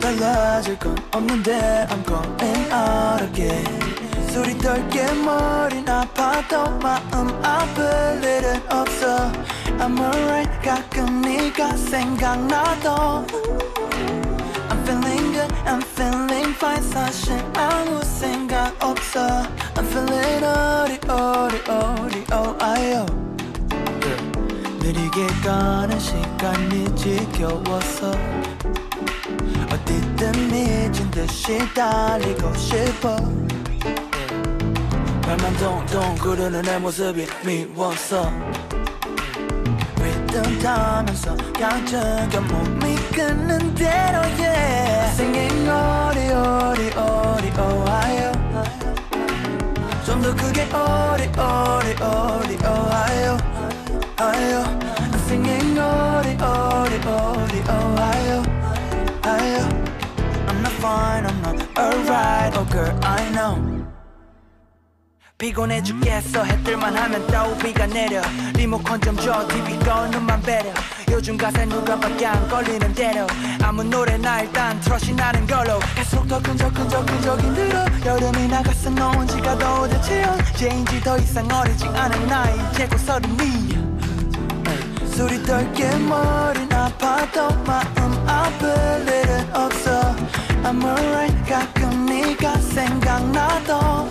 달라질 0.00 0.78
건 0.78 0.96
없는데 1.12 1.86
I'm 1.88 2.04
going 2.06 2.72
out 2.72 3.22
again. 3.24 3.64
소리 4.30 4.56
떨게 4.58 5.12
머린 5.14 5.88
아파도 5.88 6.70
마음 6.78 7.28
아플 7.44 8.20
일은 8.22 8.62
없어. 8.70 9.32
I'm 9.78 9.98
alright 9.98 10.60
가끔 10.62 11.22
네가 11.22 11.76
생각나도. 11.76 13.26
I'm 15.66 15.82
feeling 15.82 16.54
fine 16.54 16.82
사실 16.82 17.34
아무 17.56 18.02
생각 18.04 18.72
없어. 18.82 19.26
I'm 19.74 19.86
feeling 19.86 20.44
어리 20.44 20.98
어리 21.08 21.60
어리 21.68 22.24
어아요 22.32 23.06
느리게 24.80 25.26
가는 25.44 25.98
시간이 25.98 26.94
지겨워서 26.94 28.12
어디든 29.72 30.32
미친 30.52 31.10
듯이 31.10 31.58
달리고 31.74 32.54
싶어. 32.54 33.16
네. 33.16 33.80
발만 35.22 35.56
동동 35.56 36.14
구르는 36.16 36.62
내 36.62 36.78
모습이 36.78 37.26
미웠어 37.44 38.30
리듬 40.36 40.58
타면서 40.58 41.34
강적여 41.58 42.40
몸이 42.42 42.94
끄는 43.14 43.74
대로 43.74 44.18
yeah 44.38 45.10
Singing 45.12 45.70
어리 45.70 46.28
어리 46.30 46.90
어리 46.90 47.50
오하요 47.58 48.32
좀 50.04 50.20
더 50.20 50.34
크게 50.34 50.64
어리 50.72 51.24
어리 51.38 51.94
어리 52.02 52.56
오하요 52.66 53.38
아요 54.18 54.78
Singing 55.24 55.80
어리 55.80 56.36
어리 56.38 56.96
어리 57.06 57.60
오하요 57.70 58.42
아요 59.22 59.68
I'm 60.48 60.60
not 60.60 60.72
fine 60.76 61.24
I'm 61.24 61.40
not 61.40 61.56
alright 61.78 62.56
Oh 62.58 62.64
girl 62.70 62.94
I 63.02 63.30
know 63.30 63.75
피곤해 65.38 65.82
죽겠어 65.82 66.44
해뜰만 66.44 66.96
하면 66.96 67.26
또 67.26 67.56
비가 67.58 67.86
내려. 67.86 68.22
리모컨 68.54 68.98
좀 69.02 69.16
줘 69.16 69.46
TV 69.48 69.78
꺼 69.80 70.06
눈만 70.08 70.40
배려. 70.40 70.72
요즘 71.10 71.36
가사에 71.36 71.66
누가 71.66 71.98
밖에 72.00 72.24
안 72.24 72.48
걸리는 72.48 72.94
대로. 72.94 73.26
아무 73.62 73.84
노래나 73.84 74.40
일단 74.40 74.80
트러시 74.80 75.14
나는 75.14 75.46
걸로. 75.46 75.78
갈수록 75.94 76.26
더 76.26 76.40
끈적끈적끈적 76.40 77.40
힘들어. 77.42 77.84
여름이 78.06 78.48
나갔어 78.48 78.88
노은 78.88 79.26
지가 79.26 79.58
더 79.58 79.82
오대체 79.82 80.24
언제인지 80.24 81.00
더 81.02 81.18
이상 81.18 81.46
어리지 81.52 81.84
않은 81.84 82.26
나이. 82.28 82.72
재고 82.72 82.96
서른이. 82.96 83.76
술이 85.14 85.42
덜게 85.42 85.96
머리 85.98 86.60
아파도 86.72 87.48
마음 87.66 88.26
아플 88.26 88.68
일은 89.06 89.54
없어. 89.54 90.16
I'm 90.64 90.82
alright. 90.82 91.44
가끔 91.46 92.06
네가 92.06 92.56
생각나도 92.56 94.10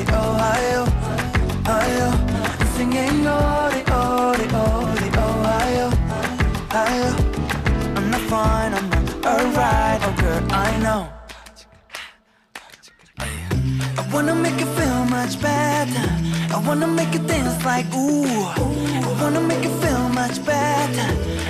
wanna 14.13 14.35
make 14.35 14.59
you 14.59 14.65
feel 14.77 15.05
much 15.05 15.39
better. 15.41 16.07
I 16.53 16.61
wanna 16.67 16.87
make 16.87 17.13
you 17.13 17.19
dance 17.19 17.63
like 17.65 17.85
ooh. 17.93 18.25
I 18.25 19.17
wanna 19.21 19.41
make 19.41 19.63
you 19.63 19.73
feel 19.81 20.09
much 20.09 20.43
better. 20.45 21.07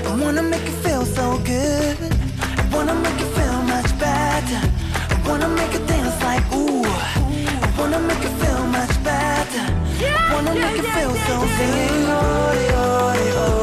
I 0.07 0.15
wanna 0.21 0.43
make 0.43 0.65
you 0.65 0.75
feel 0.83 1.05
so 1.05 1.37
good. 1.39 1.97
I 2.61 2.63
wanna 2.73 2.93
make 2.95 3.19
you 3.19 3.29
feel 3.37 3.61
much 3.73 3.91
better. 3.99 4.61
I 5.09 5.15
wanna 5.27 5.47
make 5.49 5.73
you 5.73 5.79
dance 5.85 6.21
like 6.23 6.45
ooh. 6.53 6.83
I 6.85 7.73
wanna 7.77 7.99
make 7.99 8.21
you 8.23 8.29
feel 8.41 8.65
much 8.67 8.95
better. 9.03 9.65
I 10.19 10.33
wanna 10.33 10.53
make 10.55 10.77
you 10.77 10.83
feel 10.83 11.13
so 11.27 11.35
good. 11.57 12.09
Ori, 12.11 12.67
ori, 12.85 13.27
ori, 13.45 13.60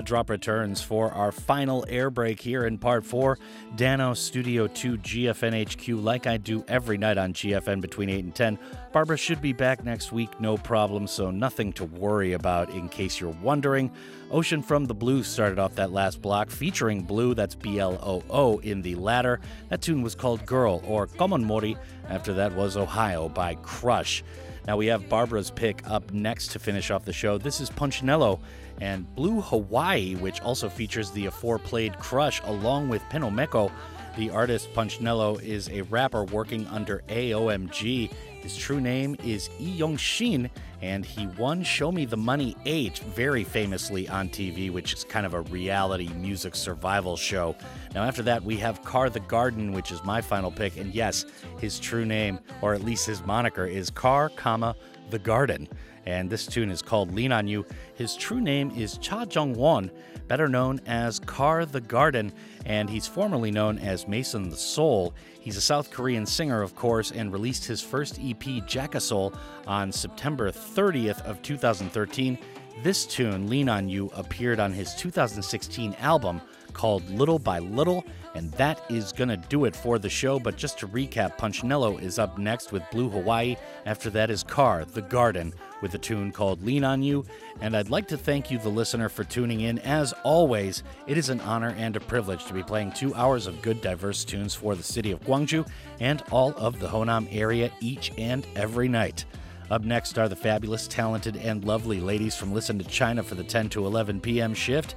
The 0.00 0.06
drop 0.06 0.30
returns 0.30 0.80
for 0.80 1.12
our 1.12 1.30
final 1.30 1.84
air 1.86 2.08
break 2.08 2.40
here 2.40 2.64
in 2.64 2.78
part 2.78 3.04
four. 3.04 3.38
Dano 3.76 4.14
Studio 4.14 4.66
2 4.66 4.96
GFN 4.96 5.52
HQ, 5.70 6.02
like 6.02 6.26
I 6.26 6.38
do 6.38 6.64
every 6.68 6.96
night 6.96 7.18
on 7.18 7.34
GFN 7.34 7.82
between 7.82 8.08
8 8.08 8.24
and 8.24 8.34
10. 8.34 8.58
Barbora 8.94 9.18
should 9.18 9.42
be 9.42 9.52
back 9.52 9.84
next 9.84 10.10
week, 10.10 10.40
no 10.40 10.56
problem, 10.56 11.06
so 11.06 11.30
nothing 11.30 11.70
to 11.74 11.84
worry 11.84 12.32
about 12.32 12.70
in 12.70 12.88
case 12.88 13.20
you're 13.20 13.36
wondering. 13.42 13.92
Ocean 14.30 14.62
from 14.62 14.86
the 14.86 14.94
Blue 14.94 15.22
started 15.22 15.58
off 15.58 15.74
that 15.74 15.92
last 15.92 16.22
block, 16.22 16.48
featuring 16.48 17.02
Blue, 17.02 17.34
that's 17.34 17.54
B 17.54 17.78
L 17.78 17.98
O 18.02 18.22
O, 18.30 18.58
in 18.60 18.80
the 18.80 18.94
latter. 18.94 19.38
That 19.68 19.82
tune 19.82 20.00
was 20.00 20.14
called 20.14 20.46
Girl, 20.46 20.82
or 20.86 21.08
Common 21.08 21.44
Mori. 21.44 21.76
After 22.08 22.32
that 22.32 22.54
was 22.54 22.78
Ohio 22.78 23.28
by 23.28 23.56
Crush. 23.56 24.24
Now 24.66 24.76
we 24.76 24.86
have 24.86 25.08
Barbora's 25.08 25.50
pick 25.50 25.82
up 25.86 26.12
next 26.12 26.48
to 26.52 26.58
finish 26.58 26.90
off 26.90 27.04
the 27.04 27.12
show. 27.12 27.38
This 27.38 27.60
is 27.60 27.70
Punchnello 27.70 28.40
and 28.80 29.12
Blue 29.14 29.40
Hawaii, 29.40 30.14
which 30.14 30.40
also 30.40 30.68
features 30.68 31.10
the 31.10 31.26
aforeplayed 31.26 31.98
Crush 31.98 32.40
along 32.44 32.88
with 32.88 33.02
Pinomeko. 33.04 33.70
The 34.16 34.30
artist 34.30 34.72
Punchnello 34.74 35.40
is 35.42 35.68
a 35.68 35.82
rapper 35.82 36.24
working 36.24 36.66
under 36.66 37.02
AOMG. 37.08 38.10
His 38.42 38.56
true 38.56 38.80
name 38.80 39.16
is 39.22 39.50
Lee 39.60 39.70
Yong 39.72 39.96
Shin, 39.98 40.50
and 40.80 41.04
he 41.04 41.26
won 41.38 41.62
Show 41.62 41.92
Me 41.92 42.06
the 42.06 42.16
Money 42.16 42.56
8 42.64 42.98
very 42.98 43.44
famously 43.44 44.08
on 44.08 44.30
TV, 44.30 44.70
which 44.70 44.94
is 44.94 45.04
kind 45.04 45.26
of 45.26 45.34
a 45.34 45.42
reality 45.42 46.08
music 46.14 46.56
survival 46.56 47.16
show. 47.16 47.54
Now, 47.94 48.04
after 48.04 48.22
that, 48.22 48.42
we 48.42 48.56
have 48.56 48.82
Car 48.82 49.10
the 49.10 49.20
Garden, 49.20 49.72
which 49.72 49.92
is 49.92 50.02
my 50.04 50.22
final 50.22 50.50
pick, 50.50 50.78
and 50.78 50.94
yes, 50.94 51.26
his 51.58 51.78
true 51.78 52.06
name, 52.06 52.40
or 52.62 52.72
at 52.74 52.82
least 52.82 53.06
his 53.06 53.24
moniker, 53.24 53.66
is 53.66 53.90
Car, 53.90 54.30
comma, 54.30 54.74
the 55.10 55.18
Garden. 55.18 55.68
And 56.10 56.28
this 56.28 56.46
tune 56.46 56.70
is 56.70 56.82
called 56.82 57.14
Lean 57.14 57.30
on 57.30 57.46
You. 57.46 57.64
His 57.94 58.16
true 58.16 58.40
name 58.40 58.72
is 58.76 58.98
Cha 58.98 59.24
Jung 59.30 59.54
Won, 59.54 59.92
better 60.26 60.48
known 60.48 60.80
as 60.86 61.20
Car 61.20 61.64
the 61.64 61.80
Garden, 61.80 62.32
and 62.66 62.90
he's 62.90 63.06
formerly 63.06 63.52
known 63.52 63.78
as 63.78 64.08
Mason 64.08 64.50
the 64.50 64.56
Soul. 64.56 65.14
He's 65.38 65.56
a 65.56 65.60
South 65.60 65.90
Korean 65.90 66.26
singer, 66.26 66.62
of 66.62 66.74
course, 66.74 67.12
and 67.12 67.32
released 67.32 67.64
his 67.64 67.80
first 67.80 68.18
EP, 68.20 68.42
Jackasol, 68.66 69.36
on 69.68 69.92
September 69.92 70.50
30th 70.50 71.24
of 71.24 71.40
2013. 71.42 72.36
This 72.82 73.06
tune, 73.06 73.48
Lean 73.48 73.68
on 73.68 73.88
You, 73.88 74.10
appeared 74.14 74.58
on 74.58 74.72
his 74.72 74.94
2016 74.94 75.94
album 76.00 76.40
called 76.70 77.08
Little 77.10 77.38
by 77.38 77.58
Little, 77.58 78.04
and 78.34 78.50
that 78.52 78.80
is 78.88 79.12
gonna 79.12 79.36
do 79.36 79.64
it 79.64 79.74
for 79.74 79.98
the 79.98 80.08
show. 80.08 80.38
But 80.38 80.56
just 80.56 80.78
to 80.78 80.88
recap, 80.88 81.36
Punchnello 81.36 82.00
is 82.00 82.18
up 82.18 82.38
next 82.38 82.72
with 82.72 82.82
Blue 82.90 83.08
Hawaii. 83.08 83.56
After 83.86 84.10
that 84.10 84.30
is 84.30 84.42
Car, 84.42 84.84
The 84.84 85.02
Garden, 85.02 85.52
with 85.82 85.94
a 85.94 85.98
tune 85.98 86.30
called 86.30 86.62
Lean 86.62 86.84
on 86.84 87.02
You. 87.02 87.24
And 87.60 87.76
I'd 87.76 87.90
like 87.90 88.08
to 88.08 88.16
thank 88.16 88.50
you, 88.50 88.58
the 88.58 88.68
listener, 88.68 89.08
for 89.08 89.24
tuning 89.24 89.62
in. 89.62 89.78
As 89.80 90.12
always, 90.24 90.82
it 91.06 91.18
is 91.18 91.28
an 91.28 91.40
honor 91.40 91.74
and 91.76 91.96
a 91.96 92.00
privilege 92.00 92.44
to 92.46 92.54
be 92.54 92.62
playing 92.62 92.92
two 92.92 93.14
hours 93.14 93.46
of 93.46 93.62
good, 93.62 93.80
diverse 93.80 94.24
tunes 94.24 94.54
for 94.54 94.74
the 94.74 94.82
city 94.82 95.10
of 95.10 95.20
Gwangju 95.24 95.66
and 96.00 96.22
all 96.30 96.52
of 96.56 96.78
the 96.78 96.88
Honam 96.88 97.28
area 97.30 97.70
each 97.80 98.12
and 98.18 98.46
every 98.56 98.88
night. 98.88 99.24
Up 99.70 99.84
next 99.84 100.18
are 100.18 100.28
the 100.28 100.34
fabulous, 100.34 100.88
talented, 100.88 101.36
and 101.36 101.64
lovely 101.64 102.00
ladies 102.00 102.34
from 102.34 102.52
Listen 102.52 102.76
to 102.78 102.84
China 102.84 103.22
for 103.22 103.36
the 103.36 103.44
10 103.44 103.68
to 103.70 103.86
11 103.86 104.20
p.m. 104.20 104.52
shift. 104.52 104.96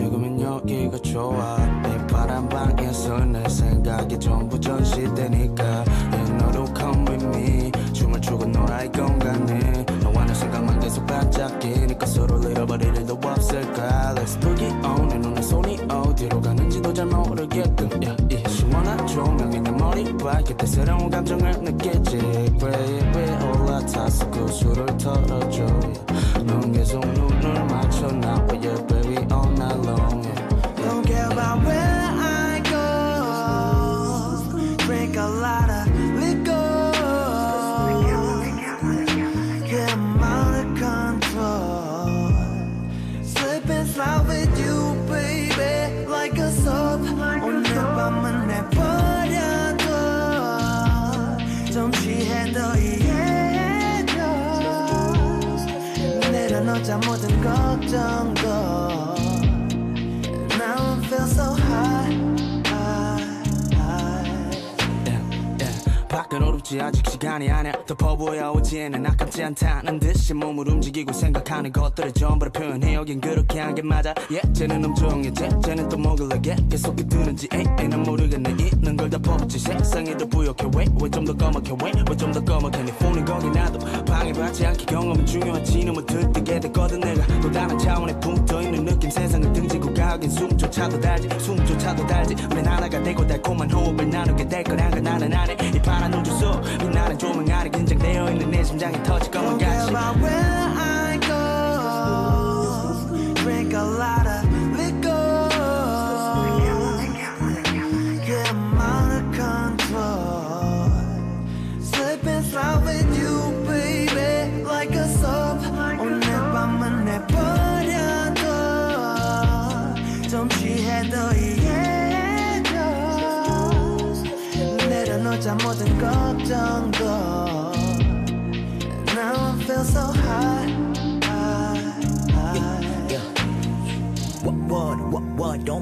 지금은 0.00 0.40
여기가 0.40 0.96
좋아. 1.02 1.58
이 1.84 2.06
파란 2.06 2.48
방에서 2.48 3.18
내 3.18 3.46
생각이 3.46 4.18
전부 4.18 4.58
전시되니까. 4.58 5.62
yeah, 5.62 6.32
너도 6.38 6.64
come 6.74 7.04
with 7.06 7.26
me 7.26 7.70
춤을 7.92 8.18
추고 8.22 8.46
놀아 8.46 8.84
이 8.84 8.88
공간에 8.88 9.84
너와 10.02 10.24
내 10.24 10.32
생각만 10.32 10.80
계속 10.80 11.06
반짝이니까 11.06 12.06
서로 12.06 12.40
잃어버릴 12.40 12.96
일도 12.96 13.20
없을까? 13.22 14.14
Let's 14.16 14.40
boogie 14.40 14.72
on. 14.82 15.08
내 15.08 15.18
눈에 15.18 15.42
손이 15.42 15.78
어디로 15.86 16.40
가는지도 16.40 16.94
잘 16.94 17.04
모르게끔. 17.04 17.90
yeah, 18.00 18.16
이 18.30 18.48
시원한 18.48 19.06
조명이 19.06 19.60
내 19.60 19.70
머리 19.70 20.04
때 20.56 20.66
새로운 20.66 21.10
감정을 21.10 21.50
느끼지. 21.60 22.16
Baby 22.58 23.52
올라타서 23.52 24.30
그 24.30 24.48
술을 24.48 24.86
털어줘. 24.96 25.62
yeah. 25.62 26.44
넌 26.46 26.72
계속 26.72 27.00
눈을 27.00 27.66
맞춰 27.66 28.06
나와 28.06 28.46
yeah, 28.48 28.86
down 57.90 58.29
어렵지. 66.70 66.80
아직 66.80 67.08
시간이 67.10 67.50
아니야. 67.50 67.72
덮어 67.86 68.16
보여 68.16 68.52
오지에는 68.52 69.04
아깝지 69.06 69.42
않다는 69.42 69.98
듯이 69.98 70.34
몸을 70.34 70.68
움직이고 70.68 71.12
생각하는 71.12 71.72
것들을 71.72 72.12
전부 72.12 72.44
다 72.50 72.60
표현해. 72.60 72.94
여긴 72.94 73.20
그렇게 73.20 73.58
한 73.60 73.74
게 73.74 73.82
맞아. 73.82 74.14
엄정해. 74.70 75.32
쟤, 75.32 75.48
쟤는 75.64 75.88
또 75.88 75.96
뭐길래 75.96 76.40
계속 76.68 76.96
뜨는지. 76.96 77.48
에이, 77.52 77.64
에이 77.78 77.88
난 77.88 78.02
모르겠네. 78.02 78.50
있는 78.50 78.96
걸다 78.96 79.18
퍼붓지. 79.18 79.58
세상이 79.58 80.16
더 80.16 80.26
부욕해. 80.26 80.70
왜왜좀 80.76 81.24
더 81.24 81.36
까맣게? 81.36 81.72
왜왜좀 81.82 82.32
더 82.32 82.44
까맣게? 82.44 82.82
네 82.82 82.92
폰은 82.92 83.24
거기 83.24 83.46
놔둬 83.50 83.78
방해받지 84.04 84.66
않게 84.66 84.84
경험은 84.86 85.26
중요하지 85.26 85.84
너무 85.84 86.04
들뜨게 86.06 86.60
되거든. 86.60 87.00
내가 87.00 87.26
또 87.40 87.50
다른 87.50 87.78
차원에 87.78 88.18
붕 88.20 88.44
떠있는 88.44 88.84
느낌. 88.84 89.10
세상을 89.10 89.52
등지고 89.52 89.92
가긴 89.94 90.30
숨조차도 90.30 91.00
달지. 91.00 91.28
숨조차도 91.38 92.06
달지. 92.06 92.34
우린 92.50 92.66
하나가 92.66 93.02
되고 93.02 93.26
달콤한 93.26 93.70
호흡을 93.70 94.10
나누게 94.10 94.48
될 94.48 94.64
거란 94.64 94.90
걸 94.90 95.02
나는 95.02 95.32
아네 95.32 95.56
이 95.74 95.78
파란 95.82 96.12
우주 96.14 96.30
속 96.36 96.59
빛나는 96.79 97.17
조명 97.17 97.49
아래 97.57 97.69
긴장되어 97.69 98.31
있는 98.31 98.51
내 98.51 98.63
심장이 98.63 99.01
터질 99.03 99.31
것만 99.31 99.57
Don't 99.57 99.59
care 99.59 99.77
같이 99.77 99.89
about 99.89 100.19
where 100.21 100.73
I 100.77 101.17
go. 101.19 101.35
Drink 103.35 103.73
a 103.73 103.81
lot 103.81 104.27
of 104.27 104.28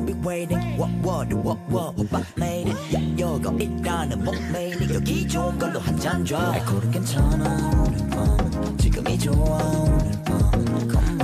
be 0.08 0.14
waiting 0.26 0.58
What 0.78 0.90
what 1.02 1.32
what 1.34 1.58
what 1.68 1.94
오빠 1.96 2.22
made 2.36 2.68
it 2.68 2.94
야 2.94 3.00
여거 3.18 3.52
made 4.50 4.80
it 4.82 4.94
여기 4.94 5.28
좋은 5.28 5.58
걸로 5.58 5.78
한잔 5.80 6.24
줘 6.24 6.38
알코올은 6.38 6.90
괜찮아 6.90 7.70
오늘 7.84 8.08
밤 8.08 8.78
지금이 8.78 9.18
좋아 9.18 9.58
오늘 9.58 10.12
밤 10.24 10.48
Come 10.90 11.17